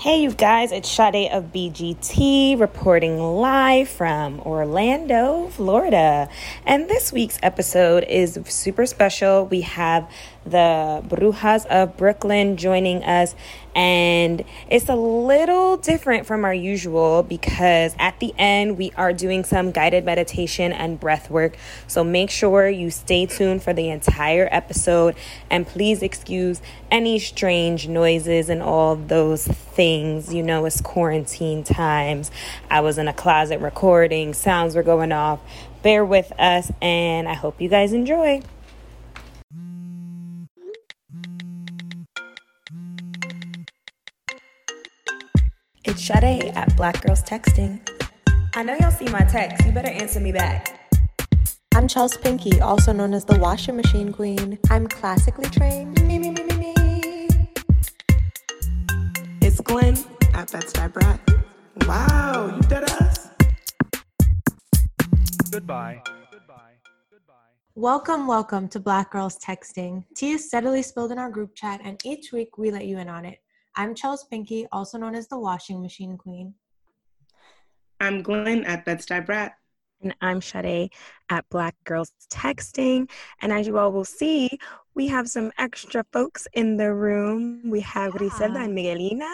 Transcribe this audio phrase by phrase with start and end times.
[0.00, 6.28] Hey, you guys, it's Sade of BGT reporting live from Orlando, Florida.
[6.64, 9.46] And this week's episode is super special.
[9.46, 10.08] We have
[10.48, 13.34] the Brujas of Brooklyn joining us.
[13.74, 19.44] And it's a little different from our usual because at the end we are doing
[19.44, 21.56] some guided meditation and breath work.
[21.86, 25.14] So make sure you stay tuned for the entire episode
[25.48, 30.34] and please excuse any strange noises and all those things.
[30.34, 32.32] You know, it's quarantine times.
[32.70, 35.40] I was in a closet recording, sounds were going off.
[35.82, 38.42] Bear with us, and I hope you guys enjoy.
[45.98, 47.80] It's Sade at Black Girls Texting.
[48.54, 49.66] I know y'all see my text.
[49.66, 50.96] You better answer me back.
[51.74, 54.60] I'm Chels Pinky, also known as the washing machine queen.
[54.70, 56.00] I'm classically trained.
[56.06, 57.28] Me, me, me, me, me.
[59.42, 59.98] It's Glynn
[60.34, 61.20] at Bed-Stuy Brat.
[61.88, 63.30] Wow, you did us.
[65.50, 66.00] Goodbye.
[66.30, 66.74] Goodbye.
[67.10, 67.34] Goodbye.
[67.74, 70.04] Welcome, welcome to Black Girls Texting.
[70.14, 73.08] Tea is steadily spilled in our group chat, and each week we let you in
[73.08, 73.40] on it.
[73.78, 76.52] I'm Chels Pinky, also known as the washing machine queen.
[78.00, 79.52] I'm Glynn at Bed-Stuy Brat.
[80.02, 80.92] And I'm Sade
[81.30, 83.08] at Black Girls Texting.
[83.40, 84.50] And as you all will see,
[84.96, 87.70] we have some extra folks in the room.
[87.70, 88.18] We have Yeah.
[88.18, 89.30] Griselda and Miguelina.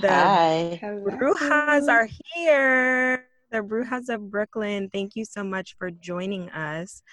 [0.00, 0.80] The Hi.
[0.82, 3.28] Brujas are here.
[3.52, 4.90] The Brujas of Brooklyn.
[4.92, 7.04] Thank you so much for joining us.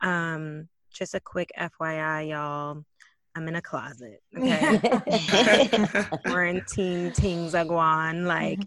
[0.00, 2.84] Um, just a quick FYI, y'all.
[3.34, 4.22] I'm in a closet.
[4.36, 5.68] Okay.
[6.26, 8.24] Quarantine things are going.
[8.24, 8.60] Like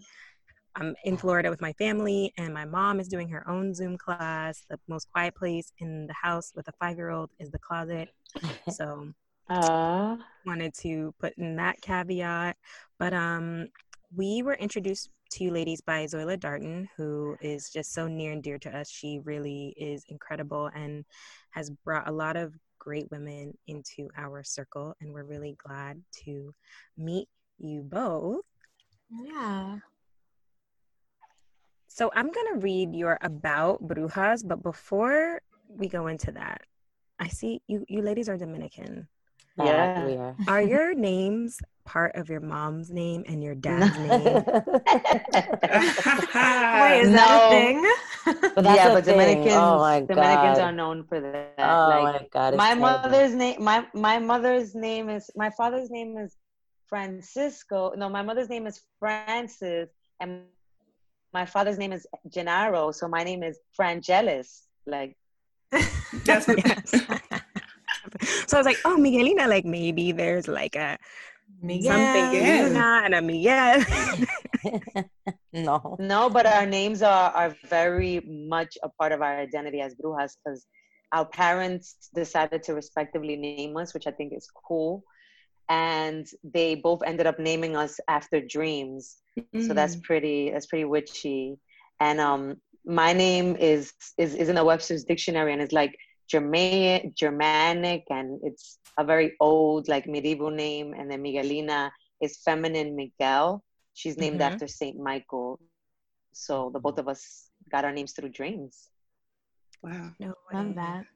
[0.76, 4.64] I'm in Florida with my family, and my mom is doing her own Zoom class.
[4.68, 8.08] The most quiet place in the house with a five year old is the closet.
[8.70, 9.08] So
[9.50, 12.56] Uh, wanted to put in that caveat.
[12.98, 13.68] But um,
[14.14, 18.42] we were introduced to you ladies by Zoila Darton, who is just so near and
[18.42, 18.90] dear to us.
[18.90, 21.04] She really is incredible and
[21.50, 22.52] has brought a lot of
[22.88, 24.96] great women into our circle.
[24.98, 26.54] And we're really glad to
[26.96, 27.28] meet
[27.58, 28.46] you both.
[29.10, 29.76] Yeah.
[31.88, 36.62] So I'm going to read your about Brujas, but before we go into that,
[37.18, 39.06] I see you, you ladies are Dominican.
[39.58, 40.36] Yeah, we are.
[40.46, 44.10] Are your names part of your mom's name and your dad's name?
[44.10, 44.44] Wait,
[47.02, 47.82] is that a thing?
[48.54, 49.18] But that's yeah, a but thing.
[49.18, 51.54] Dominicans, Oh my Dominicans are known for that.
[51.58, 52.54] Oh like my god!
[52.54, 52.80] it's my terrible.
[52.82, 56.36] mother's name, my my mother's name is my father's name is
[56.88, 57.92] Francisco.
[57.96, 59.88] No, my mother's name is Francis,
[60.20, 60.42] and
[61.32, 62.90] my father's name is Gennaro.
[62.92, 64.62] So my name is Frangelis.
[64.86, 65.16] Like
[66.24, 67.22] That's what
[68.48, 70.98] so I was like, oh, Miguelina, like maybe there's like a
[71.62, 71.92] Miguel.
[71.92, 72.68] something Yeah.
[72.68, 73.84] Yelena and a Miguel.
[75.52, 75.96] no.
[75.98, 80.36] no, but our names are are very much a part of our identity as Brujas
[80.44, 80.66] because
[81.12, 85.02] our parents decided to respectively name us, which I think is cool.
[85.70, 89.16] And they both ended up naming us after dreams.
[89.60, 91.56] so that's pretty that's pretty witchy
[92.00, 95.94] and um my name is is is in the webster's dictionary and it's like
[96.28, 101.90] germanic germanic and it's a very old like medieval name and then miguelina
[102.20, 103.62] is feminine miguel
[103.94, 104.42] she's named Mhm.
[104.42, 105.60] after saint michael
[106.32, 108.88] so the both of us got our names through dreams
[109.82, 110.12] wow.
[110.18, 110.74] no Love way.
[110.74, 111.06] that.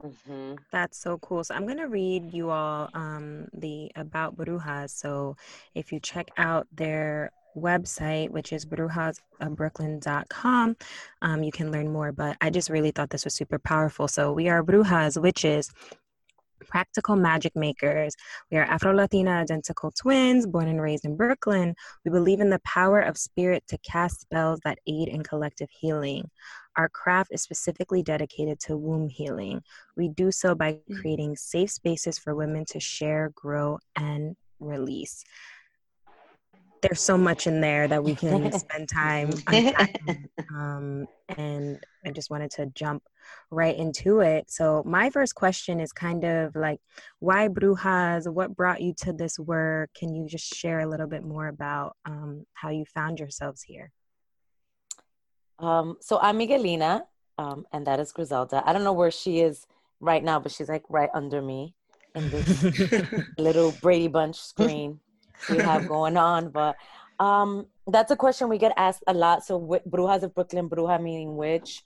[0.00, 1.44] hmm That's so cool.
[1.44, 4.90] So I'm gonna read you all um, the about Brujas.
[4.90, 5.36] So
[5.74, 10.76] if you check out their website, which is brujasofbrooklyn.com,
[11.22, 12.12] um, you can learn more.
[12.12, 14.08] But I just really thought this was super powerful.
[14.08, 15.70] So we are Brujas, witches,
[16.64, 18.14] practical magic makers.
[18.50, 21.74] We are Afro Latina identical twins, born and raised in Brooklyn.
[22.04, 26.30] We believe in the power of spirit to cast spells that aid in collective healing.
[26.76, 29.62] Our craft is specifically dedicated to womb healing.
[29.96, 35.22] We do so by creating safe spaces for women to share, grow, and release.
[36.84, 40.28] There's so much in there that we can spend time unpacking.
[40.54, 43.02] Um, and I just wanted to jump
[43.50, 44.50] right into it.
[44.50, 46.80] So, my first question is kind of like,
[47.20, 48.30] why Brujas?
[48.30, 49.94] What brought you to this work?
[49.94, 53.90] Can you just share a little bit more about um, how you found yourselves here?
[55.58, 57.04] Um, so I'm Miguelina,
[57.38, 58.62] um, and that is Griselda.
[58.66, 59.66] I don't know where she is
[60.00, 61.74] right now, but she's like right under me
[62.14, 63.08] in this
[63.38, 65.00] little Brady Bunch screen
[65.50, 66.50] we have going on.
[66.50, 66.76] But
[67.18, 69.44] um, that's a question we get asked a lot.
[69.44, 71.82] So, wh- Brujas of Brooklyn, Bruja meaning witch.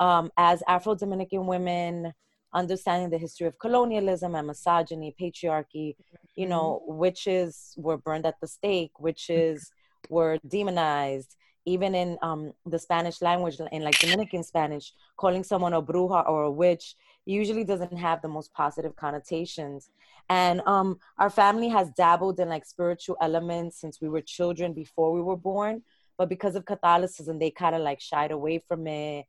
[0.00, 2.12] Um, as Afro Dominican women,
[2.54, 5.96] understanding the history of colonialism and misogyny, patriarchy.
[6.34, 9.70] You know, witches were burned at the stake, witches
[10.08, 11.36] were demonized.
[11.64, 16.44] Even in um, the Spanish language, in like Dominican Spanish, calling someone a bruja or
[16.44, 19.90] a witch usually doesn't have the most positive connotations.
[20.28, 25.12] And um, our family has dabbled in like spiritual elements since we were children before
[25.12, 25.82] we were born.
[26.18, 29.26] But because of Catholicism, they kind of like shied away from it.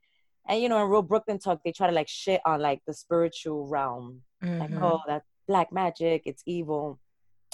[0.47, 2.93] And you know, in real Brooklyn talk, they try to like shit on like the
[2.93, 4.21] spiritual realm.
[4.43, 4.59] Mm-hmm.
[4.59, 6.99] Like, oh, that's black magic, it's evil.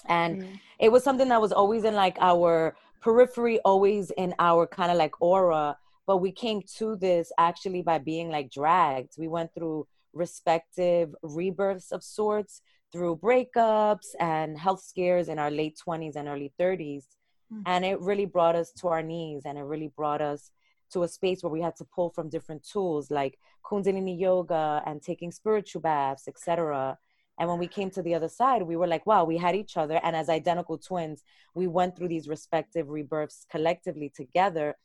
[0.07, 0.55] And mm-hmm.
[0.79, 4.98] it was something that was always in like our periphery, always in our kind of
[4.98, 5.78] like aura.
[6.06, 9.13] But we came to this actually by being like dragged.
[9.18, 12.62] We went through respective rebirths of sorts
[12.92, 17.06] through breakups and health scares in our late 20s and early 30s.
[17.54, 17.62] Mm-hmm.
[17.66, 20.51] And it really brought us to our knees and it really brought us
[20.94, 25.01] to a space where we had to pull from different tools like Kundalini yoga and
[25.01, 26.98] taking spiritual baths, etc.
[27.39, 29.77] And when we came to the other side, we were like, wow, we had each
[29.77, 30.00] other.
[30.03, 31.24] And as identical twins,
[31.56, 34.75] we went through these respective rebirths collectively together.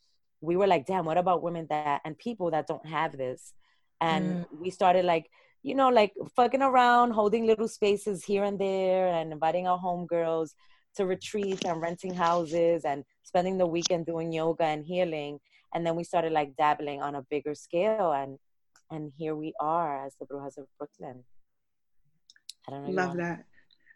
[0.40, 3.52] We were like, damn, what about women that and people that don't have this?
[4.00, 4.60] And mm.
[4.60, 5.28] we started like
[5.64, 10.50] you know, like fucking around, holding little spaces here and there, and inviting our homegirls
[10.96, 15.40] to retreats and renting houses and spending the weekend doing yoga and healing.
[15.74, 18.38] And then we started like dabbling on a bigger scale, and
[18.90, 21.24] and here we are as the Brujas of Brooklyn.
[22.68, 22.90] I don't know.
[22.92, 23.44] Love that.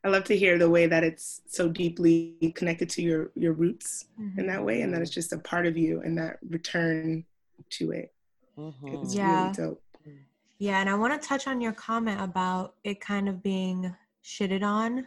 [0.05, 4.07] I love to hear the way that it's so deeply connected to your your roots
[4.21, 4.39] mm-hmm.
[4.39, 7.25] in that way, and that it's just a part of you, and that return
[7.71, 8.13] to it.
[8.57, 8.89] Mm-hmm.
[8.89, 9.43] It's yeah.
[9.43, 9.83] really dope.
[10.61, 13.95] Yeah, and I want to touch on your comment about it kind of being
[14.25, 15.07] shitted on.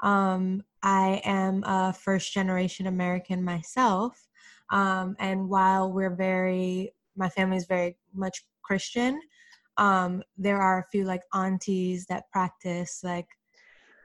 [0.00, 4.28] Um, I am a first generation American myself.
[4.70, 9.20] Um, and while we're very, my family is very much Christian,
[9.76, 13.26] um, there are a few like aunties that practice like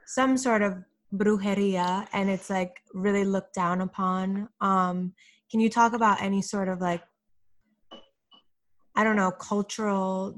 [0.06, 0.78] some sort of
[1.14, 4.48] brujeria and it's like really looked down upon.
[4.60, 5.12] Um,
[5.50, 7.02] can you talk about any sort of like,
[8.94, 10.36] I don't know, cultural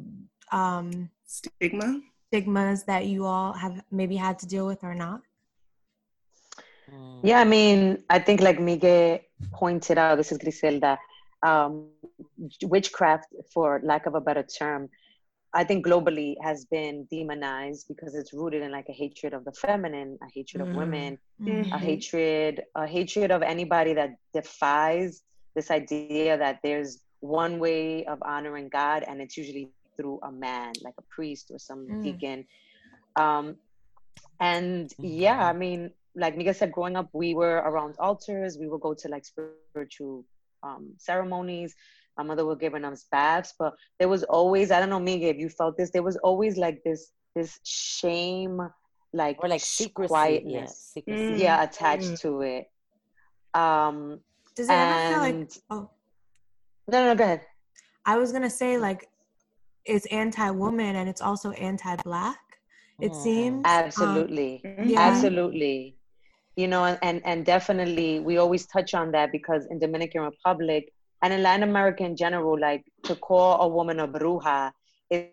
[0.50, 2.00] um, stigma
[2.32, 5.20] stigmas that you all have maybe had to deal with or not
[6.90, 7.20] mm.
[7.22, 9.18] yeah i mean i think like miguel
[9.52, 10.98] pointed out this is griselda
[11.42, 11.88] um,
[12.62, 14.88] witchcraft for lack of a better term
[15.54, 19.52] i think globally has been demonized because it's rooted in like a hatred of the
[19.52, 20.70] feminine a hatred mm.
[20.70, 21.72] of women mm-hmm.
[21.72, 25.22] a hatred a hatred of anybody that defies
[25.54, 30.72] this idea that there's one way of honoring god and it's usually through a man,
[30.82, 32.02] like a priest or some mm.
[32.02, 32.44] deacon.
[33.16, 33.56] Um,
[34.40, 38.58] and yeah, I mean, like Miguel said, growing up, we were around altars.
[38.58, 40.24] We would go to like spiritual
[40.62, 41.74] um, ceremonies.
[42.16, 45.38] My mother would give us baths, but there was always, I don't know, Miguel, if
[45.38, 48.60] you felt this, there was always like this, this shame,
[49.12, 51.42] like or like secrecy, quietness, yeah, secrecy.
[51.42, 52.20] yeah attached mm.
[52.20, 52.70] to it.
[53.54, 54.20] Um,
[54.54, 55.14] Does it and...
[55.14, 55.52] ever feel like?
[55.70, 55.90] Oh,
[56.90, 57.42] no, no, go ahead.
[58.04, 59.08] I was gonna say like
[59.84, 62.38] it's anti-woman and it's also anti-black
[63.00, 63.22] it mm.
[63.22, 65.00] seems absolutely um, yeah.
[65.00, 65.96] absolutely
[66.56, 71.32] you know and and definitely we always touch on that because in dominican republic and
[71.32, 74.72] in latin america in general like to call a woman a bruja
[75.10, 75.26] is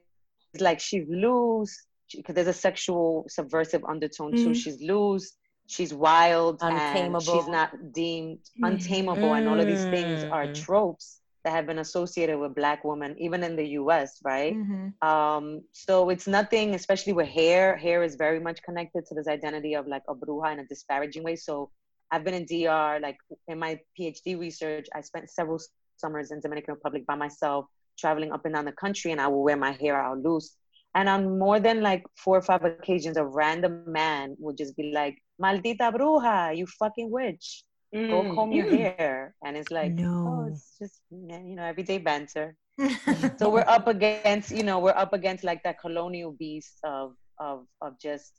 [0.59, 4.43] like she's loose because there's a sexual subversive undertone mm.
[4.43, 5.35] too she's loose
[5.67, 8.67] she's wild untamable and she's not deemed mm.
[8.67, 9.37] untamable mm.
[9.37, 10.65] and all of these things are mm.
[10.65, 15.07] tropes that have been associated with black women even in the us right mm-hmm.
[15.07, 19.73] um, so it's nothing especially with hair hair is very much connected to this identity
[19.75, 21.69] of like a bruja in a disparaging way so
[22.11, 25.59] i've been in dr like in my phd research i spent several
[25.97, 27.65] summers in dominican republic by myself
[27.97, 30.55] traveling up and down the country and i will wear my hair out loose.
[30.95, 34.91] And on more than like four or five occasions a random man would just be
[34.91, 37.63] like maldita bruja you fucking witch.
[37.95, 38.09] Mm.
[38.09, 39.35] go comb your hair.
[39.43, 40.45] And it's like no.
[40.45, 42.55] oh it's just you know everyday banter.
[43.37, 47.65] So we're up against you know we're up against like that colonial beast of of
[47.81, 48.33] of just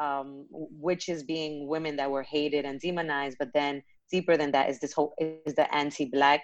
[0.00, 4.80] um witches being women that were hated and demonized but then deeper than that is
[4.80, 6.42] this whole is the anti-black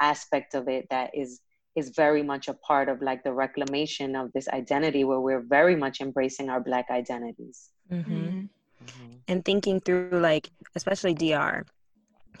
[0.00, 1.40] aspect of it that is
[1.74, 5.76] is very much a part of like the reclamation of this identity where we're very
[5.76, 8.12] much embracing our black identities mm-hmm.
[8.12, 9.12] Mm-hmm.
[9.26, 11.66] and thinking through like especially dr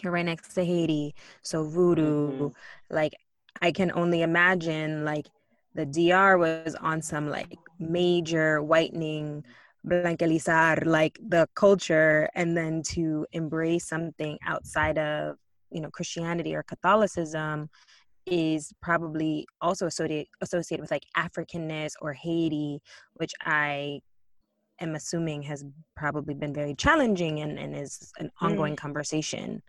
[0.02, 1.14] you're right next to Haiti.
[1.42, 2.46] So voodoo, mm-hmm.
[2.94, 3.14] like
[3.60, 5.26] I can only imagine like
[5.74, 9.44] the DR was on some like major whitening
[9.88, 15.36] blanquelizar like the culture and then to embrace something outside of
[15.70, 17.68] you know Christianity or Catholicism
[18.26, 22.80] is probably also associated associated with like Africanness or Haiti,
[23.14, 24.00] which I
[24.80, 25.64] am assuming has
[25.96, 28.78] probably been very challenging and, and is an ongoing mm.
[28.78, 29.62] conversation.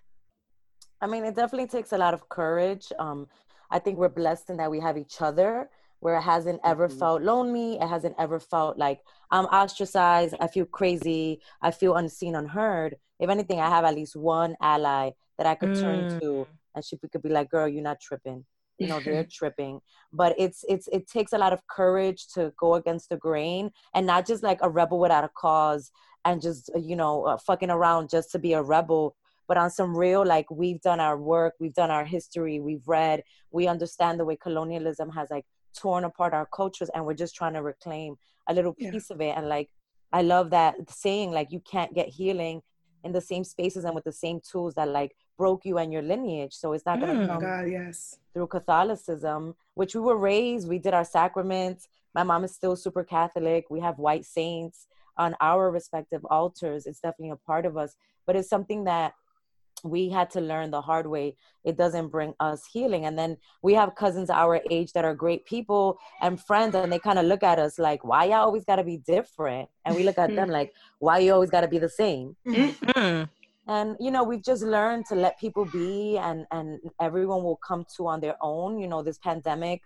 [1.02, 2.92] I mean, it definitely takes a lot of courage.
[3.00, 3.28] Um,
[3.72, 5.70] I think we're blessed in that we have each other
[6.00, 7.00] where it hasn't ever mm-hmm.
[7.00, 7.76] felt lonely.
[7.76, 9.02] It hasn't ever felt like
[9.32, 10.36] I'm ostracized.
[10.40, 11.42] I feel crazy.
[11.62, 12.96] I feel unseen, unheard.
[13.20, 15.82] If anything, I have at least one ally that I could mm.
[15.82, 18.46] turn to and she could be like, girl, you're not tripping.
[18.78, 19.82] You know, they're tripping.
[20.14, 24.08] But it's it's it takes a lot of courage to go against the grain and
[24.08, 25.92] not just like a rebel without a cause
[26.26, 29.16] and just you know uh, fucking around just to be a rebel
[29.48, 33.24] but on some real like we've done our work we've done our history we've read
[33.52, 37.54] we understand the way colonialism has like torn apart our cultures and we're just trying
[37.54, 38.16] to reclaim
[38.48, 39.16] a little piece yeah.
[39.16, 39.70] of it and like
[40.12, 42.62] i love that saying like you can't get healing
[43.04, 46.02] in the same spaces and with the same tools that like broke you and your
[46.02, 48.18] lineage so it's not going to mm, come God, yes.
[48.34, 53.04] through catholicism which we were raised we did our sacraments my mom is still super
[53.04, 57.96] catholic we have white saints on our respective altars it's definitely a part of us
[58.26, 59.14] but it's something that
[59.84, 61.36] we had to learn the hard way.
[61.64, 63.06] It doesn't bring us healing.
[63.06, 67.00] And then we have cousins our age that are great people and friends and they
[67.00, 69.70] kind of look at us like why y'all always got to be different?
[69.86, 72.36] And we look at them like why you always got to be the same?
[72.48, 73.24] Mm-hmm.
[73.68, 77.86] and you know we've just learned to let people be and and everyone will come
[77.98, 78.80] to on their own.
[78.80, 79.82] You know this pandemic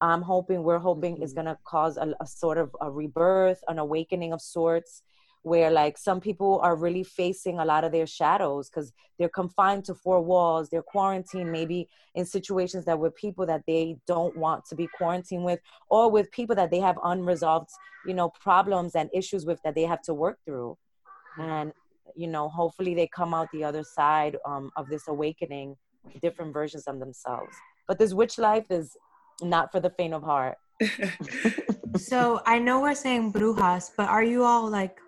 [0.00, 1.22] i'm hoping we're hoping mm-hmm.
[1.22, 5.02] is going to cause a, a sort of a rebirth an awakening of sorts
[5.44, 9.84] where like some people are really facing a lot of their shadows because they're confined
[9.84, 14.64] to four walls they're quarantined maybe in situations that with people that they don't want
[14.64, 17.70] to be quarantined with or with people that they have unresolved
[18.06, 20.76] you know problems and issues with that they have to work through.
[21.38, 21.72] And
[22.14, 25.76] you know hopefully they come out the other side um, of this awakening
[26.20, 27.54] different versions of themselves.
[27.88, 28.96] But this witch life is
[29.42, 30.56] not for the faint of heart.
[31.96, 34.98] So i know we're saying brujas but are you all like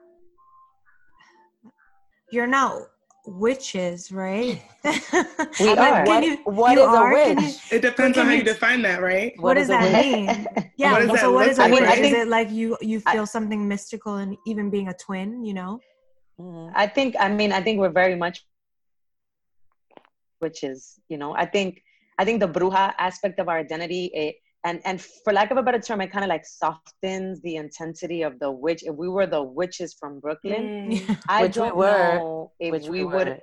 [2.30, 2.82] you're not
[3.26, 4.62] witches, right?
[4.84, 4.90] we
[5.68, 6.04] are.
[6.04, 7.12] What, you, what you is are?
[7.12, 7.54] a witch?
[7.70, 9.32] You, it depends on how you define that, right?
[9.36, 10.46] What, what does that mean?
[10.78, 10.92] Yeah.
[10.92, 11.98] What so, that what is a witch?
[11.98, 15.42] Is it like you you feel I, something mystical and even being a twin?
[15.42, 15.80] You know.
[16.38, 16.72] Mm-hmm.
[16.76, 17.16] I think.
[17.18, 18.44] I mean, I think we're very much
[20.42, 21.00] witches.
[21.08, 21.82] You know, I think.
[22.18, 24.10] I think the bruja aspect of our identity.
[24.12, 27.54] It, and and for lack of a better term, it kind of like softens the
[27.54, 28.82] intensity of the witch.
[28.84, 31.18] If we were the witches from Brooklyn, mm.
[31.28, 33.40] I which don't we were, know if we, we would.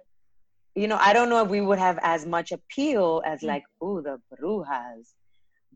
[0.76, 3.48] You know, I don't know if we would have as much appeal as mm.
[3.48, 5.14] like, ooh, the brujas.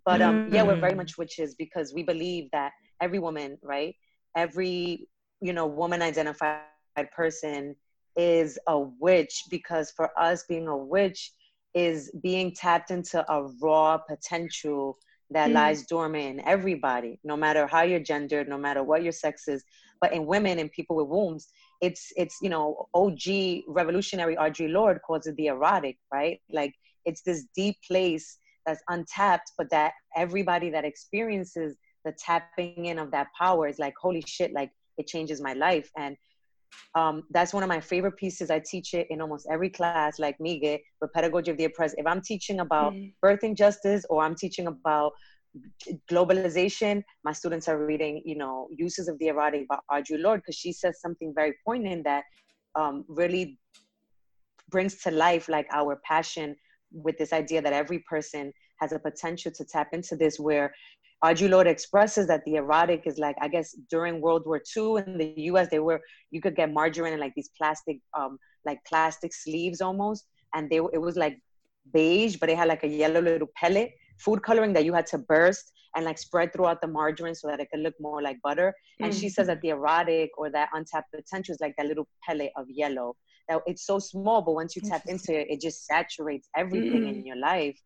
[0.05, 0.53] But um, mm.
[0.53, 0.97] yeah, we're very mm.
[0.97, 3.95] much witches because we believe that every woman, right,
[4.35, 5.07] every
[5.39, 6.61] you know woman identified
[7.15, 7.73] person
[8.17, 11.31] is a witch because for us being a witch
[11.73, 14.97] is being tapped into a raw potential
[15.31, 15.53] that mm.
[15.53, 19.63] lies dormant in everybody, no matter how you're gendered, no matter what your sex is.
[19.99, 21.47] But in women and people with wombs,
[21.81, 26.39] it's it's you know OG revolutionary Audre Lorde calls it the erotic, right?
[26.51, 26.73] Like
[27.05, 33.11] it's this deep place that's untapped, but that everybody that experiences the tapping in of
[33.11, 35.89] that power is like, holy shit, like it changes my life.
[35.97, 36.15] And
[36.95, 38.49] um, that's one of my favorite pieces.
[38.49, 41.95] I teach it in almost every class, like Mige, with Pedagogy of the Oppressed.
[41.97, 43.13] If I'm teaching about mm.
[43.23, 45.13] birthing justice or I'm teaching about
[46.09, 50.55] globalization, my students are reading, you know, uses of the erotic by Audre Lorde because
[50.55, 52.23] she says something very poignant that
[52.75, 53.59] um, really
[54.69, 56.55] brings to life like our passion
[56.91, 60.73] with this idea that every person has a potential to tap into this where
[61.23, 65.17] Audre Lorde expresses that the erotic is like, I guess during World War II in
[65.17, 69.33] the US, they were, you could get margarine in like these plastic, um, like plastic
[69.33, 70.25] sleeves almost.
[70.53, 71.39] And they, it was like
[71.91, 75.17] beige, but it had like a yellow little pellet food coloring that you had to
[75.17, 78.73] burst and like spread throughout the margarine so that it could look more like butter.
[78.99, 79.19] And mm-hmm.
[79.19, 82.65] she says that the erotic or that untapped potential is like that little pellet of
[82.69, 83.15] yellow.
[83.49, 87.19] That it's so small, but once you tap into it, it just saturates everything mm-hmm.
[87.19, 87.79] in your life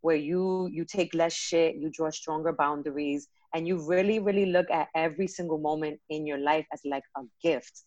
[0.00, 4.70] where you you take less shit you draw stronger boundaries and you really really look
[4.70, 7.82] at every single moment in your life as like a gift.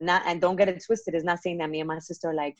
[0.00, 2.34] Not and don't get it twisted it's not saying that me and my sister are
[2.34, 2.56] like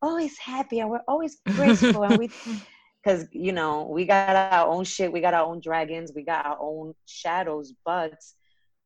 [0.00, 2.30] always happy and we're always grateful and we
[3.02, 6.46] because you know we got our own shit we got our own dragons we got
[6.46, 8.14] our own shadows but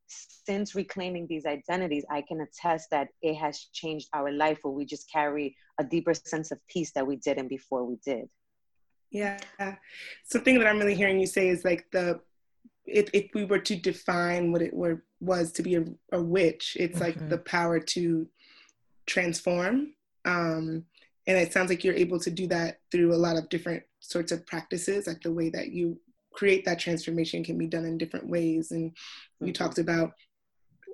[0.08, 4.84] since reclaiming these identities i can attest that it has changed our life where we
[4.84, 8.28] just carry a deeper sense of peace that we didn't before we did
[9.10, 9.38] yeah.
[10.24, 12.20] Something that I'm really hearing you say is like the
[12.84, 16.76] if, if we were to define what it were, was to be a, a witch,
[16.78, 17.04] it's mm-hmm.
[17.04, 18.28] like the power to
[19.06, 19.92] transform.
[20.24, 20.84] Um,
[21.26, 24.32] and it sounds like you're able to do that through a lot of different sorts
[24.32, 25.98] of practices like the way that you
[26.32, 28.92] create that transformation can be done in different ways and
[29.40, 29.52] you mm-hmm.
[29.52, 30.12] talked about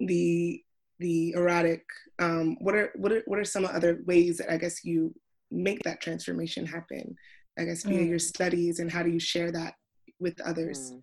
[0.01, 0.63] the
[0.99, 1.85] the erotic
[2.21, 5.15] um, what are what are what are some other ways that i guess you
[5.51, 7.15] make that transformation happen
[7.59, 8.09] i guess via mm.
[8.09, 9.75] your studies and how do you share that
[10.21, 11.03] with others mm.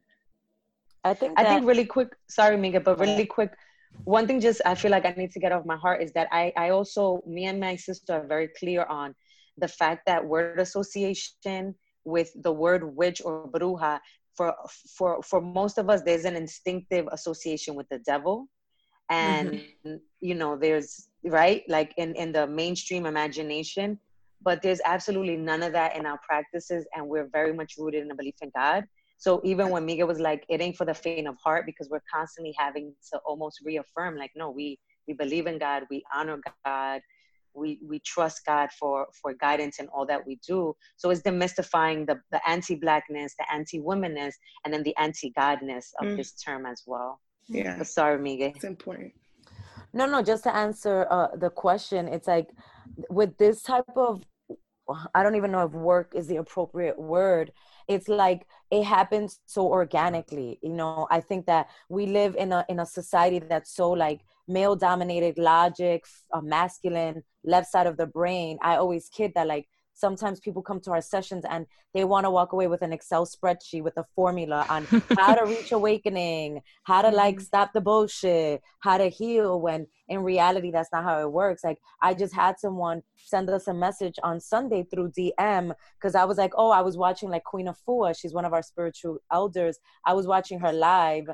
[1.04, 3.54] i think that, i think really quick sorry Miga, but really quick
[4.04, 6.28] one thing just i feel like i need to get off my heart is that
[6.32, 9.16] i i also me and my sister are very clear on
[9.58, 11.76] the fact that word association
[12.06, 14.00] with the word witch or bruja
[14.36, 14.56] for
[14.98, 18.48] for for most of us there's an instinctive association with the devil
[19.10, 19.96] and mm-hmm.
[20.22, 24.00] you know there's right like in in the mainstream imagination
[24.42, 28.12] but there's absolutely none of that in our practices and we're very much rooted in
[28.12, 28.84] a belief in god
[29.20, 32.02] so even when Miga was like, it ain't for the faint of heart because we're
[32.12, 34.80] constantly having to almost reaffirm, like, no, we
[35.10, 37.02] we believe in God, we honor God,
[37.54, 40.74] we we trust God for for guidance in all that we do.
[40.96, 46.16] So it's demystifying the the anti-blackness, the anti-womanness, and then the anti-godness of mm.
[46.16, 47.20] this term as well.
[47.50, 47.76] Yeah.
[47.78, 48.56] But sorry, Miga.
[48.56, 49.12] It's important.
[49.92, 50.22] No, no.
[50.22, 52.48] Just to answer uh, the question, it's like
[53.10, 54.24] with this type of
[55.14, 57.52] I don't even know if work is the appropriate word.
[57.88, 61.08] It's like it happens so organically you know?
[61.12, 65.38] I think that we live in a in a society that's so like male dominated
[65.38, 68.58] logic a uh, masculine left side of the brain.
[68.62, 69.68] I always kid that like
[70.00, 73.26] sometimes people come to our sessions and they want to walk away with an excel
[73.26, 74.86] spreadsheet with a formula on
[75.18, 77.44] how to reach awakening how to like mm-hmm.
[77.44, 81.64] stop the bullshit how to heal when in reality that's not how it works.
[81.64, 86.24] Like i just had someone send us a message on sunday through dm because i
[86.24, 89.78] was like oh i was watching like queen afua she's one of our spiritual elders.
[90.06, 91.28] I was watching her live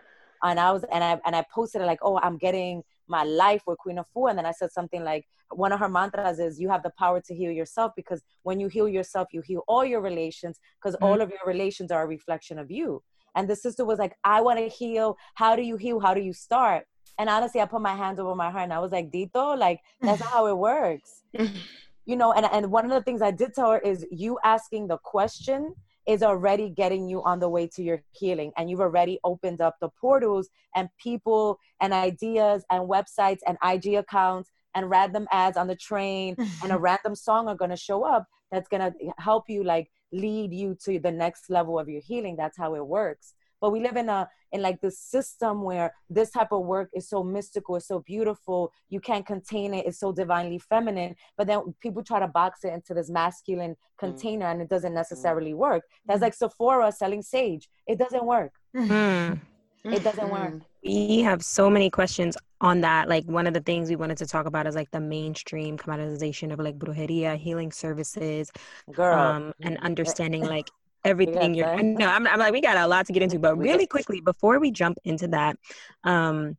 [0.43, 3.63] and i was and i and i posted it like oh i'm getting my life
[3.67, 4.29] with Queen Afua.
[4.29, 7.21] And then I said something like, one of her mantras is, you have the power
[7.21, 11.05] to heal yourself because when you heal yourself, you heal all your relations because mm-hmm.
[11.05, 13.01] all of your relations are a reflection of you.
[13.35, 15.17] And the sister was like, I want to heal.
[15.35, 15.99] How do you heal?
[15.99, 16.85] How do you start?
[17.17, 19.79] And honestly, I put my hands over my heart and I was like, Dito, like,
[20.01, 21.23] that's not how it works.
[22.05, 24.87] you know, and, and one of the things I did tell her is you asking
[24.87, 25.75] the question
[26.07, 29.75] is already getting you on the way to your healing and you've already opened up
[29.79, 35.67] the portals and people and ideas and websites and IG accounts and random ads on
[35.67, 39.45] the train and a random song are going to show up that's going to help
[39.47, 42.35] you like lead you to the next level of your healing.
[42.35, 46.31] That's how it works but we live in a in like this system where this
[46.31, 50.11] type of work is so mystical it's so beautiful you can't contain it it's so
[50.11, 51.15] divinely feminine.
[51.37, 53.97] But then people try to box it into this masculine mm.
[53.97, 54.95] container and it doesn't mm.
[54.95, 55.83] necessarily work.
[56.05, 57.69] That's like sephora selling sage.
[57.87, 58.51] It doesn't work.
[58.75, 59.39] Mm.
[59.85, 60.61] it doesn't work.
[60.83, 63.07] We have so many questions on that.
[63.07, 66.51] Like one of the things we wanted to talk about is like the mainstream commoditization
[66.51, 68.51] of like brujeria healing services
[68.91, 69.17] Girl.
[69.17, 70.69] Um, and understanding like
[71.05, 73.85] everything you're no I'm, I'm like we got a lot to get into but really
[73.85, 75.57] quickly before we jump into that
[76.03, 76.57] um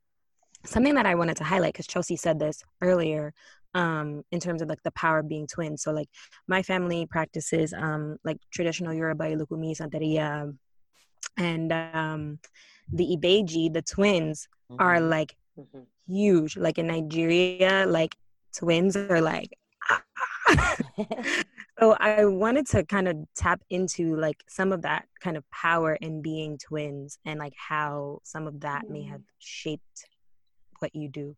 [0.64, 3.34] something that i wanted to highlight because chelsea said this earlier
[3.74, 6.08] um in terms of like the power of being twins so like
[6.46, 10.56] my family practices um like traditional yoruba ilukumi santeria
[11.36, 12.38] and um
[12.92, 14.80] the ibeji the twins mm-hmm.
[14.80, 15.80] are like mm-hmm.
[16.06, 18.16] huge like in nigeria like
[18.54, 19.58] twins are like
[21.78, 25.94] so I wanted to kind of tap into like some of that kind of power
[25.94, 29.24] in being twins and like how some of that may have mm.
[29.38, 30.06] shaped
[30.78, 31.36] what you do.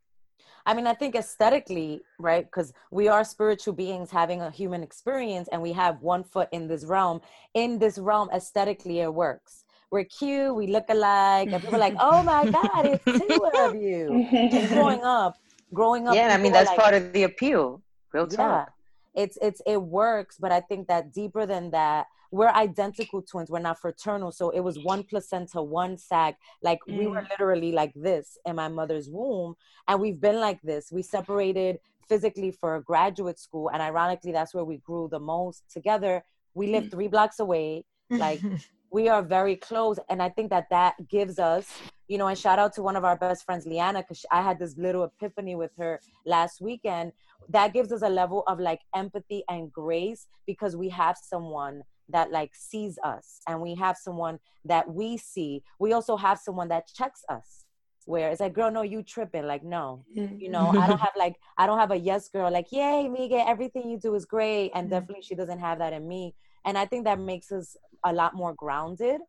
[0.64, 2.44] I mean, I think aesthetically, right?
[2.44, 6.68] Because we are spiritual beings having a human experience and we have one foot in
[6.68, 7.20] this realm.
[7.54, 9.64] In this realm, aesthetically, it works.
[9.90, 13.74] We're cute, we look alike, and people are like, oh my God, it's two of
[13.82, 14.28] you.
[14.30, 15.38] and growing up,
[15.72, 16.14] growing up.
[16.14, 17.80] Yeah, I mean, that's like, part of the appeal.
[18.12, 18.70] Real talk
[19.18, 23.58] it's it's it works but i think that deeper than that we're identical twins we're
[23.58, 26.98] not fraternal so it was one placenta one sac like mm.
[26.98, 27.30] we were mm.
[27.30, 29.54] literally like this in my mother's womb
[29.88, 31.78] and we've been like this we separated
[32.08, 36.22] physically for graduate school and ironically that's where we grew the most together
[36.54, 36.90] we live mm.
[36.90, 38.40] three blocks away like
[38.90, 41.66] we are very close and i think that that gives us
[42.06, 44.58] you know and shout out to one of our best friends liana because i had
[44.58, 47.12] this little epiphany with her last weekend
[47.48, 52.30] that gives us a level of like empathy and grace because we have someone that
[52.30, 55.62] like sees us and we have someone that we see.
[55.78, 57.64] We also have someone that checks us
[58.04, 59.46] where it's like girl no you tripping.
[59.46, 60.38] Like no mm-hmm.
[60.38, 63.46] you know i don't have like i don't have a yes girl like yay Miga
[63.46, 64.70] everything you do is great.
[64.74, 64.94] And mm-hmm.
[64.94, 66.34] definitely she doesn't have that in me.
[66.64, 69.20] And i think that makes us a lot more grounded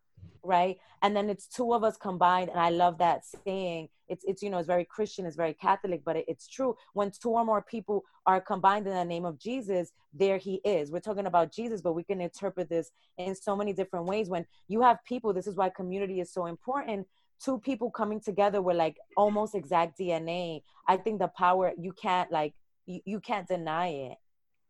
[0.43, 0.78] right?
[1.02, 3.89] And then it's two of us combined and i love that saying.
[4.08, 6.75] It's it's you know it's very christian it's very catholic but it, it's true.
[6.93, 10.91] When two or more people are combined in the name of jesus there he is.
[10.91, 14.30] We're talking about jesus but we can interpret this in so many different ways.
[14.30, 17.08] When you have people this is why community is so important.
[17.43, 22.30] Two people coming together with like almost exact dna i think the power you can't
[22.32, 22.54] like
[22.86, 24.17] you, you can't deny it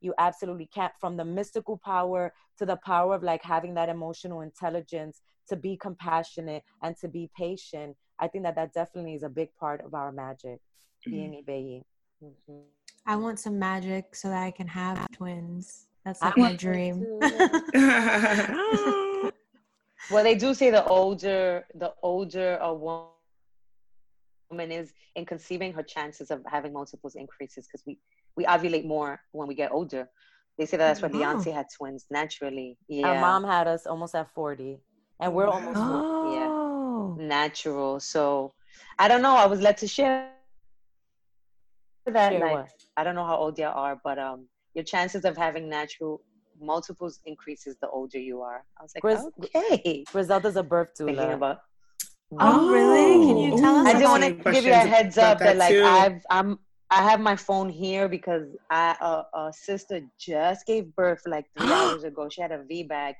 [0.02, 4.42] you absolutely can't from the mystical power to the power of like having that emotional
[4.42, 9.30] intelligence to be compassionate and to be patient i think that that definitely is a
[9.30, 10.60] big part of our magic
[11.06, 12.26] being mm-hmm.
[12.26, 12.60] mm-hmm.
[13.06, 17.06] i want some magic so that i can have twins that's like my dream
[20.12, 23.12] well they do say the older the older a woman
[24.72, 27.98] is in conceiving her chances of having multiples increases because we
[28.40, 30.04] we ovulate more when we get older.
[30.58, 32.78] They say that that's why Beyonce had twins naturally.
[32.88, 33.08] Yeah.
[33.08, 34.80] Our mom had us almost at 40.
[35.22, 37.18] And we're almost oh.
[37.18, 37.22] 40.
[37.22, 37.28] Yeah.
[37.28, 38.00] Natural.
[38.00, 38.54] So
[38.98, 39.36] I don't know.
[39.36, 40.32] I was led to share
[42.06, 42.32] that.
[42.32, 45.68] Share like, I don't know how old you are, but um your chances of having
[45.70, 46.22] natural
[46.62, 48.64] multiples increases the older you are.
[48.78, 50.06] I was like, Gris- okay.
[50.12, 51.08] Griselda's a birth doula.
[51.08, 51.60] Thinking about
[52.38, 53.26] Oh, really?
[53.26, 53.88] Can you tell us?
[53.88, 56.60] I didn't want to give you a heads up that, that like I've I'm
[56.92, 61.72] I have my phone here because I uh, a sister just gave birth like three
[61.72, 62.30] hours ago.
[62.30, 63.14] She had a VBAC,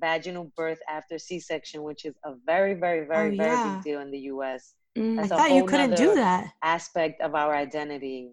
[0.00, 4.10] vaginal birth after C-section, which is a very, very, very, oh, very big deal in
[4.10, 4.74] the U.S.
[4.96, 8.30] Mm, I thought you couldn't do that aspect of our identity.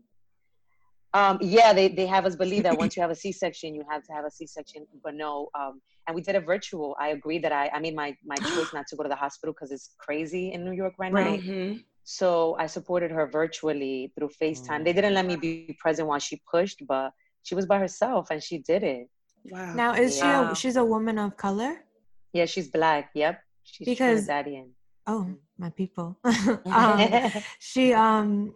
[1.13, 4.03] Um, yeah, they, they have us believe that once you have a C-section, you have
[4.03, 4.85] to have a C-section.
[5.01, 6.95] But no, um, and we did a virtual.
[6.99, 9.53] I agree that I I made my my choice not to go to the hospital
[9.53, 11.43] because it's crazy in New York right, right.
[11.43, 11.51] now.
[11.51, 11.77] Mm-hmm.
[12.05, 14.85] So I supported her virtually through FaceTime.
[14.85, 18.41] They didn't let me be present while she pushed, but she was by herself and
[18.41, 19.09] she did it.
[19.45, 19.73] Wow.
[19.73, 20.45] Now is yeah.
[20.47, 21.83] she a, she's a woman of color?
[22.31, 23.09] Yeah, she's black.
[23.15, 23.41] Yep.
[23.63, 24.69] She's because Trinidadian.
[25.07, 26.17] Oh, my people.
[26.65, 28.53] um, she um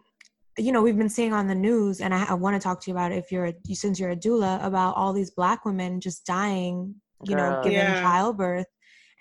[0.59, 2.91] you know, we've been seeing on the news, and I, I want to talk to
[2.91, 6.01] you about it if you're a, since you're a doula about all these Black women
[6.01, 7.51] just dying, you Girl.
[7.51, 8.01] know, giving yeah.
[8.01, 8.67] childbirth,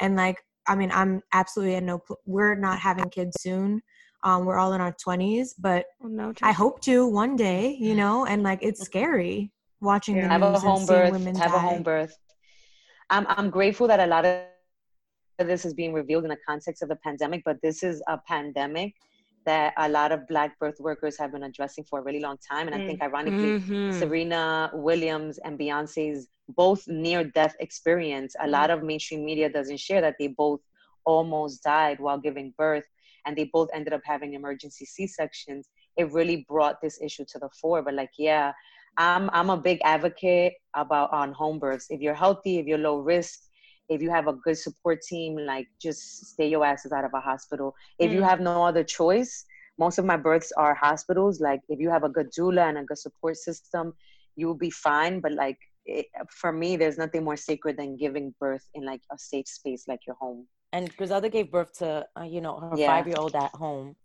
[0.01, 2.01] and like, I mean, I'm absolutely at no.
[2.27, 3.81] We're not having kids soon,
[4.23, 7.95] um, we're all in our 20s, but oh, no, I hope to one day, you
[8.03, 10.29] know, and like it's scary watching yeah.
[10.29, 11.45] have a home birth, have die.
[11.45, 12.17] a home birth.
[13.11, 14.43] I'm I'm grateful that a lot of
[15.39, 18.95] this is being revealed in the context of the pandemic, but this is a pandemic
[19.47, 22.67] that a lot of black birth workers have been addressing for a really long time.
[22.67, 23.05] And I think mm.
[23.05, 23.99] ironically, mm-hmm.
[23.99, 30.01] Serena Williams and Beyonce's both near death experience, a lot of mainstream media doesn't share
[30.01, 30.61] that they both
[31.05, 32.85] almost died while giving birth
[33.29, 37.51] and they both ended up having emergency C-sections, it really brought this issue to the
[37.61, 37.83] fore.
[37.83, 38.53] But like, yeah,
[38.97, 41.89] I'm I'm a big advocate about on home births.
[41.91, 43.41] If you're healthy, if you're low risk,
[43.91, 47.21] if you have a good support team, like just stay your asses out of a
[47.21, 47.75] hospital.
[47.99, 48.15] If mm.
[48.15, 49.45] you have no other choice,
[49.79, 51.39] most of my births are hospitals.
[51.39, 53.93] Like if you have a good doula and a good support system,
[54.37, 55.21] you will be fine.
[55.21, 59.19] But like it, for me, there's nothing more sacred than giving birth in like a
[59.19, 62.89] safe space like your home and Griselda gave birth to uh, you know her yeah.
[62.89, 63.97] five year old at home.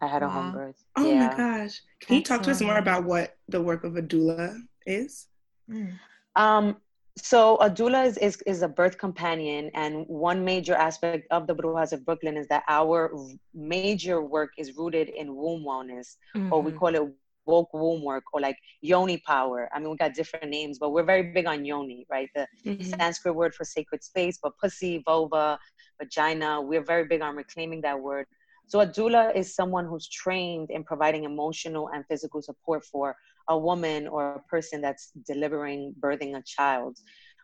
[0.00, 0.28] I had wow.
[0.28, 0.84] a home birth.
[0.96, 1.28] Oh yeah.
[1.28, 1.80] my gosh!
[2.00, 5.26] Can you talk to us more about what the work of a doula is?
[5.70, 5.92] Mm.
[6.36, 6.76] Um,
[7.18, 11.54] so a doula is, is is a birth companion, and one major aspect of the
[11.54, 13.10] Brujas of Brooklyn is that our
[13.54, 16.52] major work is rooted in womb wellness, mm-hmm.
[16.52, 16.78] or we mm-hmm.
[16.78, 17.02] call it
[17.46, 19.68] woke womb work or like yoni power.
[19.72, 22.28] I mean, we got different names, but we're very big on yoni, right?
[22.34, 22.82] The mm-hmm.
[22.82, 25.58] Sanskrit word for sacred space, but pussy, vulva,
[25.98, 26.60] vagina.
[26.60, 28.26] We're very big on reclaiming that word.
[28.68, 33.16] So a doula is someone who's trained in providing emotional and physical support for
[33.48, 36.98] a woman or a person that's delivering, birthing a child.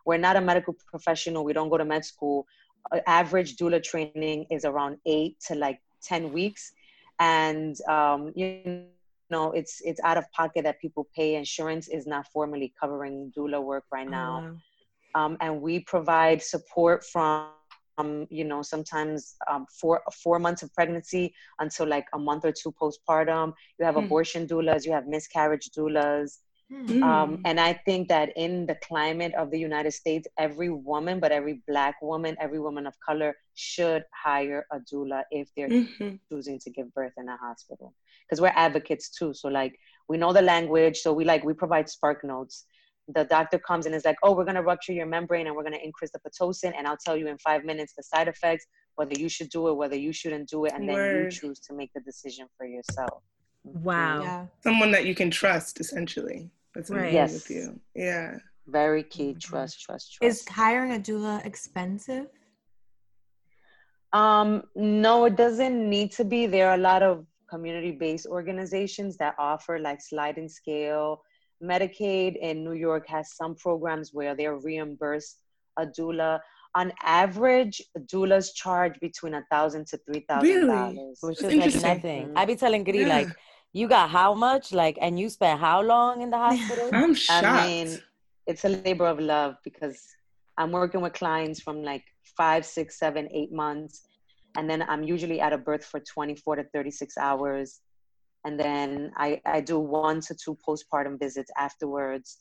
[0.05, 1.45] We're not a medical professional.
[1.45, 2.47] We don't go to med school.
[3.07, 6.73] Average doula training is around eight to like 10 weeks.
[7.21, 8.87] And, um, you
[9.31, 11.37] know, it's, it's out of pocket that people pay.
[11.37, 14.57] Insurance is not formally covering doula work right now.
[15.15, 17.49] Oh, um, and we provide support from
[17.99, 22.53] um, you know, sometimes um, four four months of pregnancy until like a month or
[22.53, 23.53] two postpartum.
[23.79, 24.05] You have mm.
[24.05, 26.39] abortion doulas, you have miscarriage doulas.
[26.73, 27.03] Mm.
[27.03, 31.31] Um, and I think that in the climate of the United States, every woman, but
[31.31, 36.15] every Black woman, every woman of color should hire a doula if they're mm-hmm.
[36.31, 37.93] choosing to give birth in a hospital.
[38.25, 39.35] Because we're advocates too.
[39.35, 39.79] So, like,
[40.09, 41.01] we know the language.
[41.01, 42.65] So, we like, we provide spark notes
[43.09, 45.63] the doctor comes and is like, oh, we're going to rupture your membrane and we're
[45.63, 46.73] going to increase the Pitocin.
[46.77, 49.75] And I'll tell you in five minutes the side effects, whether you should do it,
[49.75, 50.73] whether you shouldn't do it.
[50.75, 51.17] And Word.
[51.17, 53.23] then you choose to make the decision for yourself.
[53.65, 54.23] Wow.
[54.23, 54.47] Yeah.
[54.63, 56.51] Someone that you can trust, essentially.
[56.75, 57.13] That's right.
[57.13, 57.35] Yes.
[57.35, 57.81] with you.
[57.95, 58.37] Yeah.
[58.67, 59.35] Very key.
[59.35, 60.23] Trust, trust, trust.
[60.23, 62.27] Is hiring a doula expensive?
[64.13, 66.47] Um, no, it doesn't need to be.
[66.47, 71.23] There are a lot of community-based organizations that offer like sliding scale.
[71.63, 75.39] Medicaid in New York has some programs where they're reimbursed
[75.79, 76.41] a doula.
[76.75, 82.33] On average, doulas charge between a thousand to three thousand dollars, which is like nothing.
[82.35, 83.09] I be telling Giri yeah.
[83.09, 83.29] like,
[83.73, 84.73] you got how much?
[84.73, 86.91] Like, and you spent how long in the hospital?
[86.93, 87.45] I'm shocked.
[87.45, 87.99] I mean,
[88.47, 90.03] it's a labor of love because
[90.57, 92.05] I'm working with clients from like
[92.37, 94.03] five, six, seven, eight months.
[94.57, 97.81] And then I'm usually at a birth for 24 to 36 hours.
[98.45, 102.39] And then I, I do one to two postpartum visits afterwards.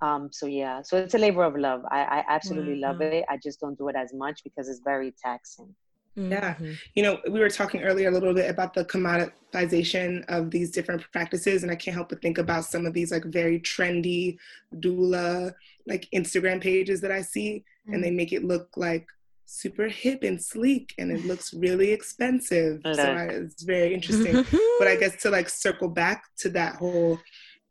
[0.00, 1.82] Um, so yeah, so it's a labor of love.
[1.90, 2.82] I, I absolutely mm-hmm.
[2.82, 3.24] love it.
[3.28, 5.74] I just don't do it as much because it's very taxing.
[6.14, 6.54] Yeah.
[6.54, 6.72] Mm-hmm.
[6.94, 11.02] You know, we were talking earlier a little bit about the commoditization of these different
[11.12, 11.62] practices.
[11.62, 14.36] And I can't help but think about some of these like very trendy
[14.76, 15.54] doula,
[15.86, 17.94] like Instagram pages that I see, mm-hmm.
[17.94, 18.16] and they mm.
[18.16, 19.06] make it look like
[19.52, 22.80] super hip and sleek and it looks really expensive.
[22.84, 24.44] So I, it's very interesting.
[24.78, 27.18] but I guess to like circle back to that whole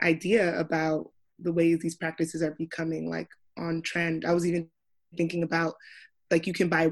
[0.03, 4.69] idea about the ways these practices are becoming like on trend, I was even
[5.17, 5.73] thinking about
[6.29, 6.91] like you can buy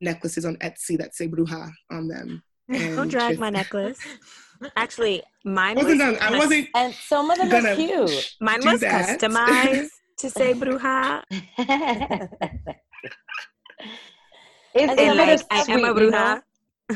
[0.00, 2.42] necklaces on Etsy that say bruja on them.
[2.72, 3.98] Don't drag just, my necklace.
[4.76, 6.18] Actually, mine wasn't was, done.
[6.20, 6.68] I wasn't.
[6.74, 8.34] And some of them are cute.
[8.40, 9.20] Mine was that.
[9.20, 11.22] customized to say bruja.
[14.74, 16.42] It's, and like, I am a bruja.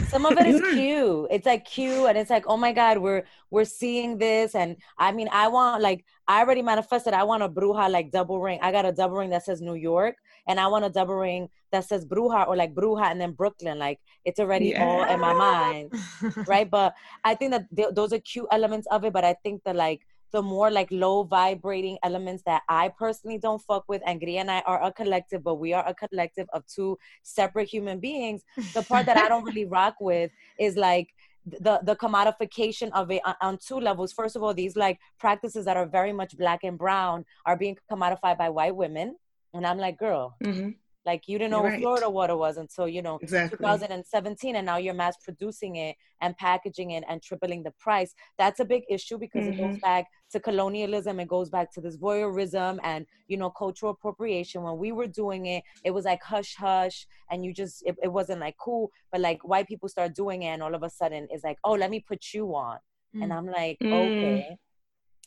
[0.09, 1.29] some of it is cute.
[1.31, 5.11] It's like cute and it's like oh my god we're we're seeing this and i
[5.13, 8.59] mean i want like i already manifested i want a bruja like double ring.
[8.61, 11.49] I got a double ring that says new york and i want a double ring
[11.73, 13.79] that says bruja or like bruja and then brooklyn.
[13.79, 14.85] Like it's already yeah.
[14.85, 15.95] all in my mind
[16.47, 16.69] right?
[16.69, 19.77] But i think that th- those are cute elements of it but i think that
[19.77, 24.03] like the more like low vibrating elements that I personally don't fuck with.
[24.07, 27.69] And Gria and I are a collective, but we are a collective of two separate
[27.69, 28.43] human beings.
[28.75, 31.09] The part that I don't really rock with is like
[31.47, 34.13] the the commodification of it on, on, two levels.
[34.13, 37.77] First of all, these like practices that are very much black and brown are being
[37.91, 39.17] commodified by white women.
[39.55, 40.71] And I'm like, girl, mm-hmm.
[41.07, 41.73] Like you didn't know right.
[41.73, 43.57] what Florida water was until you know exactly.
[43.57, 48.15] 2017, and now you're mass producing it and packaging it and tripling the price.
[48.37, 49.53] That's a big issue because mm-hmm.
[49.53, 49.81] it goes mm-hmm.
[49.81, 51.21] back to colonialism.
[51.21, 54.63] It goes back to this voyeurism and you know cultural appropriation.
[54.63, 58.13] When we were doing it, it was like hush hush, and you just it, it
[58.13, 58.91] wasn't like cool.
[59.11, 61.73] But like white people start doing it, and all of a sudden it's like, oh,
[61.73, 63.23] let me put you on, mm-hmm.
[63.23, 63.93] and I'm like, mm.
[63.93, 64.59] okay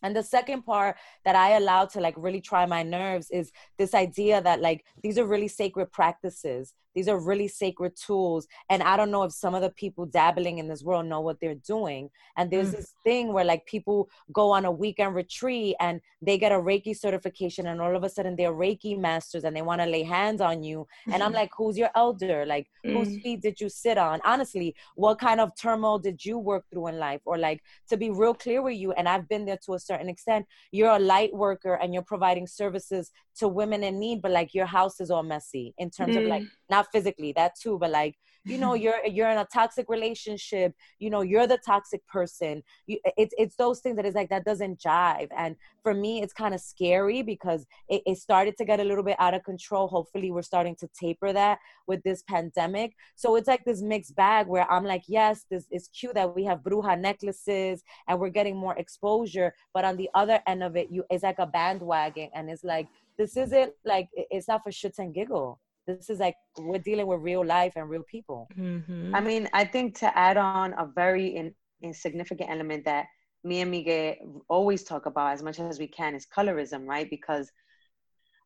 [0.04, 3.94] and the second part that i allow to like really try my nerves is this
[3.94, 8.48] idea that like these are really sacred practices these are really sacred tools.
[8.70, 11.40] And I don't know if some of the people dabbling in this world know what
[11.40, 12.10] they're doing.
[12.38, 12.78] And there's mm.
[12.78, 16.98] this thing where like people go on a weekend retreat and they get a Reiki
[16.98, 20.42] certification and all of a sudden they're Reiki masters and they want to lay hands
[20.42, 20.88] on you.
[21.12, 22.46] And I'm like, who's your elder?
[22.46, 22.94] Like, mm.
[22.94, 24.20] whose feet did you sit on?
[24.24, 27.22] Honestly, what kind of turmoil did you work through in life?
[27.26, 29.91] Or like to be real clear with you, and I've been there to a certain
[30.00, 34.54] extent, you're a light worker and you're providing services to women in need, but like
[34.54, 36.24] your house is all messy in terms mm.
[36.24, 36.50] of like mm.
[36.70, 41.10] not physically, that too, but like you know you're you're in a toxic relationship you
[41.10, 42.64] know you're the toxic person.
[42.88, 45.30] You, it's it's those things that is like that doesn't jive.
[45.36, 49.04] And for me it's kind of scary because it, it started to get a little
[49.04, 49.88] bit out of control.
[49.88, 52.94] Hopefully we're starting to taper that with this pandemic.
[53.16, 56.44] So it's like this mixed bag where i'm like yes this is cute that we
[56.44, 60.88] have bruja necklaces and we're getting more exposure but on the other end of it
[60.90, 65.00] you it's like a bandwagon and it's like this isn't like it's not for shits
[65.00, 69.14] and giggle this is like we're dealing with real life and real people mm-hmm.
[69.16, 73.06] i mean i think to add on a very in, insignificant element that
[73.44, 74.16] me and Miguel
[74.50, 77.52] always talk about as much as we can is colorism right because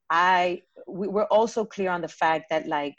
[0.10, 2.96] i we, we're also clear on the fact that like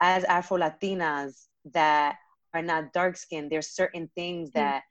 [0.00, 2.16] as afro latinas that
[2.54, 4.60] are not dark skinned there's certain things mm-hmm.
[4.60, 4.82] that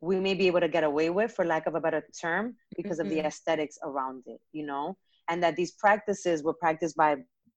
[0.00, 2.98] we may be able to get away with for lack of a better term because
[2.98, 3.06] mm-hmm.
[3.06, 3.26] of the mm-hmm.
[3.26, 4.96] aesthetics around it you know
[5.28, 7.16] and that these practices were practiced by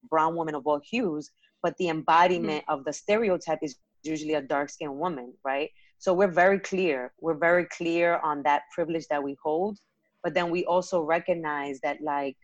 [0.09, 2.79] brown woman of all hues, but the embodiment mm-hmm.
[2.79, 5.69] of the stereotype is usually a dark skinned woman, right?
[5.97, 7.13] So we're very clear.
[7.19, 9.79] We're very clear on that privilege that we hold,
[10.23, 12.37] but then we also recognize that like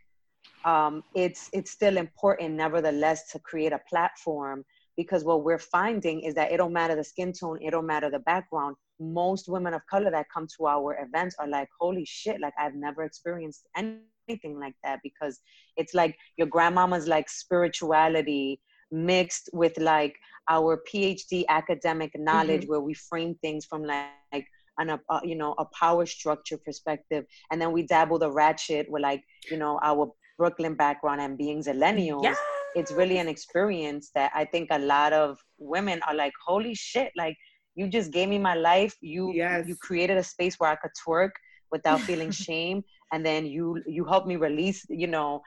[0.65, 4.63] um, it's it's still important, nevertheless, to create a platform
[4.97, 8.09] because what we're finding is that it don't matter the skin tone, it don't matter
[8.09, 8.75] the background.
[8.99, 12.75] Most women of color that come to our events are like, holy shit, like I've
[12.75, 15.39] never experienced anything anything like that because
[15.77, 18.59] it's like your grandmama's like spirituality
[18.91, 20.15] mixed with like
[20.49, 22.71] our phd academic knowledge mm-hmm.
[22.71, 24.47] where we frame things from like, like
[24.79, 28.85] an a, uh, you know a power structure perspective and then we dabble the ratchet
[28.89, 32.37] with like you know our brooklyn background and being zillennials yes.
[32.75, 37.11] it's really an experience that I think a lot of women are like, holy shit,
[37.15, 37.37] like
[37.75, 38.95] you just gave me my life.
[39.01, 39.67] You yes.
[39.67, 41.31] you created a space where I could twerk
[41.71, 42.83] without feeling shame.
[43.11, 45.41] And then you you helped me release, you know,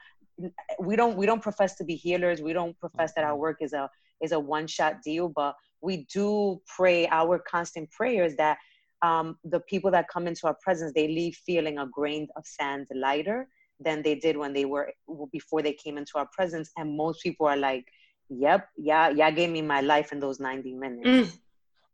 [0.79, 2.41] we don't we don't profess to be healers.
[2.41, 3.89] We don't profess that our work is a
[4.21, 8.57] is a one-shot deal, but we do pray our constant prayers that
[9.01, 12.87] um, the people that come into our presence they leave feeling a grain of sand
[12.93, 13.47] lighter
[13.79, 14.91] than they did when they were
[15.31, 17.85] before they came into our presence and most people are like
[18.29, 21.39] yep yeah yeah gave me my life in those 90 minutes mm.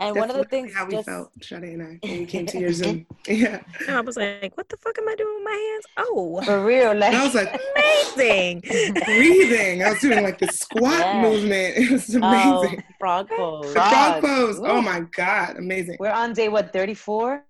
[0.02, 1.08] And That's one of the things how we just...
[1.08, 3.06] felt, Sade and I, when we came to your Zoom.
[3.28, 3.62] Yeah.
[3.88, 5.86] And I was like, what the fuck am I doing with my hands?
[5.98, 6.42] Oh.
[6.42, 6.96] For real.
[6.96, 8.62] Like I was like amazing.
[9.06, 9.84] breathing.
[9.84, 11.22] I was doing like the squat yeah.
[11.22, 11.78] movement.
[11.78, 12.84] It was oh, amazing.
[12.84, 13.66] Oh, frog pose.
[13.68, 14.60] The frog pose.
[14.60, 14.68] Oh Ooh.
[14.70, 15.58] Oh my God.
[15.58, 15.98] Amazing.
[16.00, 17.46] We're on day what, 34?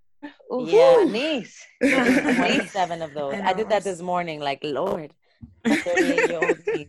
[0.65, 1.65] Yeah, niece.
[1.79, 3.35] 27 of those.
[3.35, 4.41] I, I did that this morning.
[4.41, 5.13] Like, Lord,
[5.65, 6.87] 38 year old niece.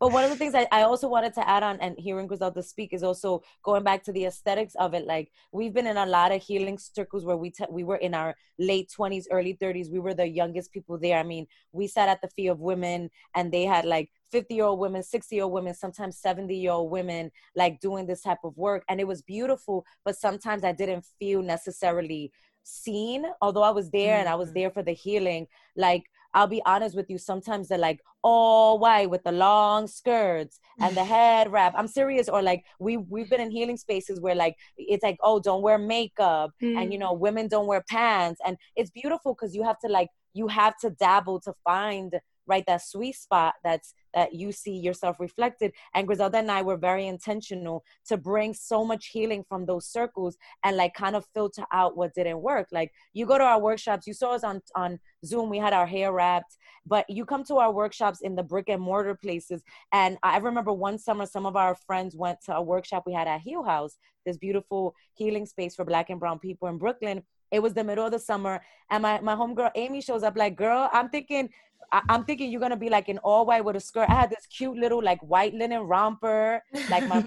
[0.00, 2.62] But one of the things I, I also wanted to add on and hearing Griselda
[2.62, 5.06] speak is also going back to the aesthetics of it.
[5.06, 8.36] Like we've been in a lot of healing circles where we, we were in our
[8.58, 9.90] late 20s, early 30s.
[9.90, 11.18] We were the youngest people there.
[11.18, 14.64] I mean, we sat at the feet of women and they had like 50 year
[14.64, 18.44] old women, 60 year old women, sometimes 70 year old women, like doing this type
[18.44, 18.84] of work.
[18.88, 22.32] And it was beautiful, but sometimes I didn't feel necessarily
[22.68, 24.20] seen, although I was there mm-hmm.
[24.20, 24.58] and I was mm-hmm.
[24.58, 25.46] there for the healing.
[25.76, 30.60] Like I'll be honest with you, sometimes they're like all white with the long skirts
[30.80, 31.74] and the head wrap.
[31.76, 32.28] I'm serious.
[32.28, 35.78] Or like we we've been in healing spaces where like it's like, oh, don't wear
[35.78, 36.76] makeup mm.
[36.76, 38.40] and you know, women don't wear pants.
[38.46, 42.14] And it's beautiful because you have to like you have to dabble to find
[42.48, 42.64] right?
[42.66, 45.72] That sweet spot that's that you see yourself reflected.
[45.94, 50.36] And griselda and i were very intentional to bring so much healing from those circles
[50.64, 52.68] and like kind of filter out what didn't work.
[52.72, 54.06] Like you go to our workshops.
[54.06, 55.50] You saw us on on zoom.
[55.50, 56.56] We had our hair wrapped.
[56.86, 59.62] But you come to our workshops in the brick and mortar places.
[59.92, 63.28] And i remember one summer some of our friends went to a workshop we had
[63.28, 67.22] at heal house this beautiful healing space for black and brown people in brooklyn.
[67.50, 68.60] It was the middle of the summer.
[68.90, 71.50] And my, my homegirl amy shows up like girl i'm thinking
[71.90, 74.08] I, am thinking you're gonna be like in all white with a skirt.
[74.08, 77.24] I had this cute little like white linen romper, like my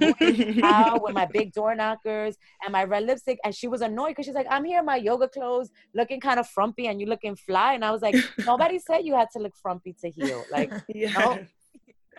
[0.63, 3.39] out with my big door knockers and my red lipstick.
[3.43, 6.39] And she was annoyed because she's like, I'm here in my yoga clothes, looking kind
[6.39, 7.74] of frumpy, and you looking fly.
[7.74, 10.43] And I was like, nobody said you had to look frumpy to heal.
[10.52, 11.12] Like, yeah.
[11.12, 11.39] no.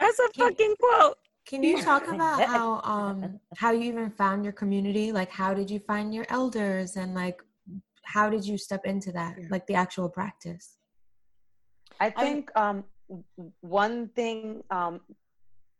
[0.01, 1.17] That's a fucking quote.
[1.47, 5.13] Can you talk about how um how you even found your community?
[5.13, 7.43] Like how did you find your elders and like
[8.05, 9.37] how did you step into that?
[9.51, 10.79] Like the actual practice?
[12.03, 12.85] I think um,
[13.61, 15.01] one thing um,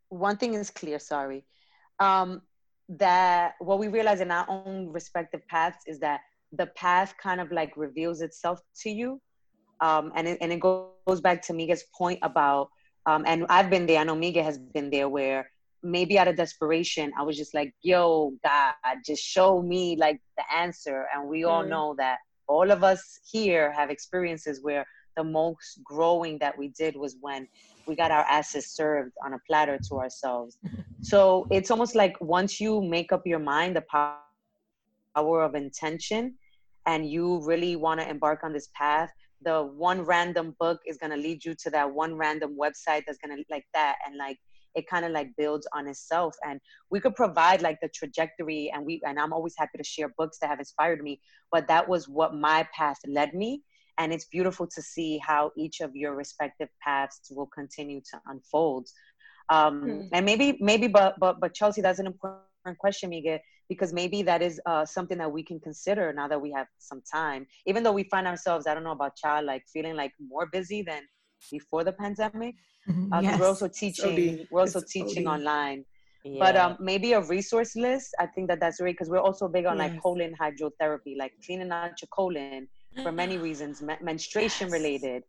[0.09, 0.99] one thing is clear.
[0.99, 1.45] Sorry,
[1.99, 2.43] um,
[2.89, 6.21] that what we realize in our own respective paths is that
[6.53, 9.21] the path kind of like reveals itself to you,
[9.81, 12.69] um, and it, and it goes back to Miga's point about
[13.07, 13.99] um, and I've been there.
[13.99, 15.51] I know Miga has been there where
[15.83, 20.45] maybe out of desperation I was just like, "Yo, God, just show me like the
[20.55, 21.69] answer." And we all mm.
[21.69, 26.97] know that all of us here have experiences where the most growing that we did
[26.97, 27.47] was when
[27.87, 30.59] we got our asses served on a platter to ourselves.
[31.03, 36.35] so it's almost like once you make up your mind, the power of intention,
[36.87, 39.11] and you really want to embark on this path,
[39.45, 43.19] the one random book is going to lead you to that one random website that's
[43.25, 43.97] going to like that.
[44.07, 44.39] And like,
[44.75, 48.85] it kind of like builds on itself and we could provide like the trajectory and
[48.85, 51.21] we and i'm always happy to share books that have inspired me
[51.51, 53.63] but that was what my path led me
[53.99, 58.89] and it's beautiful to see how each of your respective paths will continue to unfold
[59.51, 60.09] um, mm.
[60.13, 64.43] and maybe maybe but but but chelsea that's an important question miguel because maybe that
[64.43, 67.93] is uh, something that we can consider now that we have some time even though
[67.93, 71.03] we find ourselves i don't know about child like feeling like more busy than
[71.51, 72.55] before the pandemic
[72.89, 73.13] mm-hmm.
[73.13, 73.39] uh, yes.
[73.39, 75.85] we're also teaching we're also it's teaching online
[76.25, 76.39] yeah.
[76.39, 79.67] but um, maybe a resource list i think that that's great because we're also big
[79.67, 79.91] on yes.
[79.91, 82.69] like colon hydrotherapy like cleaning out your colon
[83.03, 84.73] for many reasons, menstruation yes.
[84.73, 85.23] related.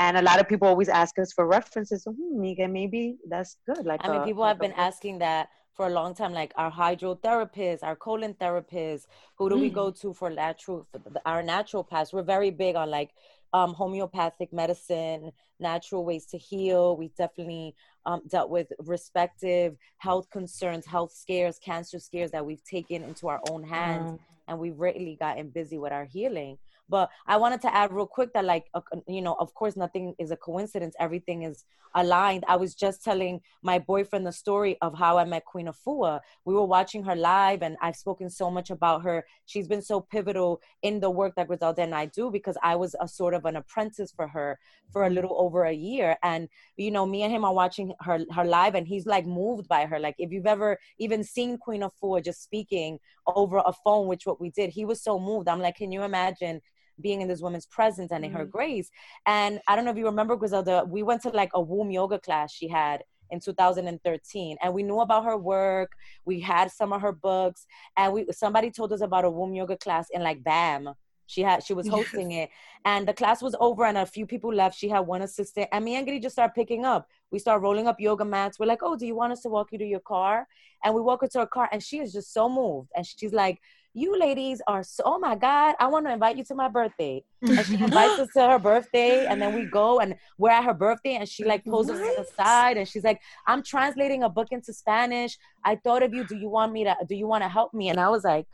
[0.00, 2.04] And a lot of people always ask us for references.
[2.04, 3.84] So, hmm, Mika, maybe that's good.
[3.84, 6.70] Like, I mean, people like have been asking that for a long time, like our
[6.70, 9.60] hydrotherapists, our colon therapists, Who do mm.
[9.60, 12.12] we go to for natural, for our naturopaths?
[12.12, 13.10] We're very big on like
[13.52, 16.96] um, homeopathic medicine, natural ways to heal.
[16.96, 17.74] We definitely
[18.06, 23.40] um, dealt with respective health concerns, health scares, cancer scares that we've taken into our
[23.50, 24.18] own hands, mm.
[24.48, 26.58] and we've really gotten busy with our healing.
[26.88, 30.14] But I wanted to add real quick that, like, uh, you know, of course, nothing
[30.18, 30.94] is a coincidence.
[30.98, 31.64] Everything is
[31.94, 32.44] aligned.
[32.48, 36.20] I was just telling my boyfriend the story of how I met Queen Afua.
[36.44, 39.24] We were watching her live, and I've spoken so much about her.
[39.46, 42.94] She's been so pivotal in the work that Griselda and I do because I was
[43.00, 44.58] a sort of an apprentice for her
[44.92, 46.16] for a little over a year.
[46.22, 49.68] And you know, me and him are watching her her live, and he's like moved
[49.68, 49.98] by her.
[49.98, 54.40] Like if you've ever even seen Queen Afua just speaking over a phone, which what
[54.40, 55.48] we did, he was so moved.
[55.48, 56.60] I'm like, can you imagine
[57.00, 58.40] being in this woman's presence and in mm-hmm.
[58.40, 58.90] her grace.
[59.26, 62.18] And I don't know if you remember, Griselda, we went to like a womb yoga
[62.18, 65.92] class she had in 2013 and we knew about her work
[66.24, 67.66] we had some of her books
[67.98, 70.88] and we somebody told us about a womb yoga class in like bam
[71.26, 72.44] she had she was hosting yes.
[72.46, 72.50] it
[72.86, 75.84] and the class was over and a few people left she had one assistant and
[75.84, 78.82] me and Giri just started picking up we start rolling up yoga mats we're like
[78.82, 80.46] oh do you want us to walk you to your car
[80.82, 83.32] and we walk her to her car and she is just so moved and she's
[83.32, 83.60] like
[83.98, 87.22] you ladies are so oh my god i want to invite you to my birthday.
[87.42, 90.74] And she invites us to her birthday and then we go and we're at her
[90.74, 94.28] birthday and she like pulls us to the side and she's like i'm translating a
[94.28, 95.38] book into spanish.
[95.64, 96.24] I thought of you.
[96.24, 97.88] Do you want me to do you want to help me?
[97.90, 98.46] And i was like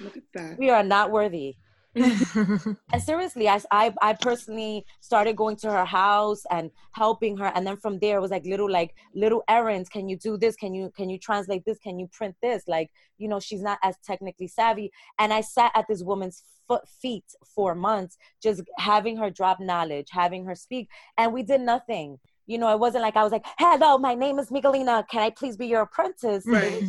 [0.00, 0.58] look at that.
[0.58, 1.56] We are not worthy
[1.94, 7.66] and seriously, I, I I personally started going to her house and helping her, and
[7.66, 9.88] then from there it was like little like little errands.
[9.88, 10.54] Can you do this?
[10.54, 11.78] Can you can you translate this?
[11.78, 12.62] Can you print this?
[12.68, 14.92] Like you know, she's not as technically savvy.
[15.18, 20.08] And I sat at this woman's foot feet for months, just having her drop knowledge,
[20.12, 20.88] having her speak,
[21.18, 22.20] and we did nothing.
[22.46, 25.04] You know, it wasn't like I was like, "Hello, my name is Miguelina.
[25.10, 26.84] Can I please be your apprentice?" Right.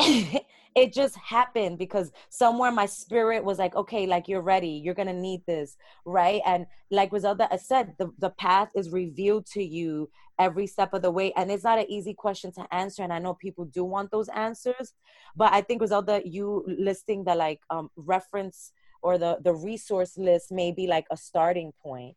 [0.78, 4.80] it just happened because somewhere my spirit was like okay like you're ready.
[4.82, 6.40] You're gonna need this right?
[6.46, 11.10] And like Griselda said the, the path is revealed to you every step of the
[11.10, 14.08] way and it's not an easy question to answer and i know people do want
[14.10, 14.92] those answers
[15.36, 18.72] but i think Griselda you listing the like um, reference
[19.02, 22.16] or the the resource list may be like a starting point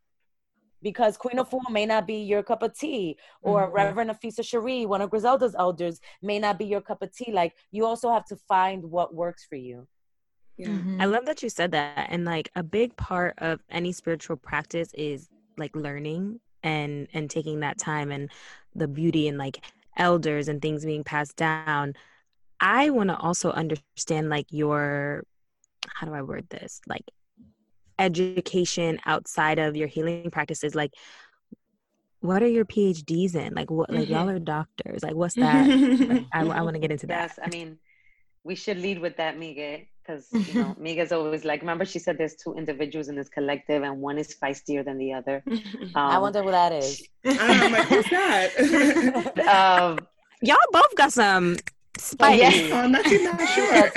[0.82, 3.74] because Queen Afua may not be your cup of tea, or mm-hmm.
[3.74, 7.32] Reverend Afisa Cherie, one of Griselda's elders, may not be your cup of tea.
[7.32, 9.88] Like you also have to find what works for you.
[10.58, 10.68] Yeah.
[10.70, 11.02] Mm-hmm.
[11.02, 12.08] I love that you said that.
[12.10, 17.62] And like a big part of any spiritual practice is like learning and and taking
[17.62, 18.30] that time and
[18.76, 19.64] the beauty and like
[19.98, 21.94] elders and things being passed down.
[22.60, 25.24] I want to also understand like your
[25.88, 26.82] how do I word this?
[26.88, 27.04] Like
[28.02, 30.92] education outside of your healing practices like
[32.22, 33.54] what are your phds in?
[33.56, 34.36] Like what like y'all mm-hmm.
[34.36, 35.02] are doctors.
[35.02, 35.68] Like what's that?
[35.68, 37.32] Like, I, I want to get into that.
[37.32, 37.80] Yes i mean
[38.44, 42.18] we should lead with that Miguel, because you know Miga's always like remember she said
[42.18, 45.44] there's two individuals in this collective and one is feistier than the other.
[45.94, 47.04] Um, i wonder who that is.
[47.26, 49.38] i'm like who's that?
[49.40, 50.00] Um,
[50.42, 51.58] y'all both got some
[51.98, 52.40] spice.
[52.40, 52.72] yes.
[52.72, 53.92] i'm not, not sure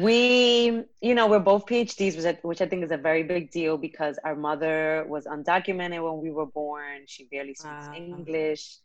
[0.00, 3.50] we you know we're both phds which I, which I think is a very big
[3.50, 7.02] deal because our mother was undocumented when we were born.
[7.06, 7.94] She barely speaks wow.
[7.94, 8.78] english.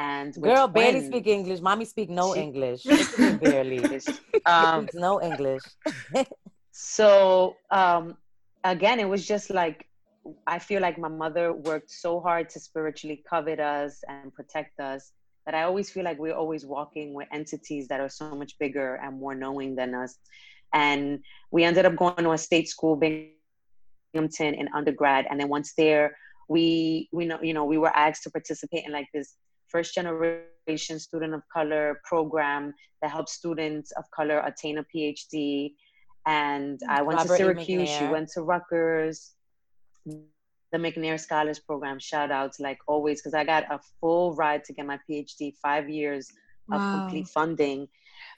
[0.00, 1.60] And girl barely speak english.
[1.60, 2.82] Mommy speak no she, english.
[3.40, 4.00] barely.
[4.46, 5.62] Um, no english.
[6.72, 8.16] so um
[8.64, 9.86] again it was just like
[10.46, 15.12] i feel like my mother worked so hard to spiritually covet us and protect us
[15.48, 18.96] that I always feel like we're always walking with entities that are so much bigger
[18.96, 20.18] and more knowing than us.
[20.74, 21.20] And
[21.50, 25.26] we ended up going to a state school, Binghamton, in undergrad.
[25.30, 26.14] And then once there,
[26.50, 29.36] we we know you know we were asked to participate in like this
[29.68, 35.72] first generation student of color program that helps students of color attain a PhD.
[36.26, 37.88] And I went Robert to Syracuse.
[37.88, 39.32] She went to Rutgers
[40.72, 41.98] the McNair Scholars Program.
[41.98, 45.88] Shout outs like always, because I got a full ride to get my PhD, five
[45.88, 46.30] years
[46.68, 46.76] wow.
[46.76, 47.88] of complete funding.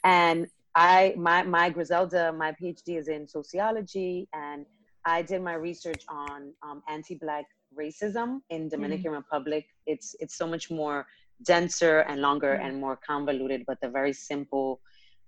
[0.05, 4.65] And I my my Griselda, my PhD is in sociology, and
[5.05, 9.17] I did my research on um, anti-black racism in Dominican mm.
[9.17, 9.67] Republic.
[9.87, 11.07] It's it's so much more
[11.45, 12.67] denser and longer mm.
[12.67, 14.81] and more convoluted, but the very simple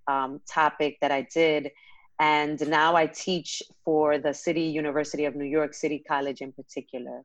[0.06, 1.70] um, topic that I did
[2.22, 7.24] and now I teach for the City University of New York, City College in particular.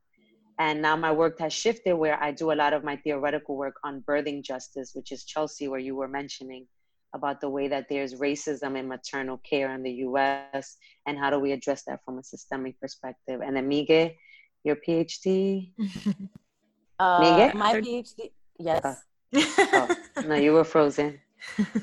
[0.58, 3.76] And now my work has shifted where I do a lot of my theoretical work
[3.84, 6.66] on birthing justice, which is Chelsea, where you were mentioning
[7.14, 10.76] about the way that there's racism in maternal care in the US
[11.06, 13.40] and how do we address that from a systemic perspective.
[13.40, 14.16] And Amige,
[14.64, 15.74] your PhD?
[16.98, 17.52] uh, Miguel?
[17.54, 18.84] My PhD, yes.
[18.84, 18.96] Uh,
[19.32, 19.96] oh,
[20.26, 21.20] no, you were frozen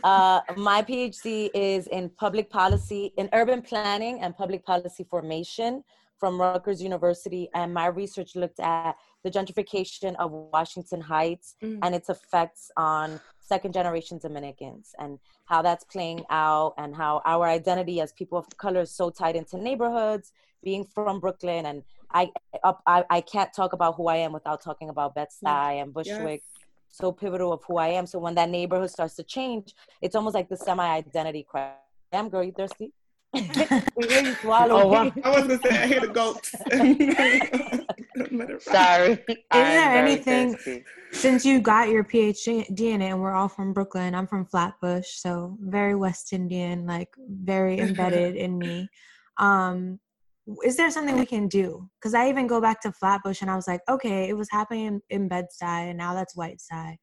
[0.03, 5.84] uh, my PhD is in public policy, in urban planning and public policy formation
[6.18, 7.49] from Rutgers University.
[7.53, 11.80] And my research looked at the gentrification of Washington Heights mm.
[11.82, 17.45] and its effects on second generation Dominicans and how that's playing out and how our
[17.47, 20.32] identity as people of color is so tied into neighborhoods,
[20.64, 22.32] being from Brooklyn and I
[22.64, 26.41] I, I can't talk about who I am without talking about Bed-Stuy and Bushwick.
[26.43, 26.55] Yes.
[26.92, 28.06] So pivotal of who I am.
[28.06, 31.76] So when that neighborhood starts to change, it's almost like the semi-identity crisis.
[32.12, 32.94] Damn girl, you thirsty?
[33.34, 34.84] we hear you swallow.
[34.84, 35.12] Oh, wow.
[35.24, 36.52] I was gonna say I hear the goats.
[38.64, 39.12] Sorry.
[39.12, 40.86] Is there anything thirsty.
[41.12, 44.16] since you got your PhD in it, and we're all from Brooklyn?
[44.16, 48.88] I'm from Flatbush, so very West Indian, like very embedded in me.
[49.38, 50.00] Um,
[50.64, 51.89] is there something we can do?
[52.00, 55.02] Because I even go back to Flatbush, and I was like, okay, it was happening
[55.10, 56.98] in, Bed-Stuy, and now that's Whiteside.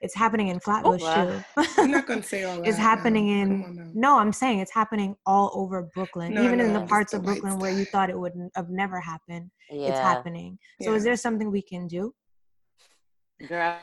[0.00, 1.44] It's happening in oh, Flatbush oh, wow.
[1.56, 1.70] too.
[1.78, 2.66] I'm not gonna say all that.
[2.66, 3.92] it's happening in.
[3.94, 7.58] No, I'm saying it's happening all over Brooklyn, no, even in the parts of Brooklyn
[7.58, 9.50] where you thought it would have never happened.
[9.70, 9.88] Yeah.
[9.88, 10.58] It's happening.
[10.82, 10.96] So, yeah.
[10.96, 12.14] is there something we can do?
[13.48, 13.78] Girl,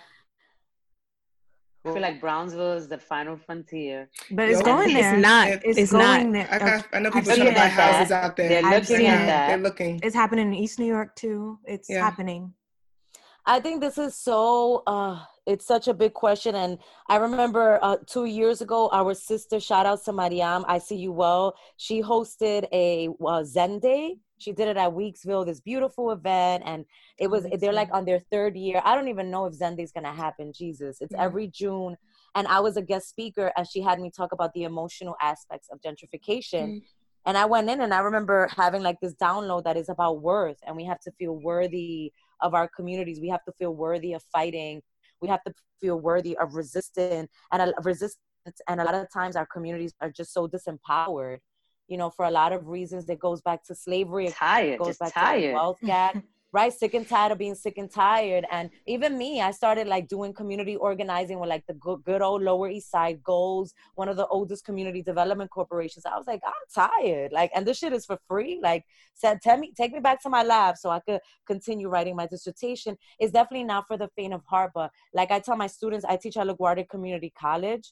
[1.84, 4.10] I feel like Brownsville is the final frontier.
[4.30, 5.16] But it's Yo, going there.
[5.16, 5.48] It's not.
[5.48, 6.48] It's, it's going not.
[6.48, 6.48] there.
[6.52, 8.24] I, got, I know people trying to buy houses that.
[8.24, 8.50] out there.
[8.50, 9.48] They're looking at that.
[9.48, 10.00] They're looking.
[10.04, 11.58] It's happening in East New York too.
[11.66, 12.04] It's yeah.
[12.04, 12.54] happening.
[13.46, 16.78] I think this is so uh it's such a big question and
[17.10, 21.12] i remember uh, two years ago our sister shout out to mariam i see you
[21.12, 26.64] well she hosted a uh, zen day she did it at weeksville this beautiful event
[26.66, 26.86] and
[27.18, 28.82] it was they're like on their third year.
[28.84, 31.02] I don't even know if zen day going to happen jesus.
[31.02, 31.24] It's yeah.
[31.24, 31.98] every june
[32.36, 35.68] and i was a guest speaker and she had me talk about the emotional aspects
[35.72, 36.66] of gentrification.
[36.68, 36.82] Mm.
[37.26, 40.58] and i went in and i remember having like this download that is about worth
[40.66, 42.12] and we have to feel worthy
[42.42, 43.20] of our communities.
[43.22, 44.82] We have to feel worthy of fighting.
[45.22, 48.18] We have to feel worthy of resistance and a resistance
[48.68, 51.38] and a lot of times our communities are just so disempowered
[51.92, 54.98] you know for a lot of reasons it goes back to slavery tired, it goes
[54.98, 55.50] back tired.
[55.50, 56.16] to wealth gap
[56.54, 56.74] right?
[56.74, 58.46] Sick and tired of being sick and tired.
[58.52, 62.42] And even me i started like doing community organizing with like the good, good old
[62.42, 66.06] lower east side GOLES one of the oldest community development corporations.
[66.06, 67.32] I was like i'm tired.
[67.32, 68.60] Like and this shit is for free.
[68.62, 68.84] Like
[69.14, 72.28] said tell me take me back to my lab so i could continue writing my
[72.28, 72.98] dissertation.
[73.20, 76.16] It's definitely not for the faint of heart but like i tell my students i
[76.16, 77.92] teach at laguardia community college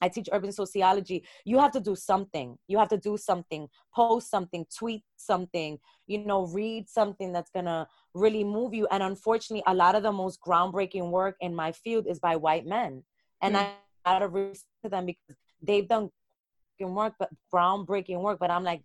[0.00, 1.24] I teach urban sociology.
[1.44, 2.58] You have to do something.
[2.66, 7.66] You have to do something, post something, tweet something, you know, read something that's going
[7.66, 8.88] to really move you.
[8.90, 12.66] And unfortunately, a lot of the most groundbreaking work in my field is by white
[12.66, 13.04] men.
[13.42, 13.60] And mm.
[13.60, 13.72] I
[14.04, 16.10] out of respect to them because they've done
[16.80, 18.40] work, but groundbreaking work.
[18.40, 18.82] But I'm like,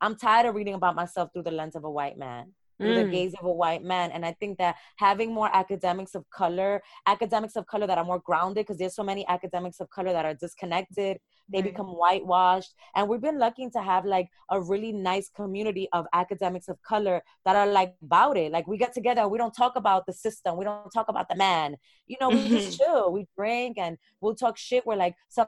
[0.00, 3.04] I'm tired of reading about myself through the lens of a white man through mm.
[3.04, 4.10] the gaze of a white man.
[4.10, 8.20] And I think that having more academics of color, academics of color that are more
[8.20, 11.18] grounded, because there's so many academics of color that are disconnected,
[11.52, 11.64] they right.
[11.64, 12.74] become whitewashed.
[12.94, 17.22] And we've been lucky to have like a really nice community of academics of color
[17.44, 18.52] that are like about it.
[18.52, 21.36] Like we get together, we don't talk about the system, we don't talk about the
[21.36, 21.76] man.
[22.06, 24.86] You know, we just chill, we drink and we'll talk shit.
[24.86, 25.46] We're like some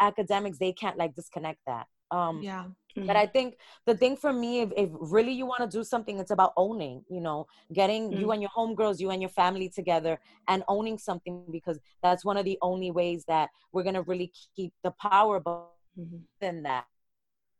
[0.00, 1.86] academics, they can't like disconnect that.
[2.10, 2.64] Um, yeah.
[2.96, 3.06] Mm-hmm.
[3.06, 6.18] But I think the thing for me, if, if really you want to do something,
[6.18, 8.20] it's about owning, you know, getting mm-hmm.
[8.20, 10.18] you and your homegirls, you and your family together
[10.48, 14.32] and owning something because that's one of the only ways that we're going to really
[14.56, 15.68] keep the power but
[15.98, 16.18] mm-hmm.
[16.40, 16.84] than that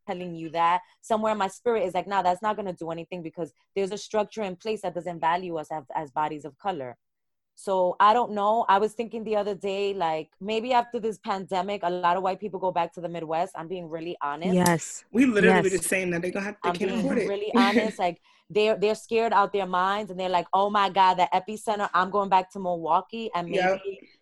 [0.07, 3.23] telling you that somewhere my spirit is like nah, that's not going to do anything
[3.23, 6.97] because there's a structure in place that doesn't value us as, as bodies of color
[7.61, 8.65] so I don't know.
[8.71, 12.41] I was thinking the other day, like maybe after this pandemic, a lot of white
[12.41, 13.53] people go back to the Midwest.
[13.55, 14.55] I'm being really honest.
[14.55, 15.05] Yes.
[15.13, 15.85] We literally yes.
[15.85, 17.29] saying that they gonna have they I'm can't being afford it.
[17.29, 17.99] Really honest.
[17.99, 21.91] Like they're they're scared out their minds and they're like, oh my God, the epicenter,
[21.93, 23.81] I'm going back to Milwaukee and maybe yep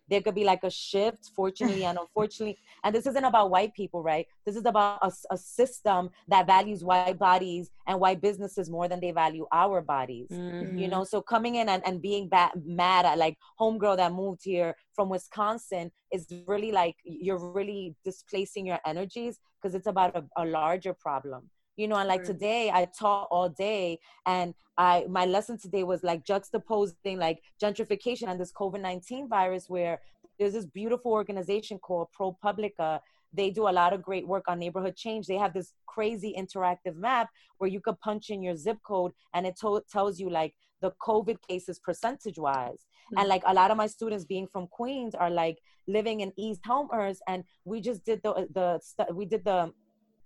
[0.09, 2.57] there could be like a shift, fortunately and unfortunately.
[2.83, 4.27] And this isn't about white people, right?
[4.45, 8.99] This is about a, a system that values white bodies and white businesses more than
[8.99, 10.27] they value our bodies.
[10.31, 10.77] Mm-hmm.
[10.77, 14.41] You know, so coming in and, and being bad, mad at like homegirl that moved
[14.43, 20.23] here from Wisconsin is really like you're really displacing your energies because it's about a,
[20.37, 21.49] a larger problem
[21.79, 26.03] you know and like today i taught all day and i my lesson today was
[26.03, 30.01] like juxtaposing like gentrification and this covid-19 virus where
[30.39, 33.01] there's this beautiful organization called ProPublica.
[33.33, 35.27] They do a lot of great work on neighborhood change.
[35.27, 39.45] They have this crazy interactive map where you could punch in your zip code and
[39.45, 43.19] it to- tells you like the covid cases percentage wise mm-hmm.
[43.19, 46.61] and like a lot of my students being from queens are like living in east
[46.69, 49.71] elmhurst and we just did the the we did the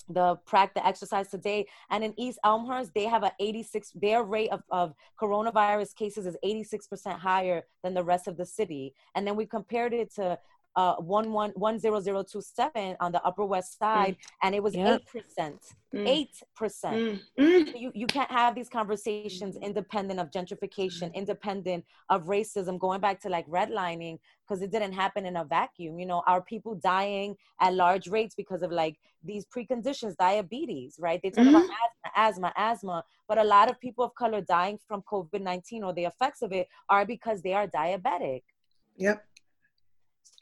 [0.10, 1.66] the practice exercise today.
[1.90, 6.38] And in east elmhurst they have a 86 their rate of, of coronavirus cases is
[6.44, 8.94] 86% higher than the rest of the city.
[9.16, 10.38] And then we compared it to
[10.76, 14.26] uh, one one one zero zero two seven on the Upper West Side, mm.
[14.42, 15.60] and it was eight percent.
[15.94, 16.08] Mm.
[16.08, 16.96] Eight percent.
[16.96, 17.20] Mm.
[17.40, 17.80] mm.
[17.80, 22.80] You you can't have these conversations independent of gentrification, independent of racism.
[22.80, 24.18] Going back to like redlining,
[24.48, 26.00] because it didn't happen in a vacuum.
[26.00, 31.20] You know, our people dying at large rates because of like these preconditions, diabetes, right?
[31.22, 35.04] They talk about asthma, asthma, asthma, but a lot of people of color dying from
[35.04, 38.42] COVID nineteen or the effects of it are because they are diabetic.
[38.98, 39.24] Yep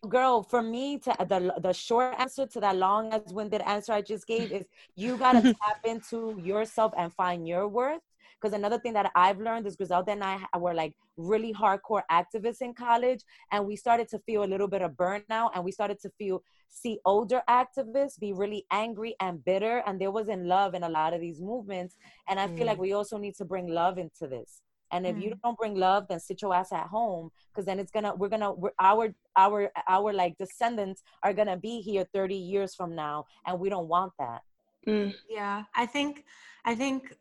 [0.10, 4.02] girl for me to the the short answer to that long as winded answer i
[4.02, 8.02] just gave is you got to tap into yourself and find your worth
[8.40, 12.62] because another thing that i've learned is griselda and i were like really hardcore activists
[12.62, 13.22] in college
[13.52, 16.42] and we started to feel a little bit of burnout and we started to feel
[16.72, 21.14] see older activists be really angry and bitter and there wasn't love in a lot
[21.14, 21.96] of these movements
[22.28, 22.82] and i feel like mm.
[22.82, 24.62] we also need to bring love into this
[24.92, 25.24] and if mm.
[25.24, 28.30] you don't bring love, then sit your ass at home because then it's gonna we're
[28.30, 33.26] gonna we're, our our our like descendants are gonna be here 30 years from now,
[33.46, 34.42] and we don't want that.
[34.88, 35.14] Mm.
[35.30, 36.26] Yeah, I think
[36.66, 37.16] I think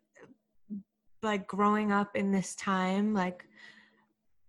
[1.23, 3.45] like growing up in this time, like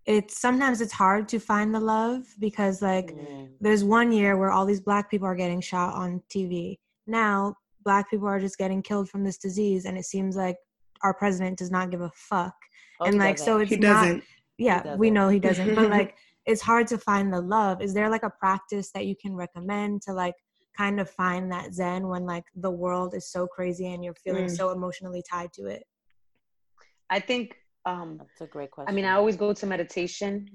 [0.05, 3.49] it's sometimes it's hard to find the love because like mm.
[3.59, 6.78] there's one year where all these black people are getting shot on TV.
[7.05, 10.57] Now black people are just getting killed from this disease and it seems like
[11.04, 12.56] our president does not give a fuck.
[12.99, 14.18] Oh, and like so it's he doesn't.
[14.18, 14.24] not
[14.58, 14.99] yeah doesn't.
[14.99, 17.82] we know he doesn't but like it's hard to find the love.
[17.82, 20.36] Is there like a practice that you can recommend to like
[20.78, 24.45] kind of find that zen when like the world is so crazy and you're feeling
[24.45, 24.56] mm.
[24.56, 25.84] so emotionally tied to it?
[27.10, 30.47] I think um that's a great question i mean i always go to meditation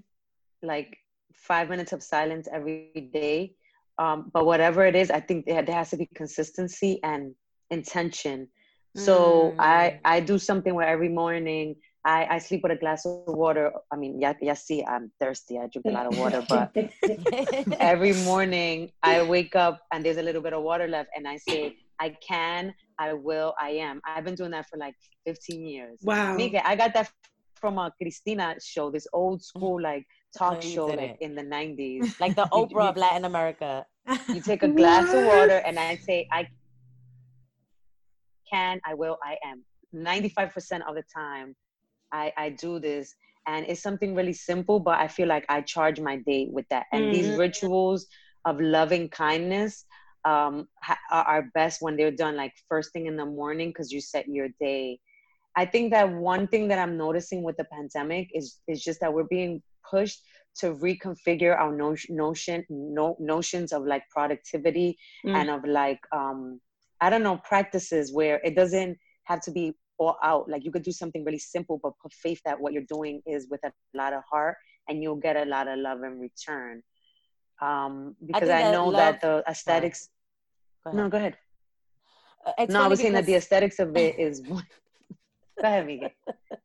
[0.63, 0.97] like
[1.35, 3.53] five minutes of silence every day.
[3.99, 7.35] Um but whatever it is i think there has to be consistency and
[7.71, 8.49] intention
[8.97, 9.57] so mm.
[9.59, 11.77] i i do something where every morning
[12.07, 13.73] I, I sleep with a glass of water.
[13.93, 15.59] I mean, yeah, yeah, see, I'm thirsty.
[15.59, 16.71] I drink a lot of water, but
[17.81, 21.37] every morning I wake up and there's a little bit of water left, and I
[21.37, 24.01] say, I can, I will, I am.
[24.07, 24.95] I've been doing that for like
[25.27, 25.99] 15 years.
[26.03, 26.37] Wow.
[26.37, 27.11] Mika, I got that
[27.57, 32.21] from a Cristina show, this old school like talk show like, in the 90s.
[32.21, 33.85] Like the Oprah of Latin America.
[34.29, 36.47] You take a glass of water and I say, I
[38.53, 39.65] can, I will, I am.
[39.95, 41.55] 95% of the time,
[42.13, 43.15] I, I do this
[43.47, 46.87] and it's something really simple but i feel like i charge my day with that
[46.93, 47.13] and mm-hmm.
[47.13, 48.07] these rituals
[48.45, 49.85] of loving kindness
[50.25, 54.01] um, ha- are best when they're done like first thing in the morning because you
[54.01, 54.99] set your day
[55.57, 59.13] i think that one thing that i'm noticing with the pandemic is is just that
[59.13, 60.21] we're being pushed
[60.57, 65.35] to reconfigure our notion notion no, notions of like productivity mm.
[65.35, 66.61] and of like um
[67.01, 70.49] i don't know practices where it doesn't have to be all out.
[70.49, 73.49] Like you could do something really simple, but put faith that what you're doing is
[73.51, 74.57] with a lot of heart
[74.89, 76.83] and you'll get a lot of love in return.
[77.61, 80.11] Um, because I, I know that, that, the aesthetics.
[80.85, 81.37] Go no, go ahead.
[82.47, 84.41] Uh, no, I was saying that the aesthetics of it is.
[84.41, 84.63] go
[85.63, 86.11] ahead, Miguel.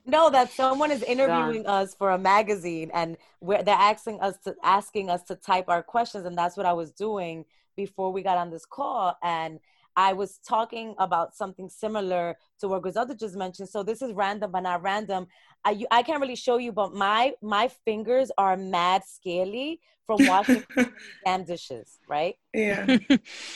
[0.06, 5.08] no, that someone is interviewing us for a magazine, and they're asking us to asking
[5.08, 7.46] us to type our questions, and that's what I was doing
[7.78, 9.60] before we got on this call, and
[9.96, 13.68] I was talking about something similar to what Griselda just mentioned.
[13.68, 15.28] So this is random, but not random.
[15.64, 20.26] I, you, I can't really show you, but my my fingers are mad scaly from
[20.26, 20.64] washing
[21.24, 22.34] damn dishes, right?
[22.52, 22.98] Yeah.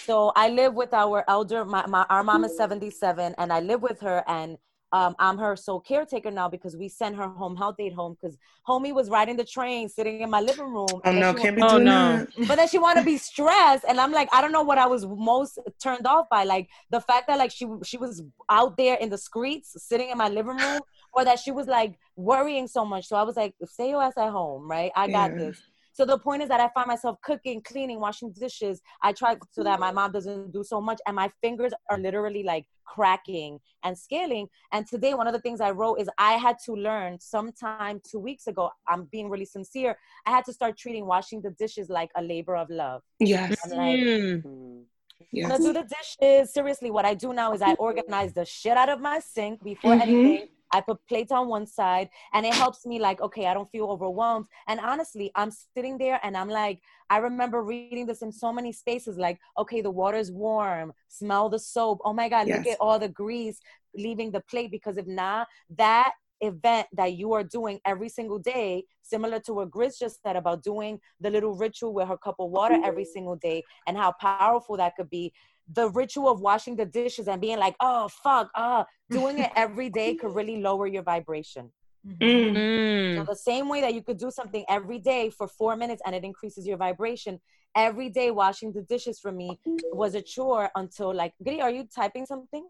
[0.06, 1.64] so I live with our elder.
[1.64, 4.56] My, my our mom is seventy seven, and I live with her, and
[4.92, 8.36] um, I'm her sole caretaker now because we sent her home health aid home because
[8.68, 10.86] homie was riding the train sitting in my living room.
[11.04, 12.16] Oh no, can't be doing oh, no.
[12.18, 12.28] that.
[12.48, 14.86] But then she wanted to be stressed, and I'm like, I don't know what I
[14.86, 18.96] was most turned off by, like the fact that like she she was out there
[18.96, 20.80] in the streets sitting in my living room,
[21.14, 23.06] or that she was like worrying so much.
[23.06, 24.92] So I was like, stay your ass at home, right?
[24.94, 25.38] I got yeah.
[25.38, 25.62] this.
[25.92, 28.80] So the point is that I find myself cooking, cleaning, washing dishes.
[29.02, 32.42] I try so that my mom doesn't do so much, and my fingers are literally
[32.42, 34.48] like cracking and scaling.
[34.72, 38.18] And today, one of the things I wrote is I had to learn sometime two
[38.18, 38.70] weeks ago.
[38.88, 39.96] I'm being really sincere.
[40.26, 43.02] I had to start treating washing the dishes like a labor of love.
[43.18, 43.56] Yes.
[43.64, 44.42] I'm like, mm.
[44.42, 45.62] Hmm.
[45.62, 46.52] Do the dishes.
[46.52, 49.92] Seriously, what I do now is I organize the shit out of my sink before
[49.92, 50.02] mm-hmm.
[50.02, 50.48] anything.
[50.72, 53.86] I put plates on one side and it helps me like, okay, I don't feel
[53.86, 54.46] overwhelmed.
[54.68, 58.72] And honestly, I'm sitting there and I'm like, I remember reading this in so many
[58.72, 62.00] spaces like, okay, the water's warm, smell the soap.
[62.04, 62.58] Oh my God, yes.
[62.58, 63.60] look at all the grease
[63.94, 68.84] leaving the plate because if not, that event that you are doing every single day,
[69.02, 72.50] similar to what Grizz just said about doing the little ritual with her cup of
[72.50, 73.12] water every mm-hmm.
[73.12, 75.32] single day and how powerful that could be
[75.72, 79.50] the ritual of washing the dishes and being like, oh fuck, ah, uh, doing it
[79.56, 81.70] every day could really lower your vibration.
[82.06, 82.56] Mm-hmm.
[82.56, 83.16] Mm.
[83.18, 86.14] So the same way that you could do something every day for four minutes and
[86.14, 87.40] it increases your vibration,
[87.76, 89.58] every day washing the dishes for me
[89.92, 92.66] was a chore until like, Giddy, are you typing something?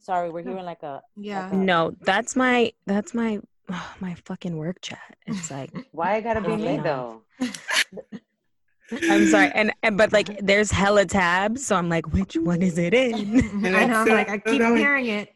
[0.00, 1.44] Sorry, we're hearing like a yeah.
[1.44, 3.40] Like a, no, that's my that's my
[3.70, 5.16] oh, my fucking work chat.
[5.26, 7.22] It's like why I gotta be me though.
[8.90, 12.78] I'm sorry, and, and but like there's hella tabs, so I'm like, which one is
[12.78, 13.38] it in?
[13.68, 15.34] And I know, I'm like I keep hearing it.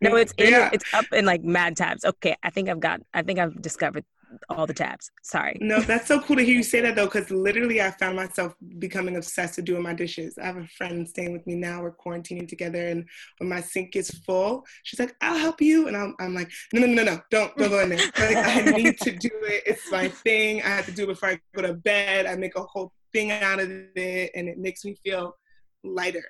[0.00, 0.70] no, it's in, yeah.
[0.72, 2.04] it's up in like mad tabs.
[2.04, 4.04] Okay, I think I've got, I think I've discovered
[4.48, 5.10] all the tabs.
[5.22, 5.56] Sorry.
[5.60, 8.54] No, that's so cool to hear you say that though, because literally I found myself
[8.78, 10.38] becoming obsessed with doing my dishes.
[10.38, 11.82] I have a friend staying with me now.
[11.82, 13.04] We're quarantining together, and
[13.38, 16.80] when my sink is full, she's like, "I'll help you," and I'm, I'm like, "No,
[16.80, 17.98] no, no, no, don't, don't go in there.
[18.18, 19.62] Like, I need to do it.
[19.66, 20.62] It's my thing.
[20.62, 22.26] I have to do it before I go to bed.
[22.26, 25.36] I make a whole thing out of it, and it makes me feel
[25.84, 26.24] lighter.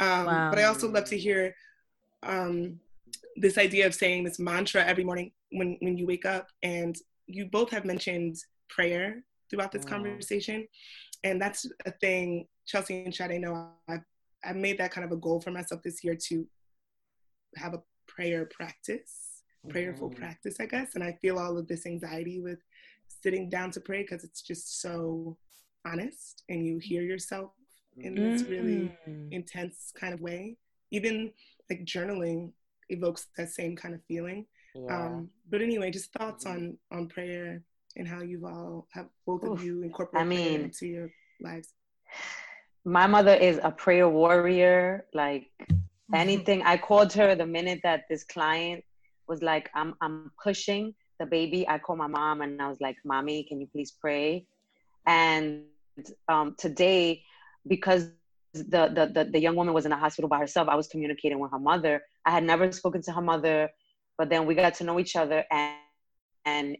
[0.00, 0.50] Um, wow.
[0.50, 1.54] But I also love to hear
[2.22, 2.80] um,
[3.36, 6.96] this idea of saying this mantra every morning when when you wake up and
[7.28, 8.36] you both have mentioned
[8.68, 10.66] prayer throughout this conversation,
[11.24, 12.46] and that's a thing.
[12.66, 14.04] Chelsea and Chad, I know I've,
[14.44, 16.46] I've made that kind of a goal for myself this year to
[17.56, 20.18] have a prayer practice, prayerful mm-hmm.
[20.18, 20.94] practice, I guess.
[20.94, 22.58] And I feel all of this anxiety with
[23.22, 25.36] sitting down to pray because it's just so
[25.86, 27.52] honest and you hear yourself
[27.96, 29.32] in this really mm.
[29.32, 30.56] intense kind of way.
[30.90, 31.32] Even
[31.68, 32.52] like journaling
[32.88, 34.46] evokes that same kind of feeling.
[34.74, 35.06] Yeah.
[35.06, 37.62] Um, but anyway, just thoughts on on prayer
[37.96, 39.58] and how you've all have both Oof.
[39.58, 41.10] of you incorporated I mean, into your
[41.40, 41.72] lives.
[42.84, 45.06] My mother is a prayer warrior.
[45.12, 45.50] Like
[46.14, 48.84] anything, I called her the minute that this client
[49.26, 52.96] was like, "I'm I'm pushing the baby." I called my mom and I was like,
[53.04, 54.46] "Mommy, can you please pray?"
[55.06, 55.64] And
[56.28, 57.22] um, today,
[57.66, 58.10] because
[58.54, 61.38] the, the, the the young woman was in the hospital by herself, I was communicating
[61.38, 62.02] with her mother.
[62.24, 63.70] I had never spoken to her mother
[64.18, 65.76] but then we got to know each other and
[66.44, 66.76] and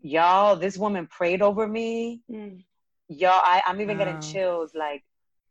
[0.00, 2.62] y'all this woman prayed over me mm.
[3.08, 4.04] y'all I, i'm even wow.
[4.04, 5.02] getting chills like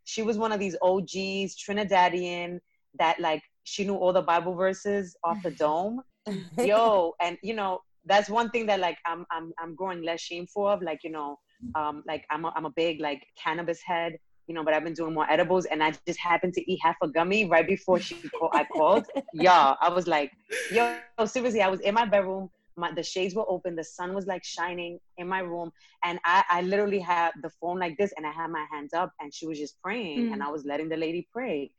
[0.06, 2.60] she was one of these og's trinidadian
[2.98, 6.02] that like she knew all the bible verses off the dome
[6.58, 10.68] yo and you know that's one thing that like i'm i'm, I'm growing less shameful
[10.68, 11.38] of like you know
[11.76, 14.18] um like i'm a, I'm a big like cannabis head
[14.48, 16.96] you know, but I've been doing more edibles and I just happened to eat half
[17.02, 19.06] a gummy right before she called, I called.
[19.34, 20.32] Y'all, I was like,
[20.72, 22.50] yo, seriously, I was in my bedroom.
[22.78, 23.76] My, the shades were open.
[23.76, 25.72] The sun was like shining in my room.
[26.04, 29.14] And I, I literally had the phone like this and I had my hands up
[29.20, 30.34] and she was just praying mm.
[30.34, 31.72] and I was letting the lady pray.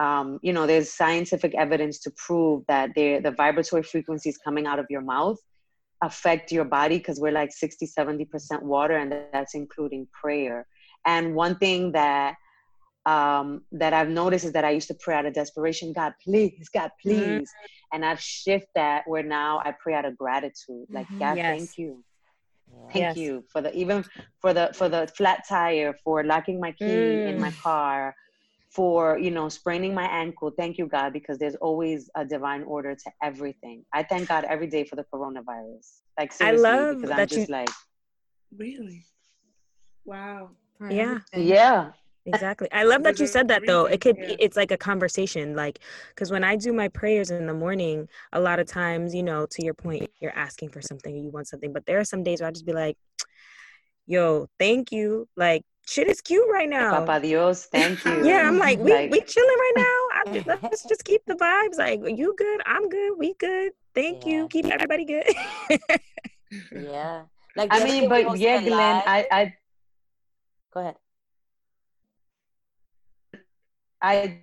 [0.00, 4.86] um, you know, there's scientific evidence to prove that the vibratory frequencies coming out of
[4.88, 5.38] your mouth
[6.02, 10.66] affect your body because we're like 60, 70% water, and that's including prayer.
[11.04, 12.36] And one thing that
[13.06, 16.68] um, that I've noticed is that I used to pray out of desperation, God, please,
[16.72, 17.18] God, please.
[17.48, 17.94] Mm-hmm.
[17.94, 20.86] And I've shifted that where now I pray out of gratitude.
[20.90, 21.18] Like, mm-hmm.
[21.18, 21.58] God, yes.
[21.58, 22.04] thank you.
[22.92, 23.16] Thank yes.
[23.16, 24.04] you for the even
[24.40, 27.28] for the for the flat tire, for locking my key mm.
[27.28, 27.60] in my mm.
[27.60, 28.14] car,
[28.70, 32.94] for you know spraining my ankle thank you god because there's always a divine order
[32.94, 33.84] to everything.
[33.92, 36.00] I thank god every day for the coronavirus.
[36.18, 37.54] Like seriously, i love because i'm just you...
[37.54, 37.70] like
[38.56, 39.04] really?
[40.04, 40.50] Wow.
[40.88, 41.18] Yeah.
[41.34, 41.92] yeah.
[42.26, 42.68] Exactly.
[42.72, 43.86] I love that you said that though.
[43.86, 44.36] It could yeah.
[44.38, 48.40] it's like a conversation like because when i do my prayers in the morning a
[48.40, 51.48] lot of times you know to your point you're asking for something or you want
[51.48, 52.96] something but there are some days where i just be like
[54.10, 55.28] yo thank you.
[55.36, 57.04] Like shit is cute right now.
[57.04, 58.24] Papa Dios, thank you.
[58.24, 60.32] yeah, I'm like, we like, we chilling right now.
[60.32, 61.78] Just, let's just keep the vibes.
[61.78, 62.60] Like, you good?
[62.64, 63.18] I'm good.
[63.18, 63.72] We good.
[63.94, 64.32] Thank yeah.
[64.32, 64.48] you.
[64.48, 65.24] Keep everybody good.
[66.72, 67.22] yeah.
[67.56, 69.54] Like I mean, but yeah, Glynn, I, I
[70.72, 70.94] go ahead.
[74.00, 74.42] I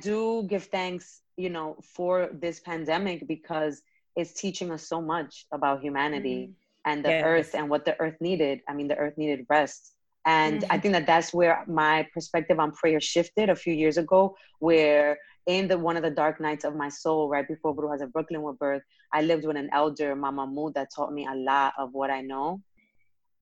[0.00, 3.82] do give thanks, you know, for this pandemic because
[4.14, 6.90] it's teaching us so much about humanity mm-hmm.
[6.90, 7.24] and the yes.
[7.26, 8.60] earth and what the earth needed.
[8.68, 9.94] I mean, the earth needed rest
[10.26, 10.72] and mm-hmm.
[10.72, 15.18] i think that that's where my perspective on prayer shifted a few years ago where
[15.46, 18.42] in the one of the dark nights of my soul right before brujas of brooklyn
[18.42, 21.90] were birthed i lived with an elder mama Mu, that taught me a lot of
[21.92, 22.60] what i know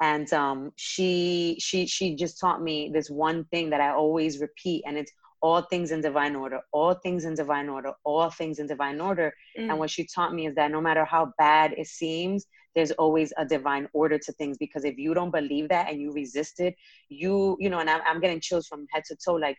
[0.01, 4.85] and um, she she she just taught me this one thing that i always repeat
[4.87, 8.67] and it's all things in divine order, all things in divine order, all things in
[8.67, 9.33] divine order.
[9.59, 9.71] Mm.
[9.71, 13.33] And what she taught me is that no matter how bad it seems, there's always
[13.39, 16.75] a divine order to things because if you don't believe that and you resist it,
[17.09, 19.35] you, you know, and I'm, I'm getting chills from head to toe.
[19.35, 19.57] Like,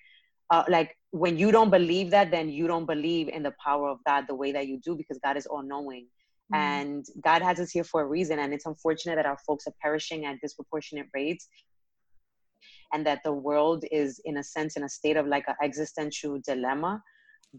[0.52, 4.00] uh, like when you don't believe that, then you don't believe in the power of
[4.06, 6.08] God the way that you do because God is all knowing.
[6.54, 6.58] Mm.
[6.58, 8.40] And God has us here for a reason.
[8.40, 11.48] And it's unfortunate that our folks are perishing at disproportionate rates
[12.94, 16.40] and that the world is in a sense in a state of like an existential
[16.46, 17.02] dilemma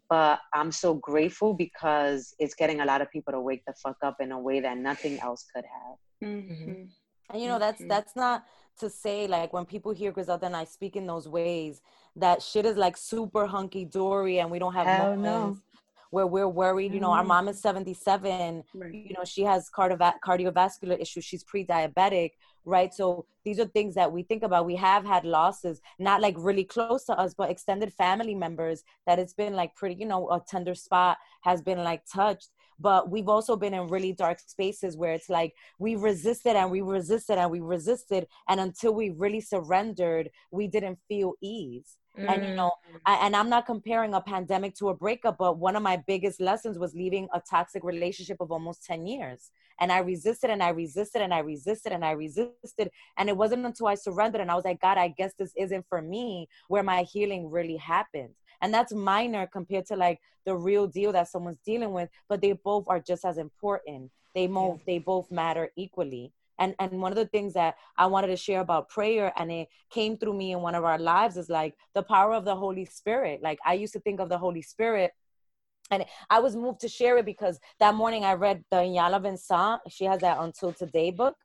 [0.09, 3.97] but i'm so grateful because it's getting a lot of people to wake the fuck
[4.03, 6.85] up in a way that nothing else could have mm-hmm.
[7.31, 7.89] and you know that's mm-hmm.
[7.89, 8.45] that's not
[8.79, 11.83] to say like when people hear griselda and i speak in those ways
[12.17, 15.63] that shit is like super hunky dory and we don't have Hell moments no
[16.11, 16.93] where we're worried.
[16.93, 17.51] You know, our mom mm-hmm.
[17.51, 18.65] is 77.
[18.75, 18.93] Right.
[18.95, 21.25] You know, she has cardiov- cardiovascular issues.
[21.25, 22.33] She's pre-diabetic,
[22.65, 22.93] right?
[22.93, 24.67] So these are things that we think about.
[24.67, 29.19] We have had losses, not like really close to us, but extended family members that
[29.19, 32.51] it's been like pretty, you know, a tender spot has been like touched
[32.81, 36.81] but we've also been in really dark spaces where it's like we resisted and we
[36.81, 42.29] resisted and we resisted and until we really surrendered we didn't feel ease Mm.
[42.29, 42.99] And you know, mm.
[43.07, 46.41] I, and I'm not comparing a pandemic to a breakup, but one of my biggest
[46.41, 49.51] lessons was leaving a toxic relationship of almost 10 years.
[49.81, 52.91] And I resisted and I resisted and I resisted and I resisted.
[53.17, 55.87] And it wasn't until I surrendered and I was like, God, I guess this isn't
[55.89, 58.35] for me where my healing really happened.
[58.61, 62.53] And that's minor compared to like the real deal that someone's dealing with, but they
[62.53, 64.11] both are just as important.
[64.35, 64.85] They both yeah.
[64.87, 68.61] they both matter equally and and one of the things that i wanted to share
[68.61, 72.03] about prayer and it came through me in one of our lives is like the
[72.03, 75.11] power of the holy spirit like i used to think of the holy spirit
[75.91, 79.81] and I was moved to share it because that morning I read the Iyanla Vanzant.
[79.89, 81.37] She has that Until Today book.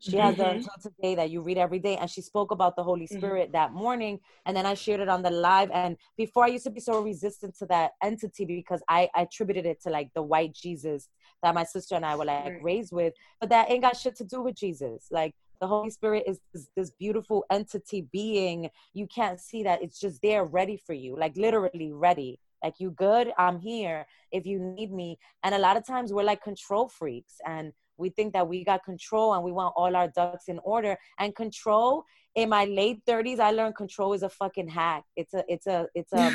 [0.00, 0.20] She mm-hmm.
[0.20, 0.56] has the mm-hmm.
[0.58, 1.96] Until Today that you read every day.
[1.96, 3.18] And she spoke about the Holy mm-hmm.
[3.18, 3.52] Spirit mm-hmm.
[3.52, 4.20] that morning.
[4.46, 5.70] And then I shared it on the live.
[5.72, 9.66] And before I used to be so resistant to that entity because I, I attributed
[9.66, 11.08] it to like the white Jesus
[11.42, 12.62] that my sister and I were like right.
[12.62, 15.06] raised with, but that ain't got shit to do with Jesus.
[15.10, 18.70] Like the Holy Spirit is this, this, beautiful entity being.
[18.94, 19.82] You can't see that.
[19.82, 22.38] It's just there ready for you, like literally ready.
[22.62, 23.32] Like, you good?
[23.38, 25.18] I'm here if you need me.
[25.44, 28.84] And a lot of times we're like control freaks and we think that we got
[28.84, 30.96] control and we want all our ducks in order.
[31.18, 35.04] And control in my late 30s, I learned control is a fucking hack.
[35.16, 36.32] It's a, it's a, it's a,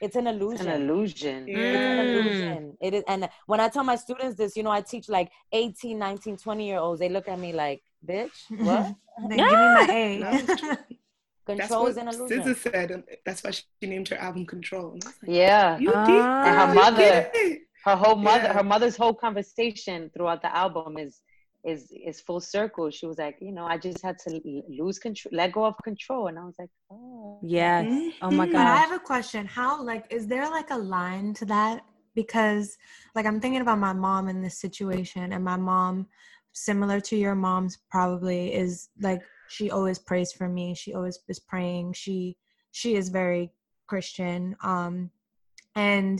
[0.00, 0.66] It's an illusion.
[0.66, 1.48] It's an illusion.
[1.48, 1.56] Yeah.
[1.56, 2.76] It's an illusion.
[2.80, 3.04] It is.
[3.08, 6.66] And when I tell my students this, you know, I teach like 18, 19, 20
[6.66, 7.00] year olds.
[7.00, 8.94] They look at me like, bitch, what?
[9.28, 10.78] they give me my A.
[11.46, 12.42] Control is an illusion.
[12.42, 14.98] SZA said um, that's why she named her album Control.
[15.04, 15.78] Like, yeah.
[15.78, 15.96] You did.
[15.98, 17.30] And her mother,
[17.86, 18.52] her whole mother, yeah.
[18.52, 21.20] her mother's whole conversation throughout the album is
[21.64, 22.90] is is full circle.
[22.90, 26.26] She was like, you know, I just had to lose control, let go of control,
[26.26, 28.08] and I was like, oh, yeah, mm-hmm.
[28.22, 28.66] oh my god.
[28.66, 29.46] I have a question.
[29.46, 31.84] How like is there like a line to that?
[32.14, 32.76] Because
[33.14, 36.08] like I'm thinking about my mom in this situation, and my mom,
[36.52, 40.74] similar to your mom's, probably is like she always prays for me.
[40.74, 41.92] She always is praying.
[41.92, 42.36] She
[42.72, 43.52] she is very
[43.86, 44.56] Christian.
[44.62, 45.10] Um,
[45.76, 46.18] and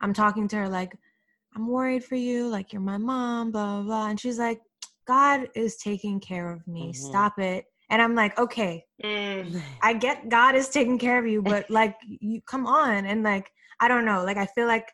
[0.00, 0.92] I'm talking to her like.
[1.58, 4.08] I'm worried for you, like you're my mom, blah, blah, blah.
[4.10, 4.60] And she's like,
[5.08, 6.92] God is taking care of me.
[6.92, 7.08] Mm-hmm.
[7.08, 7.64] Stop it.
[7.90, 9.60] And I'm like, okay, mm.
[9.82, 13.06] I get God is taking care of you, but like, you come on.
[13.06, 13.50] And like,
[13.80, 14.22] I don't know.
[14.24, 14.88] Like, I feel like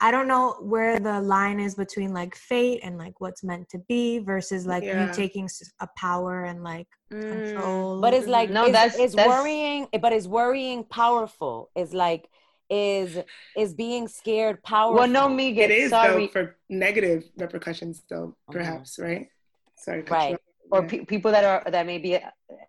[0.00, 3.78] I don't know where the line is between like fate and like what's meant to
[3.88, 5.06] be versus like yeah.
[5.06, 5.48] you taking
[5.80, 7.20] a power and like mm.
[7.20, 8.00] control.
[8.00, 9.28] But it's like, no, that's, it's that's...
[9.28, 11.70] worrying, but it's worrying powerful.
[11.76, 12.28] It's like,
[12.70, 13.18] is
[13.56, 14.98] is being scared powerful.
[14.98, 16.26] Well, no, me it is sorry.
[16.26, 18.52] though for negative repercussions, though mm-hmm.
[18.52, 19.02] perhaps, mm-hmm.
[19.02, 19.28] right?
[19.76, 20.36] Sorry, right.
[20.70, 22.18] Or pe- people that are that may be,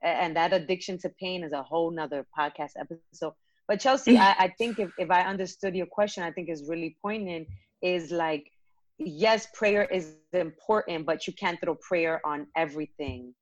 [0.03, 3.33] and that addiction to pain is a whole nother podcast episode.
[3.67, 6.95] But Chelsea, I, I think if if I understood your question, I think is really
[7.01, 7.47] poignant.
[7.81, 8.51] Is like,
[8.97, 13.33] yes, prayer is important, but you can't throw prayer on everything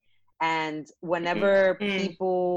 [0.41, 2.07] and whenever mm-hmm.
[2.07, 2.55] people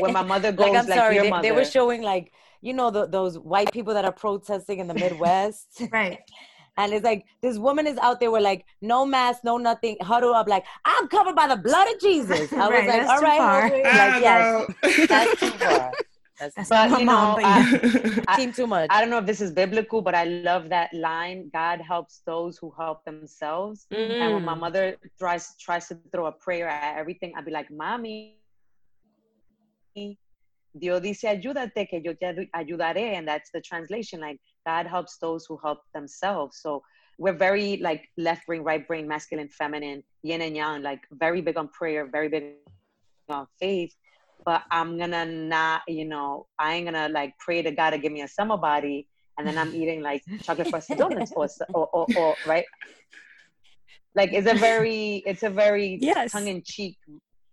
[0.00, 2.72] when my mother goes like, I'm like sorry, they, mother, they, were showing like you
[2.72, 6.18] know the, those white people that are protesting in the Midwest, right?
[6.78, 10.32] And it's like this woman is out there with like no mask, no nothing, huddle
[10.32, 12.52] up, like I'm covered by the blood of Jesus.
[12.52, 15.92] I right, was like, all right, like, yes, that's too far.
[16.38, 17.44] That's, That's but you know, but.
[17.44, 18.88] I, team too much.
[18.90, 21.50] I don't know if this is biblical, but I love that line.
[21.52, 23.86] God helps those who help themselves.
[23.92, 24.22] Mm-hmm.
[24.22, 24.60] And when my mm.
[24.60, 28.38] mother tries tries to throw a prayer at everything, I'd be like, "Mommy,
[30.78, 35.46] Dios dice ayúdate que yo te ayudaré and that's the translation like God helps those
[35.46, 36.82] who help themselves so
[37.18, 41.56] we're very like left brain right brain masculine feminine yin and yang like very big
[41.56, 42.54] on prayer very big
[43.28, 43.94] on faith
[44.44, 48.12] but I'm gonna not, you know, I ain't gonna like pray to God to give
[48.12, 52.06] me a summer body, and then I'm eating like chocolate frosted donuts or, or, or,
[52.16, 52.64] or right.
[54.14, 56.32] Like it's a very, it's a very yes.
[56.32, 56.96] tongue in cheek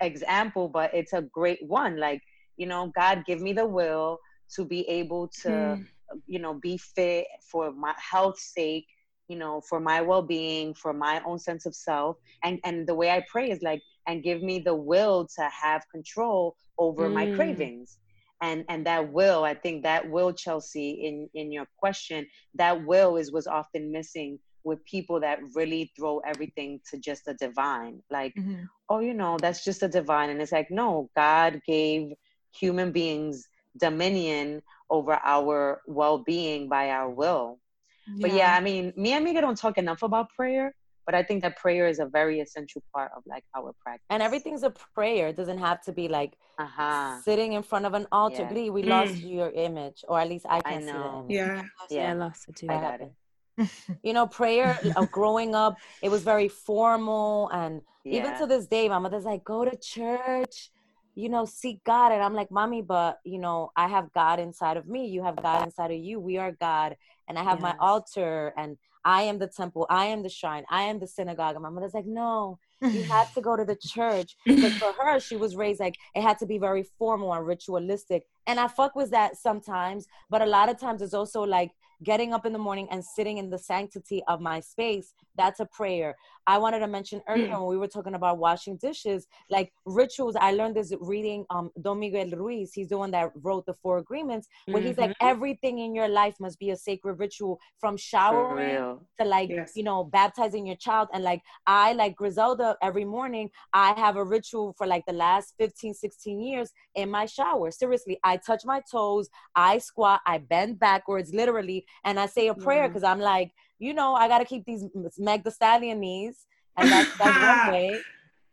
[0.02, 2.00] example, but it's a great one.
[2.00, 2.22] Like
[2.58, 4.20] you know, God give me the will
[4.56, 5.86] to be able to, mm.
[6.28, 8.88] you know, be fit for my health's sake,
[9.28, 13.10] you know, for my well-being, for my own sense of self, and and the way
[13.12, 17.14] I pray is like, and give me the will to have control over mm.
[17.14, 17.98] my cravings
[18.42, 23.18] and and that will i think that will chelsea in in your question that will
[23.18, 28.34] is was often missing with people that really throw everything to just a divine like
[28.36, 28.64] mm-hmm.
[28.90, 32.12] oh you know that's just a divine and it's like no god gave
[32.52, 33.48] human beings
[33.78, 37.60] dominion over our well-being by our will
[38.08, 38.28] yeah.
[38.28, 40.74] but yeah i mean me and mika don't talk enough about prayer
[41.06, 44.06] but i think that prayer is a very essential part of like our practice.
[44.10, 45.28] and everything's a prayer.
[45.28, 47.22] It doesn't have to be like uh-huh.
[47.22, 48.52] sitting in front of an altar yeah.
[48.52, 48.90] Glee, we mm.
[48.90, 50.04] lost your image.
[50.08, 51.26] Or at least i can I know.
[51.28, 51.64] see yeah.
[51.90, 52.12] Yeah.
[52.12, 52.68] I lost it too.
[52.70, 53.14] I got it.
[54.04, 57.50] you know prayer uh, growing up it was very formal.
[57.54, 58.20] And yeah.
[58.20, 60.72] even to this day my mother's like go to church
[61.16, 62.12] you know seek god.
[62.12, 65.08] And i'm like mommy but you know i have god inside of me.
[65.08, 66.20] You have god inside of you.
[66.20, 66.98] We are god.
[67.28, 67.64] And i have yes.
[67.64, 68.54] my altar.
[68.58, 71.56] And I am the temple, I am the shrine, I am the synagogue.
[71.56, 74.36] And my mother's like, no, you had to go to the church.
[74.46, 78.26] But for her, she was raised like it had to be very formal and ritualistic.
[78.48, 81.72] And I fuck with that sometimes, but a lot of times it's also like
[82.04, 85.66] getting up in the morning and sitting in the sanctity of my space that's a
[85.66, 86.16] prayer
[86.48, 87.60] i wanted to mention earlier mm.
[87.60, 92.00] when we were talking about washing dishes like rituals i learned this reading um don
[92.00, 94.88] miguel ruiz he's the one that wrote the four agreements where mm-hmm.
[94.88, 95.28] he's like mm-hmm.
[95.28, 99.74] everything in your life must be a sacred ritual from showering to like yes.
[99.76, 104.24] you know baptizing your child and like i like griselda every morning i have a
[104.24, 108.82] ritual for like the last 15 16 years in my shower seriously i touch my
[108.92, 113.14] toes i squat i bend backwards literally and I say a prayer because mm-hmm.
[113.14, 114.86] I'm like, you know, I got to keep these
[115.18, 116.46] Meg the Stallion knees,
[116.78, 118.00] and that's that's one way.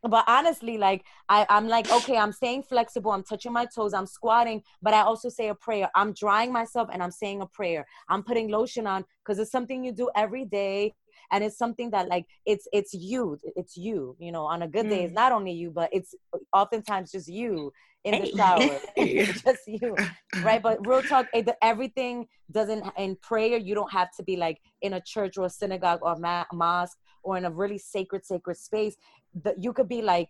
[0.03, 3.13] But honestly, like I, I'm like, okay, I'm staying flexible.
[3.13, 3.95] I'm touching my toes.
[3.95, 5.89] I'm squatting, but I also say a prayer.
[5.95, 7.87] I'm drying myself and I'm saying a prayer.
[8.09, 10.95] I'm putting lotion on because it's something you do every day
[11.31, 14.89] and it's something that like it's it's you it's you you know on a good
[14.89, 15.05] day mm.
[15.05, 16.15] it's not only you but it's
[16.53, 17.73] oftentimes just you
[18.05, 18.81] in the shower
[19.45, 19.95] just you
[20.43, 21.27] right but real talk
[21.63, 25.51] everything doesn't in prayer you don't have to be like in a church or a
[25.51, 28.97] synagogue or a mosque or in a really sacred sacred space
[29.45, 30.29] that you could be like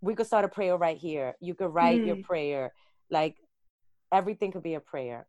[0.00, 2.06] we could start a prayer right here you could write mm.
[2.06, 2.72] your prayer
[3.10, 3.36] like
[4.12, 5.26] everything could be a prayer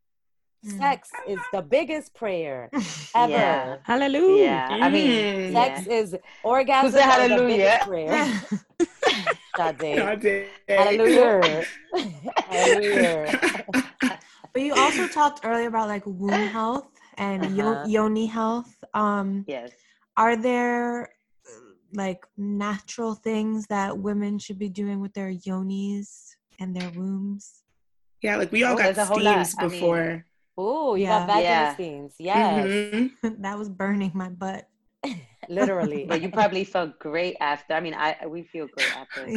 [0.65, 0.77] Mm.
[0.77, 2.69] Sex is the biggest prayer
[3.15, 3.31] ever.
[3.31, 3.77] Yeah.
[3.81, 4.43] Hallelujah.
[4.43, 4.67] Yeah.
[4.69, 5.93] I mean, sex yeah.
[5.93, 6.87] is orgasm.
[6.87, 7.79] Is hallelujah.
[7.83, 8.41] prayer.
[10.67, 11.65] Hallelujah.
[12.49, 13.39] hallelujah.
[14.53, 16.87] but you also talked earlier about like womb health
[17.17, 17.85] and uh-huh.
[17.87, 18.75] yoni health.
[18.93, 19.71] Um, yes.
[20.17, 21.09] Are there
[21.93, 27.63] like natural things that women should be doing with their yonis and their wombs?
[28.21, 29.99] Yeah, like we all oh, got steams before.
[29.99, 30.23] I mean,
[30.57, 31.19] Oh, you yeah.
[31.19, 31.73] got vaginal yeah.
[31.73, 32.15] steams.
[32.19, 32.67] Yes.
[32.67, 33.41] Mm-hmm.
[33.41, 34.67] that was burning my butt.
[35.49, 36.05] Literally.
[36.05, 37.73] but you probably felt great after.
[37.73, 39.27] I mean, I we feel great after.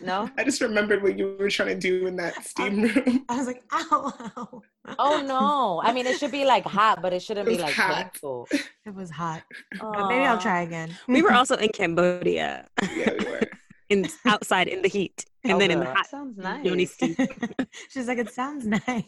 [0.04, 0.30] no?
[0.38, 3.24] I just remembered what you were trying to do in that steam room.
[3.28, 4.62] I was like, ow, ow.
[4.98, 5.80] Oh no.
[5.82, 8.12] I mean it should be like hot, but it shouldn't it be like hot.
[8.12, 8.48] painful.
[8.52, 9.42] It was hot.
[9.72, 10.96] maybe I'll try again.
[11.08, 12.66] We were also in Cambodia.
[12.94, 13.40] yeah, we were.
[13.88, 15.24] In outside in the heat.
[15.44, 16.08] And oh, then in the hot.
[16.08, 16.66] Sounds nice.
[17.88, 19.04] She's like, it sounds nice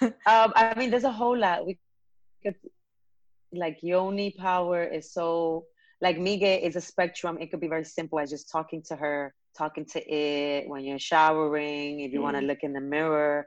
[0.00, 1.66] um, I mean, there's a whole lot.
[1.66, 1.78] We
[2.42, 2.56] could,
[3.52, 5.66] like yoni power is so
[6.00, 7.38] like Mige is a spectrum.
[7.40, 10.98] It could be very simple as just talking to her, talking to it when you're
[10.98, 12.24] showering, if you mm.
[12.24, 13.46] want to look in the mirror,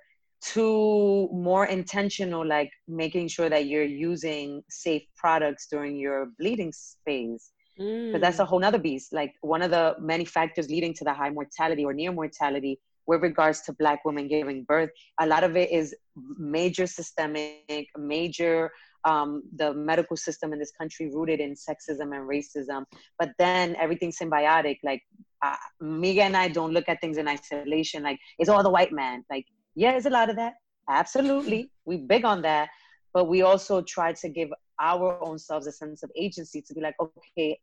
[0.53, 6.73] to more intentional, like making sure that you're using safe products during your bleeding
[7.05, 7.51] phase.
[7.77, 8.21] Because mm.
[8.21, 9.13] that's a whole nother beast.
[9.13, 12.79] Like one of the many factors leading to the high mortality or near mortality
[13.09, 15.95] with regards to black women giving birth a lot of it is
[16.37, 18.69] major systemic major
[19.05, 22.85] um, the medical system in this country rooted in sexism and racism.
[23.17, 24.79] But then everything symbiotic.
[24.83, 25.01] Like
[25.41, 28.03] uh, Mika and I don't look at things in isolation.
[28.03, 29.23] Like it's all the white man.
[29.29, 29.45] Like
[29.75, 30.53] yeah it's a lot of that?
[30.89, 31.71] Absolutely.
[31.85, 32.69] We big on that.
[33.13, 36.81] But we also try to give our own selves a sense of agency to be
[36.81, 37.57] like okay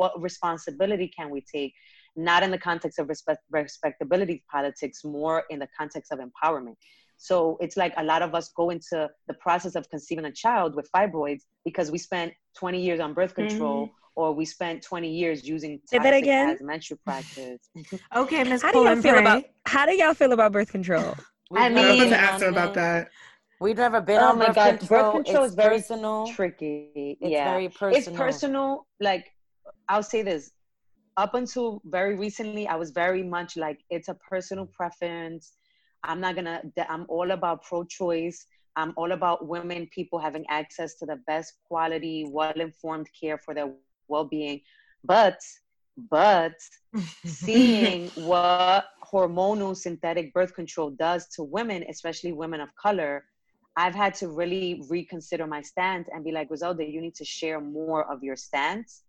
[0.00, 1.74] what responsibility can we take?
[2.16, 6.76] Not in the context of respect, respectability politics, more in the context of empowerment.
[7.22, 10.74] So it's like a lot of us go into the process of conceiving a child
[10.74, 13.86] with fibroids because we spent 20 years on birth control.
[13.86, 16.50] Mm-hmm or we spent 20 years using Say that again.
[16.50, 17.70] as menstrual practice.
[18.16, 21.14] okay, Miss How do y'all feel about how do y'all feel about birth control?
[21.56, 23.08] I mean, I was to ask her about that.
[23.60, 24.78] We've never been oh on my birth God.
[24.80, 25.12] control.
[25.12, 26.26] Birth control it's is very personal.
[26.26, 27.16] tricky.
[27.20, 27.50] It's yeah.
[27.50, 27.96] very personal.
[27.96, 28.86] It's personal.
[28.98, 29.30] Like
[29.88, 30.50] I'll say this.
[31.16, 35.52] Up until very recently, I was very much like it's a personal preference.
[36.04, 36.62] I'm not gonna.
[36.88, 38.46] I'm all about pro-choice.
[38.76, 43.72] I'm all about women, people having access to the best quality, well-informed care for their
[44.08, 44.60] well-being.
[45.04, 45.40] But,
[46.10, 46.54] but
[47.24, 53.24] seeing what hormonal synthetic birth control does to women, especially women of color,
[53.76, 57.60] I've had to really reconsider my stance and be like, Griselda, you need to share
[57.60, 59.02] more of your stance.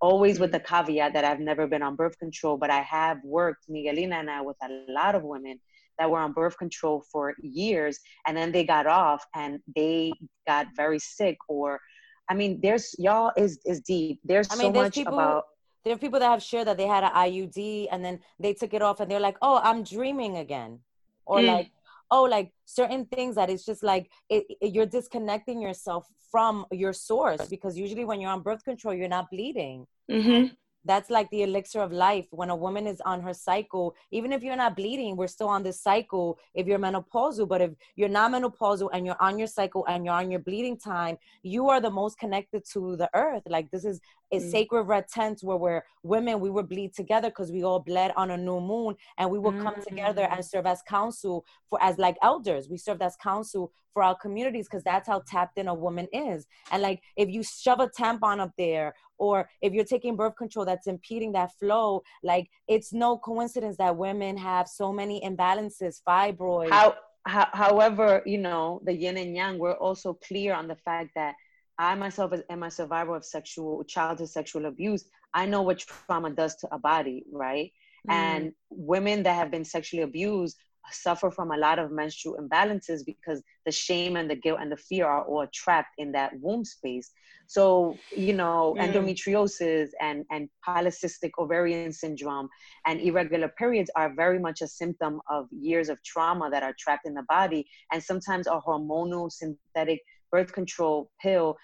[0.00, 0.42] Always mm-hmm.
[0.42, 4.16] with the caveat that I've never been on birth control, but I have worked, Miguelina
[4.16, 5.58] and I, with a lot of women
[5.98, 10.12] that were on birth control for years and then they got off and they
[10.46, 11.80] got very sick or
[12.28, 14.20] I mean, there's y'all is is deep.
[14.24, 15.44] There's I mean, so there's much people, about
[15.84, 18.74] there are people that have shared that they had an IUD and then they took
[18.74, 20.80] it off and they're like, oh, I'm dreaming again.
[21.24, 21.46] Or mm.
[21.46, 21.70] like,
[22.10, 26.92] oh, like certain things that it's just like it, it, you're disconnecting yourself from your
[26.92, 29.86] source because usually when you're on birth control, you're not bleeding.
[30.10, 30.46] Mm-hmm
[30.86, 34.42] that's like the elixir of life when a woman is on her cycle even if
[34.42, 38.30] you're not bleeding we're still on this cycle if you're menopausal but if you're not
[38.32, 41.90] menopausal and you're on your cycle and you're on your bleeding time you are the
[41.90, 44.00] most connected to the earth like this is
[44.32, 44.50] a mm.
[44.50, 48.30] sacred red tent where we're women we would bleed together because we all bled on
[48.30, 49.62] a new moon and we would mm.
[49.62, 50.44] come together and mm.
[50.44, 54.84] serve as counsel for as like elders we served as counsel for our communities because
[54.84, 58.50] that's how tapped in a woman is and like if you shove a tampon up
[58.58, 63.76] there or if you're taking birth control that's impeding that flow like it's no coincidence
[63.76, 66.70] that women have so many imbalances fibroids.
[66.70, 66.94] How,
[67.26, 71.34] how, however you know the yin and yang we're also clear on the fact that
[71.78, 75.04] i myself am a survivor of sexual childhood sexual abuse.
[75.34, 77.72] I know what trauma does to a body right?
[78.08, 78.14] Mm.
[78.14, 80.56] and women that have been sexually abused
[80.92, 84.76] suffer from a lot of menstrual imbalances because the shame and the guilt and the
[84.76, 87.10] fear are all trapped in that womb space.
[87.48, 88.82] So, you know, mm.
[88.82, 92.48] endometriosis and, and polycystic ovarian syndrome
[92.86, 97.06] and irregular periods are very much a symptom of years of trauma that are trapped
[97.06, 97.66] in the body.
[97.92, 100.00] And sometimes a hormonal synthetic
[100.32, 101.56] birth control pill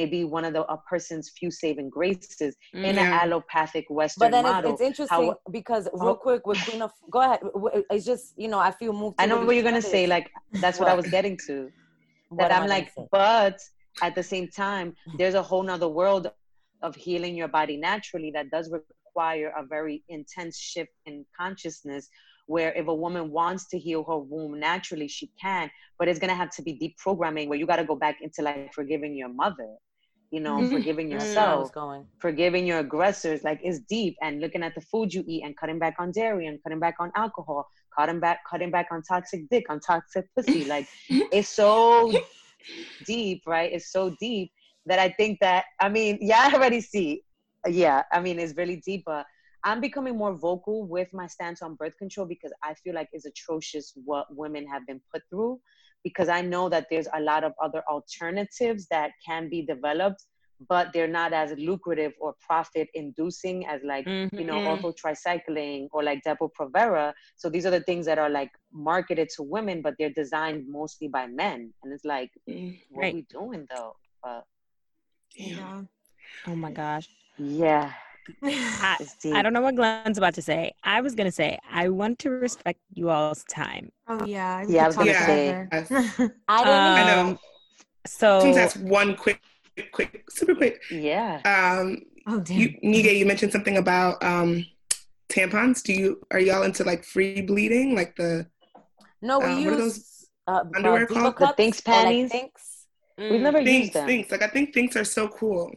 [0.00, 3.20] may be one of the a person's few saving graces in an mm-hmm.
[3.22, 4.72] allopathic Western But then model.
[4.72, 7.40] It's, it's interesting How, because real quick with Queen of, go ahead.
[7.94, 9.16] It's just you know I feel moved.
[9.18, 10.02] I know what you're gonna say.
[10.16, 10.26] Like
[10.64, 11.56] that's what I was getting to.
[12.38, 13.58] That I'm like, but
[14.06, 14.88] at the same time,
[15.18, 16.24] there's a whole nother world
[16.86, 22.04] of healing your body naturally that does require a very intense shift in consciousness
[22.48, 26.34] where if a woman wants to heal her womb naturally, she can, but it's gonna
[26.34, 29.76] have to be deep programming where you gotta go back into like forgiving your mother,
[30.30, 30.72] you know, mm-hmm.
[30.72, 32.06] forgiving yourself, going.
[32.18, 33.42] forgiving your aggressors.
[33.44, 36.46] Like it's deep and looking at the food you eat and cutting back on dairy
[36.46, 40.64] and cutting back on alcohol, cutting back, cutting back on toxic dick, on toxic pussy.
[40.64, 42.12] Like it's so
[43.06, 43.72] deep, right?
[43.72, 44.52] It's so deep
[44.86, 47.22] that I think that I mean, yeah, I already see.
[47.66, 49.26] Yeah, I mean, it's really deep, but
[49.64, 53.26] I'm becoming more vocal with my stance on birth control because I feel like it's
[53.26, 55.60] atrocious what women have been put through.
[56.04, 60.24] Because I know that there's a lot of other alternatives that can be developed,
[60.68, 64.36] but they're not as lucrative or profit inducing as like mm-hmm.
[64.36, 64.84] you know mm-hmm.
[64.84, 67.12] Ortho Tri-Cyclen or like Depo-Provera.
[67.36, 71.08] So these are the things that are like marketed to women, but they're designed mostly
[71.08, 71.72] by men.
[71.82, 73.12] And it's like, mm, what right.
[73.12, 73.96] are we doing though?
[74.22, 74.44] But
[75.36, 75.82] yeah.
[76.46, 77.08] Oh my gosh.
[77.38, 77.92] Yeah.
[78.42, 78.96] I,
[79.34, 80.72] I, don't know what Glynn's about to say.
[80.84, 83.90] I was gonna say I want to respect you all's time.
[84.06, 84.84] Oh yeah, yeah.
[84.84, 85.66] I was gonna say.
[85.72, 87.20] I don't I know.
[87.20, 87.38] Um,
[88.06, 89.40] so since that's one quick,
[89.92, 90.82] quick, super quick.
[90.90, 91.40] Yeah.
[91.44, 91.98] Um.
[92.26, 92.58] Oh damn.
[92.58, 94.66] You, Nige, you mentioned something about um
[95.28, 95.82] tampons.
[95.82, 98.46] Do you are y'all into like free bleeding, like the?
[99.20, 101.36] No, we um, use what are those uh, underwear called?
[101.36, 102.32] The Thinx panties.
[102.32, 102.52] Like
[103.18, 103.32] Mm.
[103.32, 104.08] We've never Thinx, used them.
[104.08, 104.30] Thinx.
[104.30, 105.72] Like I think Thinx are so cool.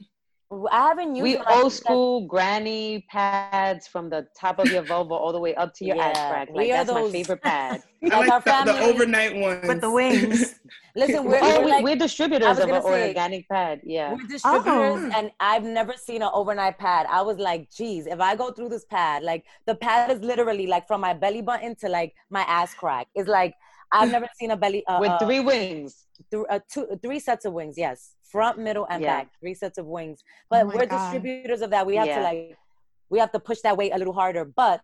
[0.70, 1.24] I haven't used.
[1.24, 5.74] We old school granny pads from the top of your vulva all the way up
[5.76, 6.50] to your yeah, ass crack.
[6.54, 7.12] Like that's those...
[7.12, 7.84] my favorite pad.
[8.04, 10.60] I like, like the, the, overnight ones with the wings.
[10.96, 13.80] Listen, we're, oh, we're, like, we're distributors of an say, organic pad.
[13.86, 15.12] Yeah, we're distributors, oh.
[15.16, 17.08] and I've never seen an overnight pad.
[17.10, 20.68] I was like, geez, if I go through this pad, like the pad is literally
[20.68, 23.08] like from my belly button to like my ass crack.
[23.16, 23.56] It's like
[23.92, 26.08] I've never seen a belly uh, with three wings.
[26.30, 27.76] Th- uh, two, three sets of wings.
[27.78, 29.22] Yes, front, middle, and yeah.
[29.22, 29.32] back.
[29.40, 30.24] Three sets of wings.
[30.50, 31.12] But oh we're God.
[31.12, 31.86] distributors of that.
[31.86, 32.18] We have yeah.
[32.18, 32.58] to like,
[33.10, 34.46] we have to push that weight a little harder.
[34.46, 34.82] But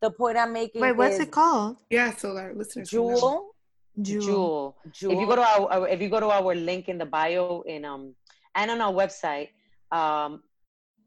[0.00, 0.80] the point I'm making.
[0.80, 1.78] Wait, what's it called?
[1.90, 2.90] Yeah, so our listeners.
[2.90, 3.54] Jewel.
[4.00, 4.76] Jewel.
[4.92, 5.12] Jewel.
[5.12, 7.84] If you go to our if you go to our link in the bio in
[7.84, 8.14] um
[8.54, 9.48] and on our website,
[9.90, 10.42] um,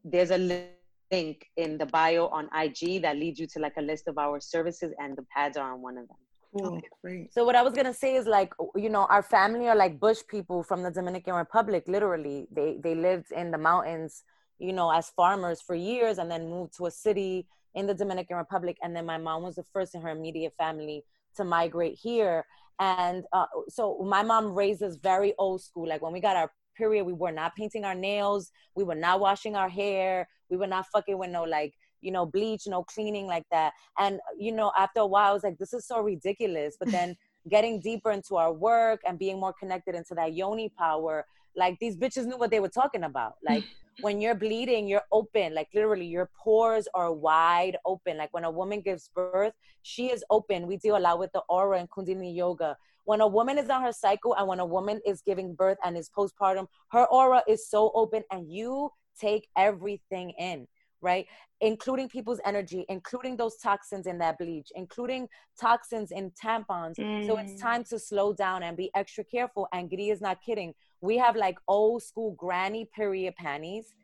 [0.04, 4.08] there's a link in the bio on IG that leads you to like a list
[4.08, 6.16] of our services, and the pads are on one of them.
[6.52, 6.80] Cool.
[7.02, 7.32] Great.
[7.32, 10.20] So what I was gonna say is like you know our family are like bush
[10.28, 11.84] people from the Dominican Republic.
[11.86, 14.22] Literally, they they lived in the mountains,
[14.58, 18.36] you know, as farmers for years, and then moved to a city in the Dominican
[18.36, 18.78] Republic.
[18.82, 21.04] And then my mom was the first in her immediate family
[21.36, 22.44] to migrate here.
[22.80, 25.86] And uh, so my mom raised us very old school.
[25.86, 29.20] Like when we got our period, we were not painting our nails, we were not
[29.20, 33.26] washing our hair, we were not fucking with no like you know bleach, no cleaning
[33.26, 33.72] like that.
[33.98, 36.76] And you know after a while, I was like, this is so ridiculous.
[36.78, 37.16] But then
[37.48, 41.24] getting deeper into our work and being more connected into that yoni power,
[41.56, 43.34] like these bitches knew what they were talking about.
[43.44, 43.64] Like
[44.00, 45.54] when you're bleeding, you're open.
[45.54, 48.16] Like literally, your pores are wide open.
[48.16, 50.66] Like when a woman gives birth, she is open.
[50.66, 52.76] We deal a lot with the aura and Kundalini yoga.
[53.04, 55.96] When a woman is on her cycle and when a woman is giving birth and
[55.96, 60.66] is postpartum, her aura is so open and you take everything in
[61.00, 61.26] right?
[61.60, 65.28] Including people's energy, including those toxins in that bleach, including
[65.60, 66.96] toxins in tampons.
[66.96, 67.26] Mm.
[67.26, 67.60] So it's mm.
[67.60, 69.68] time to slow down and be extra careful.
[69.72, 73.94] And Giri is not kidding we have like old school granny period panties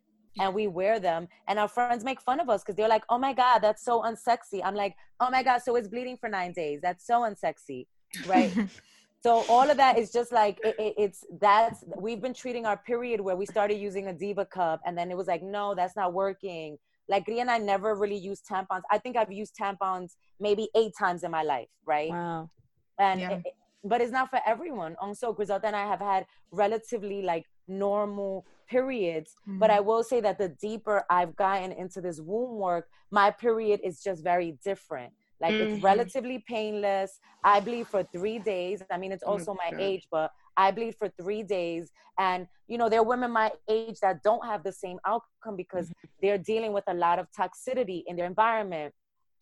[0.40, 3.18] and we wear them and our friends make fun of us because they're like oh
[3.18, 6.52] my god that's so unsexy i'm like oh my god so it's bleeding for nine
[6.52, 7.86] days that's so unsexy
[8.26, 8.52] right
[9.24, 12.76] so all of that is just like it, it, it's that's we've been treating our
[12.76, 15.96] period where we started using a diva cup and then it was like no that's
[15.96, 16.76] not working
[17.08, 18.82] like Gria and I never really used tampons.
[18.90, 22.10] I think I've used tampons maybe eight times in my life, right?
[22.10, 22.50] Wow.
[22.98, 23.30] And yeah.
[23.30, 23.42] it,
[23.84, 24.96] but it's not for everyone.
[25.00, 29.34] Also, Griselda and I have had relatively like normal periods.
[29.42, 29.58] Mm-hmm.
[29.58, 33.80] But I will say that the deeper I've gotten into this womb work, my period
[33.84, 35.12] is just very different.
[35.40, 35.74] Like mm-hmm.
[35.74, 37.18] it's relatively painless.
[37.42, 38.82] I bleed for three days.
[38.90, 41.90] I mean, it's oh also my age, but I bleed for three days.
[42.18, 45.88] And, you know, there are women my age that don't have the same outcome because
[45.88, 46.08] mm-hmm.
[46.22, 48.94] they're dealing with a lot of toxicity in their environment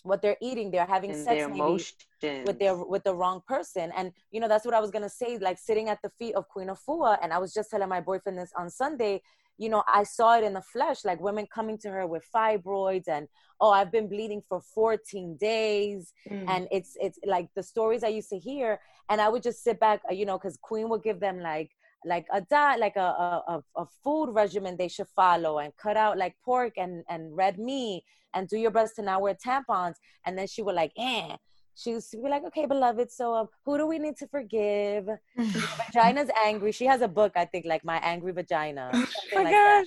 [0.03, 4.13] what they're eating they're having and sex maybe with their with the wrong person and
[4.31, 6.69] you know that's what i was gonna say like sitting at the feet of queen
[6.69, 9.23] afua and i was just telling my boyfriend this on sunday
[9.59, 13.09] you know i saw it in the flesh like women coming to her with fibroids
[13.09, 13.29] and
[13.61, 16.45] oh i've been bleeding for 14 days mm.
[16.49, 19.79] and it's it's like the stories i used to hear and i would just sit
[19.79, 21.71] back uh, you know because queen would give them like
[22.05, 26.19] like a diet like a, a, a food regimen they should follow and cut out
[26.19, 28.03] like pork and and red meat
[28.35, 29.95] and do your best to not wear tampons
[30.27, 31.37] and then she would like eh
[31.75, 35.09] she used to be like okay beloved so um, who do we need to forgive?
[35.93, 36.73] Vagina's angry.
[36.73, 39.87] She has a book i think like my angry vagina oh my like gosh.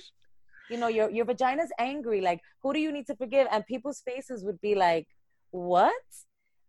[0.70, 3.46] you know your your vagina's angry like who do you need to forgive?
[3.52, 5.06] And people's faces would be like
[5.50, 5.92] what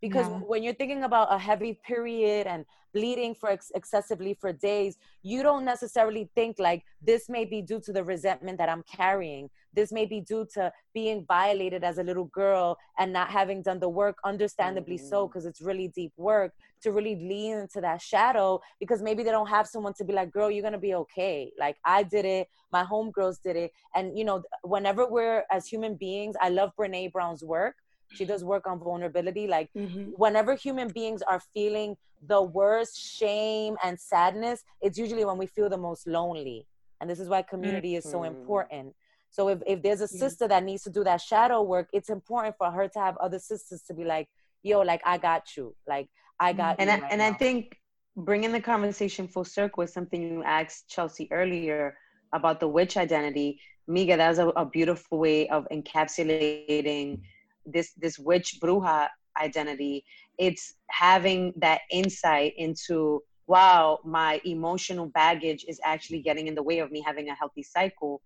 [0.01, 0.39] because yeah.
[0.39, 5.43] when you're thinking about a heavy period and bleeding for ex- excessively for days you
[5.43, 9.91] don't necessarily think like this may be due to the resentment that i'm carrying this
[9.91, 13.89] may be due to being violated as a little girl and not having done the
[13.89, 15.09] work understandably mm-hmm.
[15.09, 19.31] so because it's really deep work to really lean into that shadow because maybe they
[19.31, 22.47] don't have someone to be like girl you're gonna be okay like i did it
[22.71, 27.11] my homegirls did it and you know whenever we're as human beings i love brene
[27.11, 27.75] brown's work
[28.13, 30.03] she does work on vulnerability like mm-hmm.
[30.15, 31.95] whenever human beings are feeling
[32.27, 36.65] the worst shame and sadness it's usually when we feel the most lonely
[37.01, 37.97] and this is why community mm-hmm.
[37.97, 38.35] is so mm-hmm.
[38.35, 38.93] important
[39.29, 42.55] so if, if there's a sister that needs to do that shadow work it's important
[42.57, 44.27] for her to have other sisters to be like
[44.63, 46.07] yo like i got you like
[46.39, 47.27] i got and I, right and now.
[47.27, 47.77] i think
[48.15, 51.97] bringing the conversation full circle is something you asked chelsea earlier
[52.33, 53.59] about the witch identity
[53.89, 57.21] miga that was a, a beautiful way of encapsulating
[57.67, 59.07] this this witch bruja
[59.39, 60.03] identity
[60.37, 66.79] it's having that insight into wow my emotional baggage is actually getting in the way
[66.79, 68.21] of me having a healthy cycle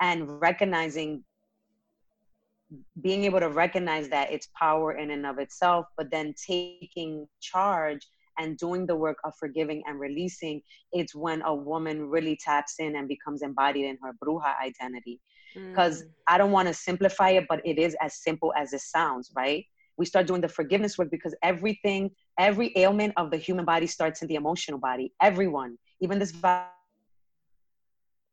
[0.00, 1.22] and recognizing
[3.02, 8.08] being able to recognize that it's power in and of itself but then taking charge
[8.38, 10.60] and doing the work of forgiving and releasing
[10.92, 15.20] it's when a woman really taps in and becomes embodied in her bruja identity
[15.54, 16.08] because mm.
[16.26, 19.64] I don't want to simplify it, but it is as simple as it sounds, right?
[19.96, 24.22] We start doing the forgiveness work because everything, every ailment of the human body starts
[24.22, 25.12] in the emotional body.
[25.22, 26.32] Everyone, even this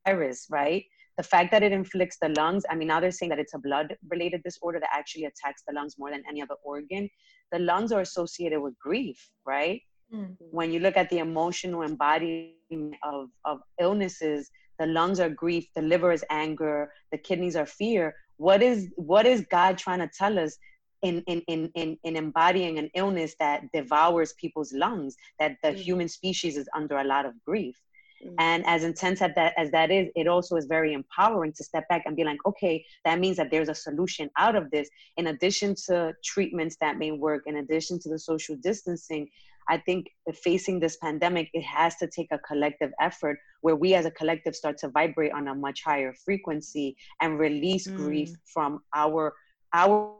[0.06, 0.84] virus, right?
[1.18, 3.60] The fact that it inflicts the lungs, I mean, now they're saying that it's a
[3.60, 7.10] blood related disorder that actually attacks the lungs more than any other organ.
[7.52, 9.81] The lungs are associated with grief, right?
[10.14, 10.35] Mm.
[10.39, 14.49] When you look at the emotional embodiment of, of illnesses,
[14.81, 19.25] the lungs are grief the liver is anger the kidneys are fear what is what
[19.25, 20.57] is god trying to tell us
[21.01, 25.79] in, in, in, in, in embodying an illness that devours people's lungs, that the mm-hmm.
[25.79, 27.75] human species is under a lot of grief.
[28.23, 28.35] Mm-hmm.
[28.37, 31.87] And as intense as that, as that is, it also is very empowering to step
[31.89, 34.89] back and be like, okay, that means that there's a solution out of this.
[35.17, 39.27] In addition to treatments that may work, in addition to the social distancing,
[39.72, 44.06] I think facing this pandemic, it has to take a collective effort where we as
[44.06, 47.95] a collective start to vibrate on a much higher frequency and release mm.
[47.95, 49.34] grief from our
[49.73, 50.14] our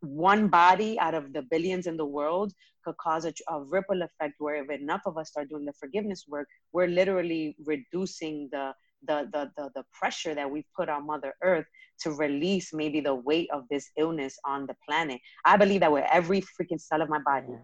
[0.00, 2.52] one body out of the billions in the world
[2.84, 6.24] could cause a, a, ripple effect where if enough of us start doing the forgiveness
[6.26, 8.72] work, we're literally reducing the
[9.06, 11.66] the, the the the pressure that we've put on Mother Earth
[12.00, 15.20] to release maybe the weight of this illness on the planet.
[15.44, 17.46] I believe that with every freaking cell of my body.
[17.50, 17.58] Yeah.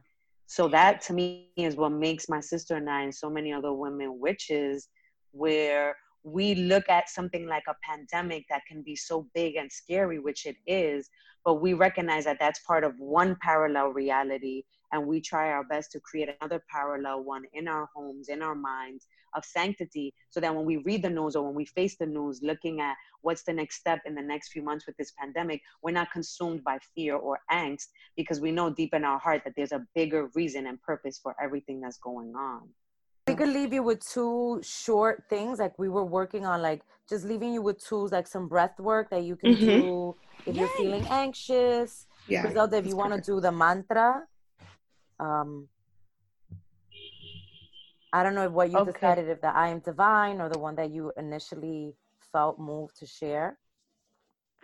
[0.46, 3.72] So that to me is what makes my sister and I and so many other
[3.72, 4.88] women witches,
[5.32, 10.18] where we look at something like a pandemic that can be so big and scary,
[10.18, 11.08] which it is,
[11.44, 15.92] but we recognize that that's part of one parallel reality and we try our best
[15.92, 20.54] to create another parallel one in our homes in our minds of sanctity so that
[20.54, 23.52] when we read the news or when we face the news looking at what's the
[23.52, 27.16] next step in the next few months with this pandemic we're not consumed by fear
[27.16, 30.80] or angst because we know deep in our heart that there's a bigger reason and
[30.82, 32.62] purpose for everything that's going on
[33.26, 37.24] we could leave you with two short things like we were working on like just
[37.24, 39.80] leaving you with tools like some breath work that you can mm-hmm.
[39.80, 40.14] do
[40.46, 40.60] if Yay.
[40.60, 44.22] you're feeling anxious yeah, Griselda, if you want to do the mantra
[45.20, 45.68] um
[48.12, 48.92] i don't know what you okay.
[48.92, 51.94] decided if the i am divine or the one that you initially
[52.32, 53.58] felt moved to share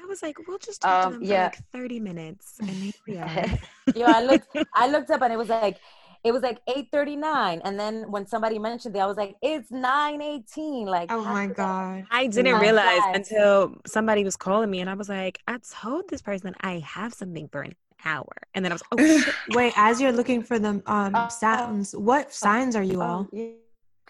[0.02, 1.50] I was like, we'll just talk um, to them yeah.
[1.50, 2.56] for like 30 minutes.
[2.60, 3.46] And here we are.
[3.94, 5.78] yeah, I looked I looked up and it was like
[6.22, 10.86] it was like 8:39 and then when somebody mentioned it I was like it's 9:18
[10.86, 12.06] like Oh my god.
[12.10, 16.22] I didn't realize until somebody was calling me and I was like I told this
[16.22, 17.74] person I have something for an
[18.04, 21.94] hour and then I was oh wait as you're looking for the um uh, sounds
[21.94, 23.28] what signs are you all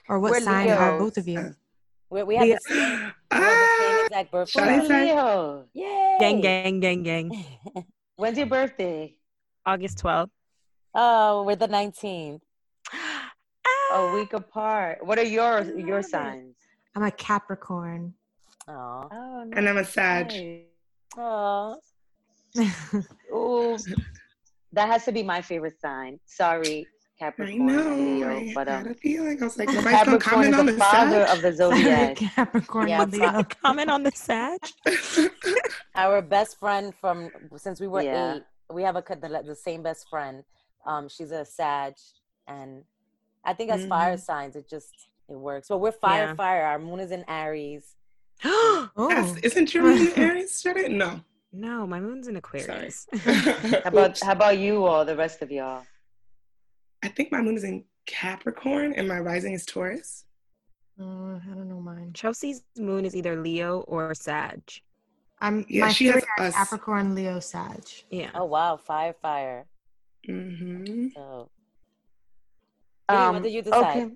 [0.08, 0.78] or what We're sign Leos.
[0.78, 1.54] are both of you
[2.10, 4.80] we, we have the same, ah, exact birthday.
[4.80, 5.64] Leo.
[5.72, 6.16] Yay!
[6.18, 7.44] Gang, gang, gang, gang.
[8.16, 9.14] When's your birthday?
[9.64, 10.30] August 12th.
[10.92, 12.40] Oh, we're the 19th.
[13.92, 15.06] a week apart.
[15.06, 16.56] What are your your signs?
[16.96, 18.14] I'm a Capricorn.
[18.66, 19.08] Oh,
[19.46, 19.52] nice.
[19.56, 20.64] and I'm a Sag.
[21.16, 21.78] Oh.
[23.34, 23.76] Ooh,
[24.72, 26.18] that has to be my favorite sign.
[26.26, 26.86] Sorry,
[27.18, 27.70] Capricorn.
[27.70, 27.94] I know.
[27.96, 29.42] Leo, I but, um, had a feeling.
[29.42, 31.36] I was like, nobody's Capricorn gonna comment on the, the father Sag?
[31.36, 32.16] of the zodiac.
[32.36, 32.88] Capricorn.
[32.88, 33.42] Yeah, Leo.
[33.44, 34.60] comment on the Sag.
[35.94, 38.36] Our best friend from since we were yeah.
[38.36, 38.42] eight.
[38.72, 40.44] We have a the, the same best friend
[40.86, 41.94] um, she's a Sag,
[42.46, 42.82] and
[43.44, 43.90] I think as mm-hmm.
[43.90, 45.68] fire signs, it just it works.
[45.68, 46.34] But we're fire, yeah.
[46.34, 46.64] fire.
[46.64, 47.96] Our moon is in Aries.
[48.44, 49.36] oh, yes.
[49.42, 50.60] isn't your moon in Aries?
[50.60, 50.90] Should it?
[50.90, 51.20] No.
[51.52, 53.06] No, my moon's in Aquarius.
[53.24, 55.84] how about how about you all, the rest of y'all?
[57.02, 60.24] I think my moon is in Capricorn and my rising is Taurus.
[61.00, 62.12] Uh, I don't know mine.
[62.12, 64.60] Chelsea's moon is either Leo or Sag.
[65.40, 67.82] I'm yeah, my she has Capricorn, Leo, Sag.
[68.10, 68.30] Yeah.
[68.34, 69.64] Oh wow, fire, fire.
[70.28, 71.08] Mm-hmm.
[71.14, 71.50] So,
[73.08, 73.96] um, what did you decide?
[73.96, 74.14] Okay.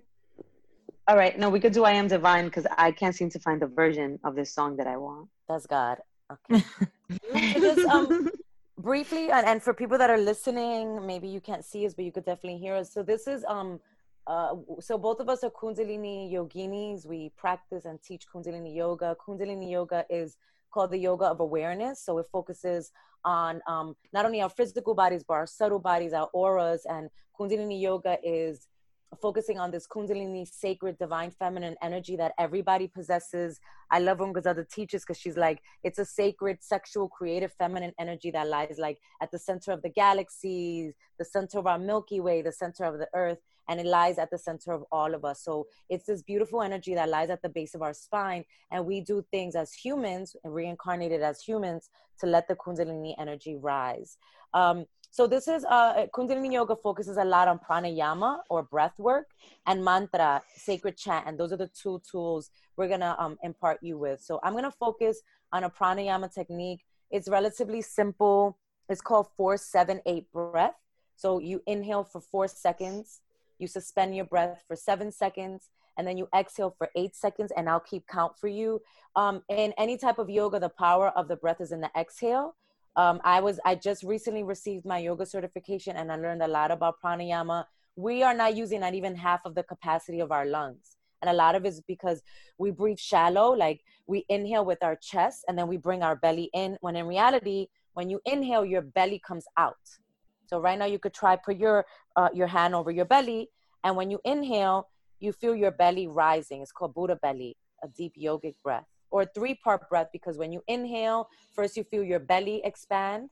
[1.08, 1.38] All right.
[1.38, 4.18] No, we could do I Am Divine because I can't seem to find the version
[4.24, 5.28] of this song that I want.
[5.48, 5.98] That's God.
[6.32, 6.64] Okay.
[7.60, 8.30] just, um,
[8.78, 12.12] briefly, and, and for people that are listening, maybe you can't see us, but you
[12.12, 12.92] could definitely hear us.
[12.92, 13.80] So this is um
[14.26, 17.06] uh, so both of us are Kundalini yoginis.
[17.06, 19.16] We practice and teach Kundalini yoga.
[19.26, 20.38] Kundalini yoga is
[20.72, 22.02] called the yoga of awareness.
[22.02, 22.90] So it focuses
[23.24, 26.86] on um, not only our physical bodies, but our subtle bodies, our auras.
[26.88, 28.66] And Kundalini Yoga is
[29.20, 33.60] focusing on this Kundalini sacred divine feminine energy that everybody possesses.
[33.90, 38.30] I love when Griselda teaches because she's like, it's a sacred, sexual, creative, feminine energy
[38.32, 42.42] that lies like at the center of the galaxies, the center of our Milky Way,
[42.42, 45.42] the center of the earth and it lies at the center of all of us.
[45.42, 48.44] So it's this beautiful energy that lies at the base of our spine.
[48.70, 51.88] And we do things as humans, reincarnated as humans,
[52.20, 54.18] to let the Kundalini energy rise.
[54.52, 54.84] Um,
[55.14, 59.30] so this is uh, Kundalini Yoga focuses a lot on pranayama or breath work
[59.64, 63.96] and mantra, sacred chant, and those are the two tools we're gonna um, impart you
[63.96, 64.20] with.
[64.20, 65.20] So I'm gonna focus
[65.52, 66.80] on a pranayama technique.
[67.12, 68.58] It's relatively simple.
[68.88, 70.74] It's called four, seven, eight breath.
[71.14, 73.20] So you inhale for four seconds,
[73.60, 77.68] you suspend your breath for seven seconds and then you exhale for eight seconds and
[77.68, 78.82] i'll keep count for you
[79.14, 82.56] um, in any type of yoga the power of the breath is in the exhale
[82.96, 86.70] um, i was i just recently received my yoga certification and i learned a lot
[86.70, 87.64] about pranayama
[87.96, 91.32] we are not using not even half of the capacity of our lungs and a
[91.32, 92.22] lot of it is because
[92.58, 96.50] we breathe shallow like we inhale with our chest and then we bring our belly
[96.52, 99.76] in when in reality when you inhale, your belly comes out.
[100.46, 103.48] So right now you could try put your uh, your hand over your belly,
[103.82, 104.88] and when you inhale,
[105.20, 106.60] you feel your belly rising.
[106.60, 110.62] It's called Buddha belly, a deep yogic breath, or three part breath because when you
[110.68, 113.30] inhale, first you feel your belly expand,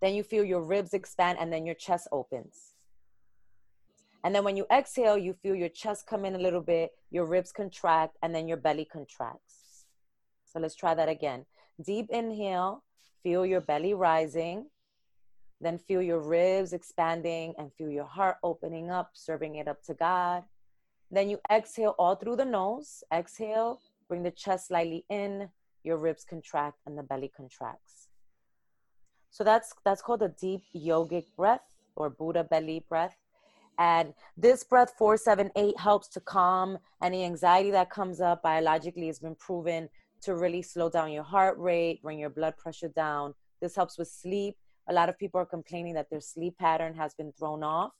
[0.00, 2.74] then you feel your ribs expand, and then your chest opens.
[4.24, 7.24] And then when you exhale, you feel your chest come in a little bit, your
[7.24, 9.84] ribs contract, and then your belly contracts.
[10.44, 11.46] So let's try that again.
[11.84, 12.82] Deep inhale,
[13.22, 14.66] feel your belly rising.
[15.60, 19.94] Then feel your ribs expanding and feel your heart opening up, serving it up to
[19.94, 20.44] God.
[21.10, 23.04] Then you exhale all through the nose.
[23.12, 25.48] Exhale, bring the chest slightly in,
[25.84, 28.08] your ribs contract, and the belly contracts.
[29.30, 31.60] So that's that's called a deep yogic breath
[31.94, 33.16] or Buddha belly breath.
[33.78, 38.42] And this breath, four, seven, eight, helps to calm any anxiety that comes up.
[38.42, 39.88] Biologically, it's been proven
[40.22, 43.34] to really slow down your heart rate, bring your blood pressure down.
[43.60, 44.56] This helps with sleep.
[44.88, 47.92] A lot of people are complaining that their sleep pattern has been thrown off.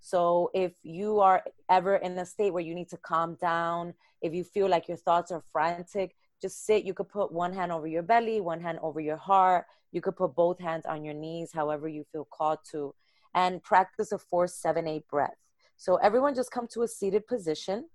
[0.00, 4.32] So if you are ever in a state where you need to calm down, if
[4.32, 6.84] you feel like your thoughts are frantic, just sit.
[6.84, 9.66] You could put one hand over your belly, one hand over your heart.
[9.90, 12.94] You could put both hands on your knees, however you feel called to
[13.34, 15.36] and practice a four, seven, eight breath.
[15.76, 17.88] So everyone just come to a seated position.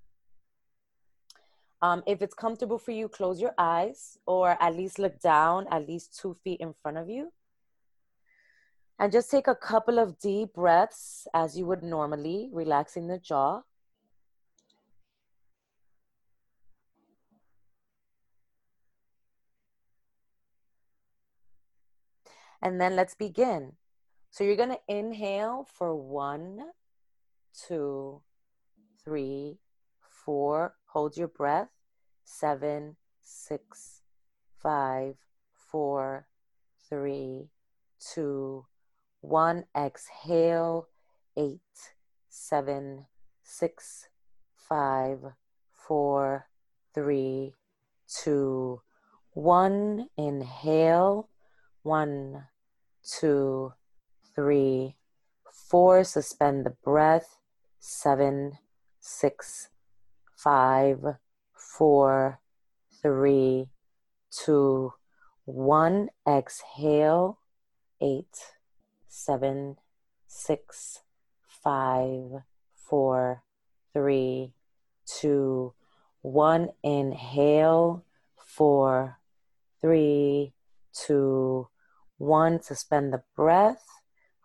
[1.82, 5.86] Um, if it's comfortable for you, close your eyes or at least look down at
[5.88, 7.32] least two feet in front of you.
[8.99, 13.61] And just take a couple of deep breaths as you would normally, relaxing the jaw.
[22.61, 23.74] And then let's begin.
[24.32, 26.72] So you're going to inhale for one,
[27.68, 28.22] two,
[29.03, 29.57] three,
[29.99, 30.76] four.
[30.88, 31.68] Hold your breath.
[32.24, 34.02] Seven, six,
[34.61, 35.15] five,
[35.72, 36.28] four,
[36.90, 37.49] three,
[37.99, 38.65] two,
[39.24, 39.64] one.
[39.76, 40.90] Exhale.
[41.36, 41.94] Eight,
[42.30, 43.08] seven,
[43.41, 44.10] six,
[44.56, 45.20] five,
[45.72, 46.48] four,
[46.94, 47.54] three,
[48.08, 48.82] two,
[49.32, 50.10] one.
[50.18, 51.30] Inhale.
[51.82, 52.44] One,
[53.04, 53.74] two,
[54.36, 54.95] three,
[55.70, 56.04] four.
[56.04, 57.40] Suspend the breath.
[57.80, 58.60] Seven,
[59.00, 59.70] six,
[60.36, 61.00] five,
[61.54, 62.40] four,
[63.02, 63.68] three,
[64.32, 64.94] two,
[65.45, 66.10] one.
[66.28, 67.40] Exhale.
[68.02, 68.38] Eight,
[69.14, 69.77] seven,
[70.27, 71.03] six,
[71.64, 72.41] five,
[72.76, 73.44] four,
[73.94, 74.53] three,
[75.06, 75.73] two,
[76.22, 76.69] one.
[76.81, 78.03] Inhale.
[78.44, 79.19] Four,
[79.81, 80.53] three,
[80.94, 81.68] two,
[82.18, 82.61] one.
[82.61, 83.85] Suspend the breath.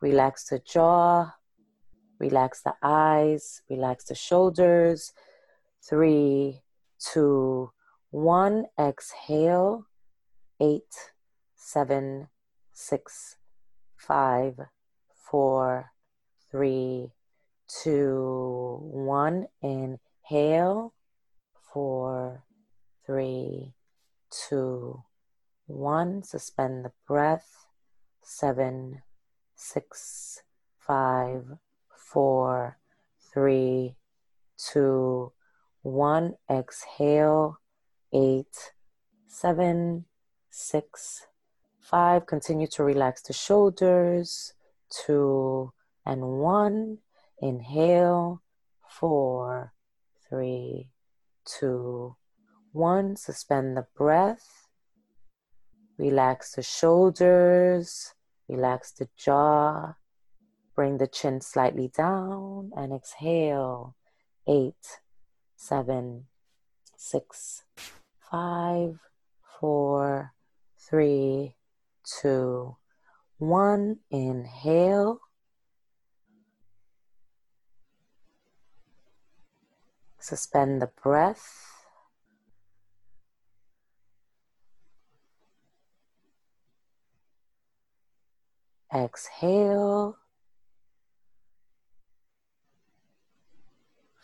[0.01, 1.33] Relax the jaw,
[2.21, 5.13] relax the eyes, relax the shoulders.
[5.83, 6.63] Three,
[7.01, 7.73] two,
[8.11, 8.67] one.
[8.79, 9.87] Exhale.
[10.61, 11.13] Eight,
[11.57, 12.29] seven,
[12.73, 13.38] six,
[14.09, 14.55] five,
[15.15, 15.93] four,
[16.51, 17.13] three,
[17.69, 19.47] two, one.
[19.63, 20.95] Inhale.
[21.73, 22.45] Four,
[23.05, 23.75] three,
[24.31, 25.03] two,
[25.67, 26.23] one.
[26.23, 27.67] Suspend the breath.
[28.23, 29.03] Seven,
[29.55, 30.43] six,
[30.79, 31.45] five,
[31.95, 32.79] four,
[33.33, 33.97] three,
[34.57, 35.33] two,
[35.83, 36.35] one.
[36.51, 37.59] Exhale,
[38.13, 38.73] eight,
[39.27, 40.07] seven,
[40.51, 41.28] six,
[41.91, 42.27] five.
[42.27, 44.53] Continue to relax the shoulders,
[44.91, 45.73] two,
[46.05, 46.99] and one.
[47.41, 48.43] Inhale,
[48.89, 49.73] four,
[50.29, 50.91] three,
[51.45, 52.17] two,
[52.73, 53.17] one.
[53.17, 54.69] Suspend the breath.
[55.99, 58.15] Relax the shoulders
[58.49, 59.95] Relax the jaw.
[60.75, 63.95] Bring the chin slightly down and exhale.
[64.47, 65.01] Eight,
[65.55, 66.27] seven,
[66.97, 67.65] six,
[68.31, 68.99] five,
[69.61, 70.33] four,
[70.79, 71.57] three,
[72.21, 72.77] two,
[73.39, 73.99] one.
[74.11, 75.21] Inhale.
[80.19, 81.65] Suspend the breath.
[88.95, 90.19] Exhale.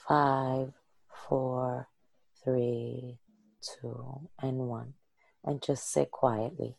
[0.08, 0.72] Five,
[1.28, 1.88] four,
[2.42, 3.18] three,
[3.62, 4.94] two, and one.
[5.44, 6.76] And just sit quietly.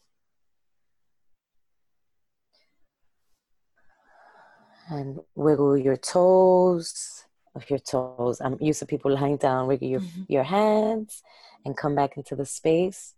[4.90, 7.26] And wiggle your toes
[7.56, 8.40] of your toes.
[8.42, 10.24] I'm used to people lying down, wiggle your, mm-hmm.
[10.28, 11.24] your hands
[11.66, 13.16] and come back into the space.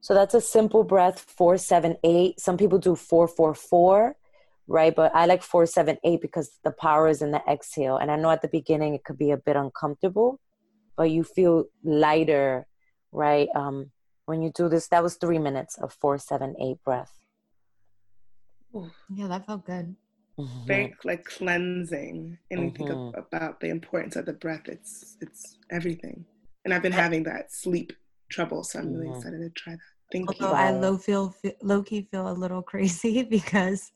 [0.00, 2.38] So that's a simple breath, four, seven, eight.
[2.40, 4.16] Some people do four, four, four,
[4.68, 4.94] right?
[4.94, 7.96] But I like four, seven, eight because the power is in the exhale.
[7.96, 10.38] And I know at the beginning it could be a bit uncomfortable,
[10.96, 12.66] but you feel lighter,
[13.10, 13.48] right?
[13.54, 13.90] Um,
[14.26, 17.12] when you do this, that was three minutes of four, seven, eight breath.
[19.12, 19.96] Yeah, that felt good.
[20.38, 20.66] Mm-hmm.
[20.66, 22.38] Very like cleansing.
[22.50, 22.76] And mm-hmm.
[22.76, 23.18] think of, mm-hmm.
[23.18, 24.68] about the importance of the breath.
[24.68, 26.24] It's it's everything.
[26.64, 27.92] And I've been having that sleep
[28.30, 29.16] trouble, so I'm really mm-hmm.
[29.16, 29.96] excited to try that.
[30.12, 30.54] Thank Although you.
[30.54, 33.92] I low feel low key feel a little crazy because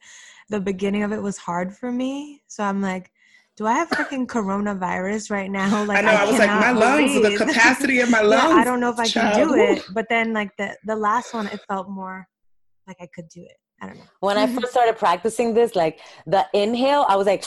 [0.48, 2.42] the beginning of it was hard for me.
[2.46, 3.10] So I'm like,
[3.56, 5.84] do I have freaking coronavirus right now?
[5.86, 7.38] Like I know I, I was like my lungs, breathe.
[7.38, 8.54] the capacity of my lungs.
[8.54, 9.34] yeah, I don't know if I Child.
[9.34, 9.84] can do it.
[9.92, 12.26] But then like the the last one, it felt more
[12.86, 13.56] like I could do it.
[13.81, 14.05] I don't know.
[14.20, 17.44] When I first started practicing this, like the inhale, I was like.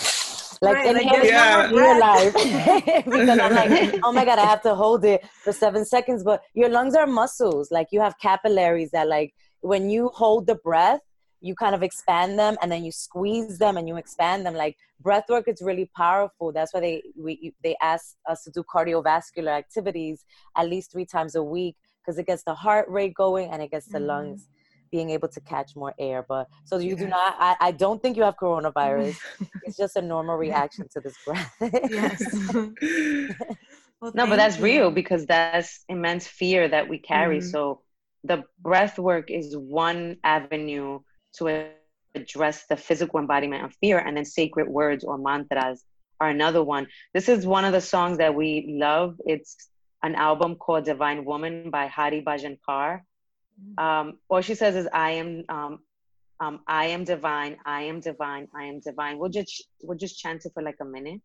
[0.61, 1.69] Like right, inhale like, yeah.
[1.71, 2.33] real life
[3.05, 6.23] because I'm like, oh my god, I have to hold it for seven seconds.
[6.23, 7.69] But your lungs are muscles.
[7.69, 11.01] Like you have capillaries that, like, when you hold the breath,
[11.43, 14.77] you kind of expand them and then you squeeze them and you expand them like
[15.01, 19.49] breath work is really powerful that's why they we they ask us to do cardiovascular
[19.49, 20.23] activities
[20.55, 23.69] at least three times a week because it gets the heart rate going and it
[23.69, 24.07] gets the mm.
[24.07, 24.47] lungs
[24.93, 28.15] being able to catch more air but so you do not I, I don't think
[28.15, 29.17] you have coronavirus
[29.63, 31.51] it's just a normal reaction to this breath
[31.99, 32.19] yes
[34.01, 34.63] well, no but that's you.
[34.71, 37.51] real because that's immense fear that we carry mm.
[37.51, 37.81] so
[38.23, 40.99] the breath work is one avenue
[41.37, 41.41] to
[42.13, 45.83] address the physical embodiment of fear and then sacred words or mantras
[46.19, 49.69] are another one this is one of the songs that we love it's
[50.03, 53.01] an album called divine woman by hari bhajankar.
[53.77, 55.79] Um, all she says is i am um,
[56.39, 60.45] um, i am divine i am divine i am divine we'll just we'll just chant
[60.45, 61.21] it for like a minute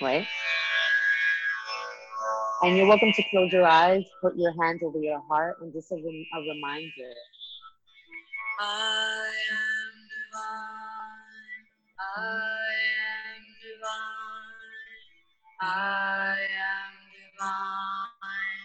[0.00, 0.26] right
[2.62, 5.90] and you're welcome to close your eyes, put your hands over your heart, and just
[5.92, 7.14] a, a reminder.
[8.60, 11.64] I am divine.
[11.98, 12.74] I
[13.32, 13.88] am divine.
[15.62, 18.59] I am divine.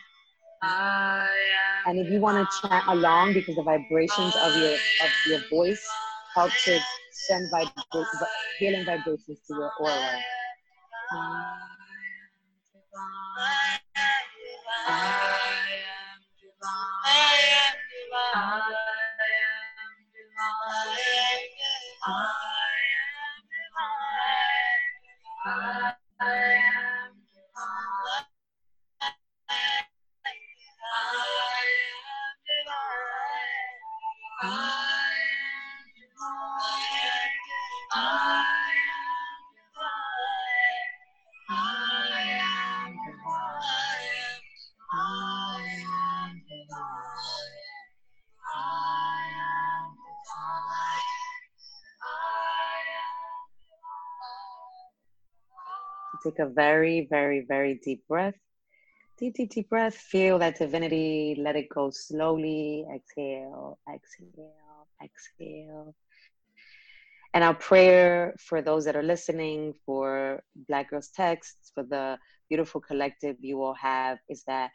[1.87, 5.85] And if you want to chant along, because the vibrations of your of your voice
[6.35, 6.79] help to
[7.27, 8.05] send vibra-
[8.59, 10.19] healing vibrations to your aura.
[11.11, 11.17] I
[15.83, 16.19] am
[18.23, 18.71] divine.
[25.35, 26.74] I am divine.
[56.25, 58.33] Take a very, very, very deep breath.
[59.19, 59.93] Deep, deep, deep breath.
[59.93, 61.35] Feel that divinity.
[61.37, 62.83] Let it go slowly.
[62.91, 65.93] Exhale, exhale, exhale.
[67.35, 72.17] And our prayer for those that are listening, for Black Girls Texts, for the
[72.49, 74.71] beautiful collective you all have, is that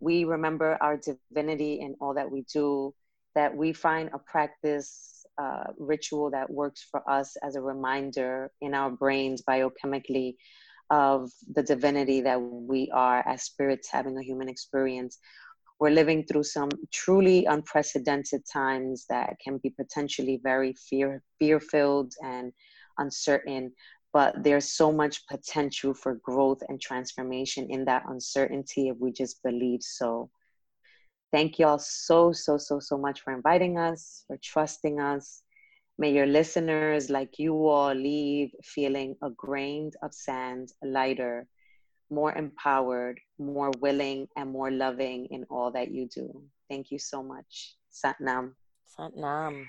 [0.00, 2.92] we remember our divinity in all that we do,
[3.36, 8.74] that we find a practice uh, ritual that works for us as a reminder in
[8.74, 10.34] our brains biochemically
[10.90, 15.18] of the divinity that we are as spirits having a human experience.
[15.80, 22.14] We're living through some truly unprecedented times that can be potentially very fear fear filled
[22.22, 22.52] and
[22.98, 23.72] uncertain,
[24.12, 29.42] but there's so much potential for growth and transformation in that uncertainty if we just
[29.42, 30.30] believe so.
[31.30, 35.42] Thank you all so, so, so, so much for inviting us, for trusting us,
[36.00, 41.48] May your listeners, like you all, leave feeling a grain of sand lighter,
[42.08, 46.42] more empowered, more willing, and more loving in all that you do.
[46.70, 47.74] Thank you so much.
[47.92, 48.52] Satnam.
[48.96, 49.64] Satnam.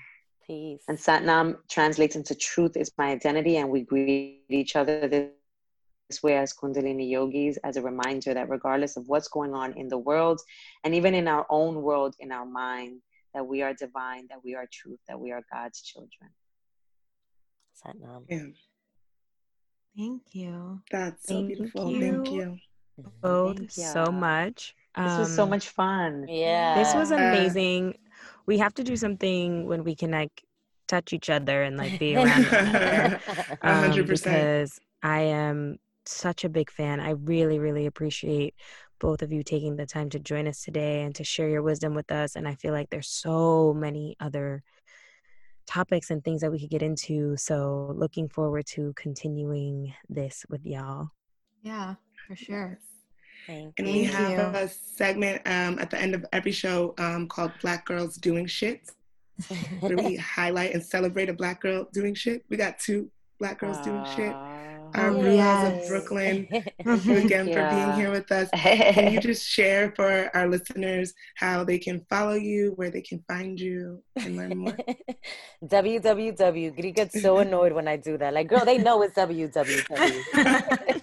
[0.46, 0.84] Peace.
[0.88, 6.36] And Satnam translates into truth is my identity, and we greet each other this way
[6.36, 10.40] as Kundalini yogis as a reminder that regardless of what's going on in the world
[10.84, 13.00] and even in our own world, in our mind,
[13.34, 16.30] that we are divine, that we are truth, that we are God's children.
[17.84, 18.24] Satnam.
[18.28, 18.46] Yeah.
[19.96, 20.80] Thank you.
[20.90, 21.90] That's so Thank beautiful.
[21.90, 22.00] You.
[22.00, 22.58] Thank you.
[23.20, 23.84] Both Thank you.
[23.84, 24.74] so much.
[24.96, 26.26] This was so um, much fun.
[26.28, 26.74] Yeah.
[26.74, 27.96] This was amazing.
[28.46, 30.42] We have to do something when we can like
[30.88, 32.28] touch each other and like be around
[33.62, 34.06] um, 100%.
[34.06, 36.98] because I am such a big fan.
[37.00, 38.54] I really, really appreciate
[39.00, 41.94] both of you taking the time to join us today and to share your wisdom
[41.94, 42.36] with us.
[42.36, 44.62] And I feel like there's so many other
[45.66, 47.36] topics and things that we could get into.
[47.36, 51.08] So looking forward to continuing this with y'all.
[51.62, 51.94] Yeah,
[52.28, 52.78] for sure.
[53.46, 57.52] Thank and we have a segment um, at the end of every show um, called
[57.62, 58.90] Black Girls Doing Shit.
[59.80, 62.44] where we highlight and celebrate a black girl doing shit.
[62.50, 64.34] We got two black girls doing shit.
[64.94, 65.82] Our oh, um, yes.
[65.82, 66.48] of Brooklyn.
[66.84, 67.54] Thank you again yeah.
[67.54, 68.48] for being here with us.
[68.54, 73.22] Can you just share for our listeners how they can follow you, where they can
[73.28, 74.76] find you, and learn more?
[75.64, 76.76] www.
[76.76, 78.34] Gri gets so annoyed when I do that.
[78.34, 81.02] Like, girl, they know it's www.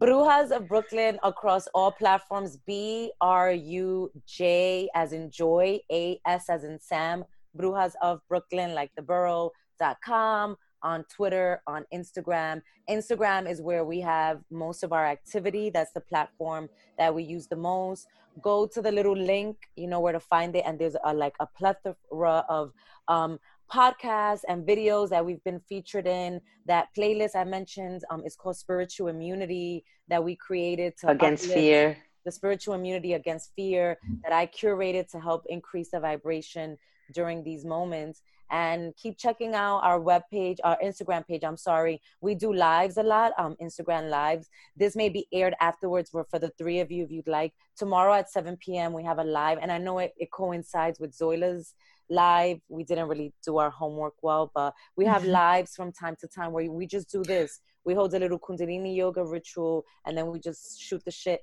[0.00, 2.56] Brujas of Brooklyn across all platforms.
[2.66, 7.24] B R U J as in joy, A S as in Sam.
[7.56, 12.62] Brujas of Brooklyn, like the borough.com on Twitter, on Instagram.
[12.88, 15.70] Instagram is where we have most of our activity.
[15.70, 16.68] That's the platform
[16.98, 18.06] that we use the most.
[18.40, 21.34] Go to the little link, you know where to find it, and there's a, like
[21.40, 22.72] a plethora of
[23.08, 23.38] um,
[23.72, 26.40] podcasts and videos that we've been featured in.
[26.66, 31.96] That playlist I mentioned um, is called Spiritual Immunity that we created to against fear.
[32.24, 36.78] The spiritual immunity against fear that I curated to help increase the vibration
[37.12, 38.22] during these moments.
[38.50, 41.42] And keep checking out our web page our instagram page.
[41.42, 44.48] I'm sorry we do lives a lot um instagram lives.
[44.76, 47.54] This may be aired afterwards for, for the three of you if you'd like.
[47.78, 51.16] Tomorrow at 7 p.m we have a live and i know it, it coincides with
[51.16, 51.74] zoila's
[52.10, 52.58] live.
[52.68, 55.32] We didn't really do our homework well but we have mm-hmm.
[55.32, 57.60] lives from time to time where we just do this.
[57.84, 61.40] We hold a little kundalini yoga ritual and then we just shoot the shit.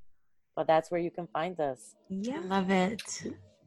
[0.55, 1.95] But that's where you can find us.
[2.09, 2.41] Yeah.
[2.43, 3.01] Love it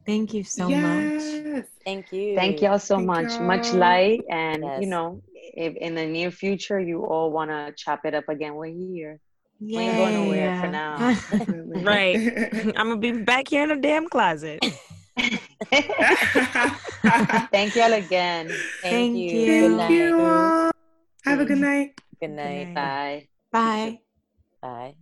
[0.05, 1.23] Thank you so yes.
[1.23, 1.65] much.
[1.85, 2.35] Thank you.
[2.35, 3.31] Thank y'all so Thank much.
[3.31, 3.43] Y'all.
[3.43, 4.23] Much light.
[4.29, 4.81] And, yes.
[4.81, 8.55] you know, if in the near future you all want to chop it up again,
[8.55, 9.19] we're here.
[9.59, 9.79] Yeah.
[9.79, 11.15] We ain't going nowhere for now.
[11.83, 12.15] right.
[12.77, 14.59] I'm going to be back here in the damn closet.
[17.51, 18.47] Thank y'all again.
[18.47, 19.29] Thank, Thank you.
[19.29, 19.45] you.
[19.45, 19.91] Good night.
[19.91, 20.71] You
[21.23, 21.93] Have a good night.
[22.19, 22.65] Good night.
[22.65, 22.73] Good night.
[22.73, 23.27] Bye.
[23.51, 23.99] Bye.
[24.61, 24.95] Bye.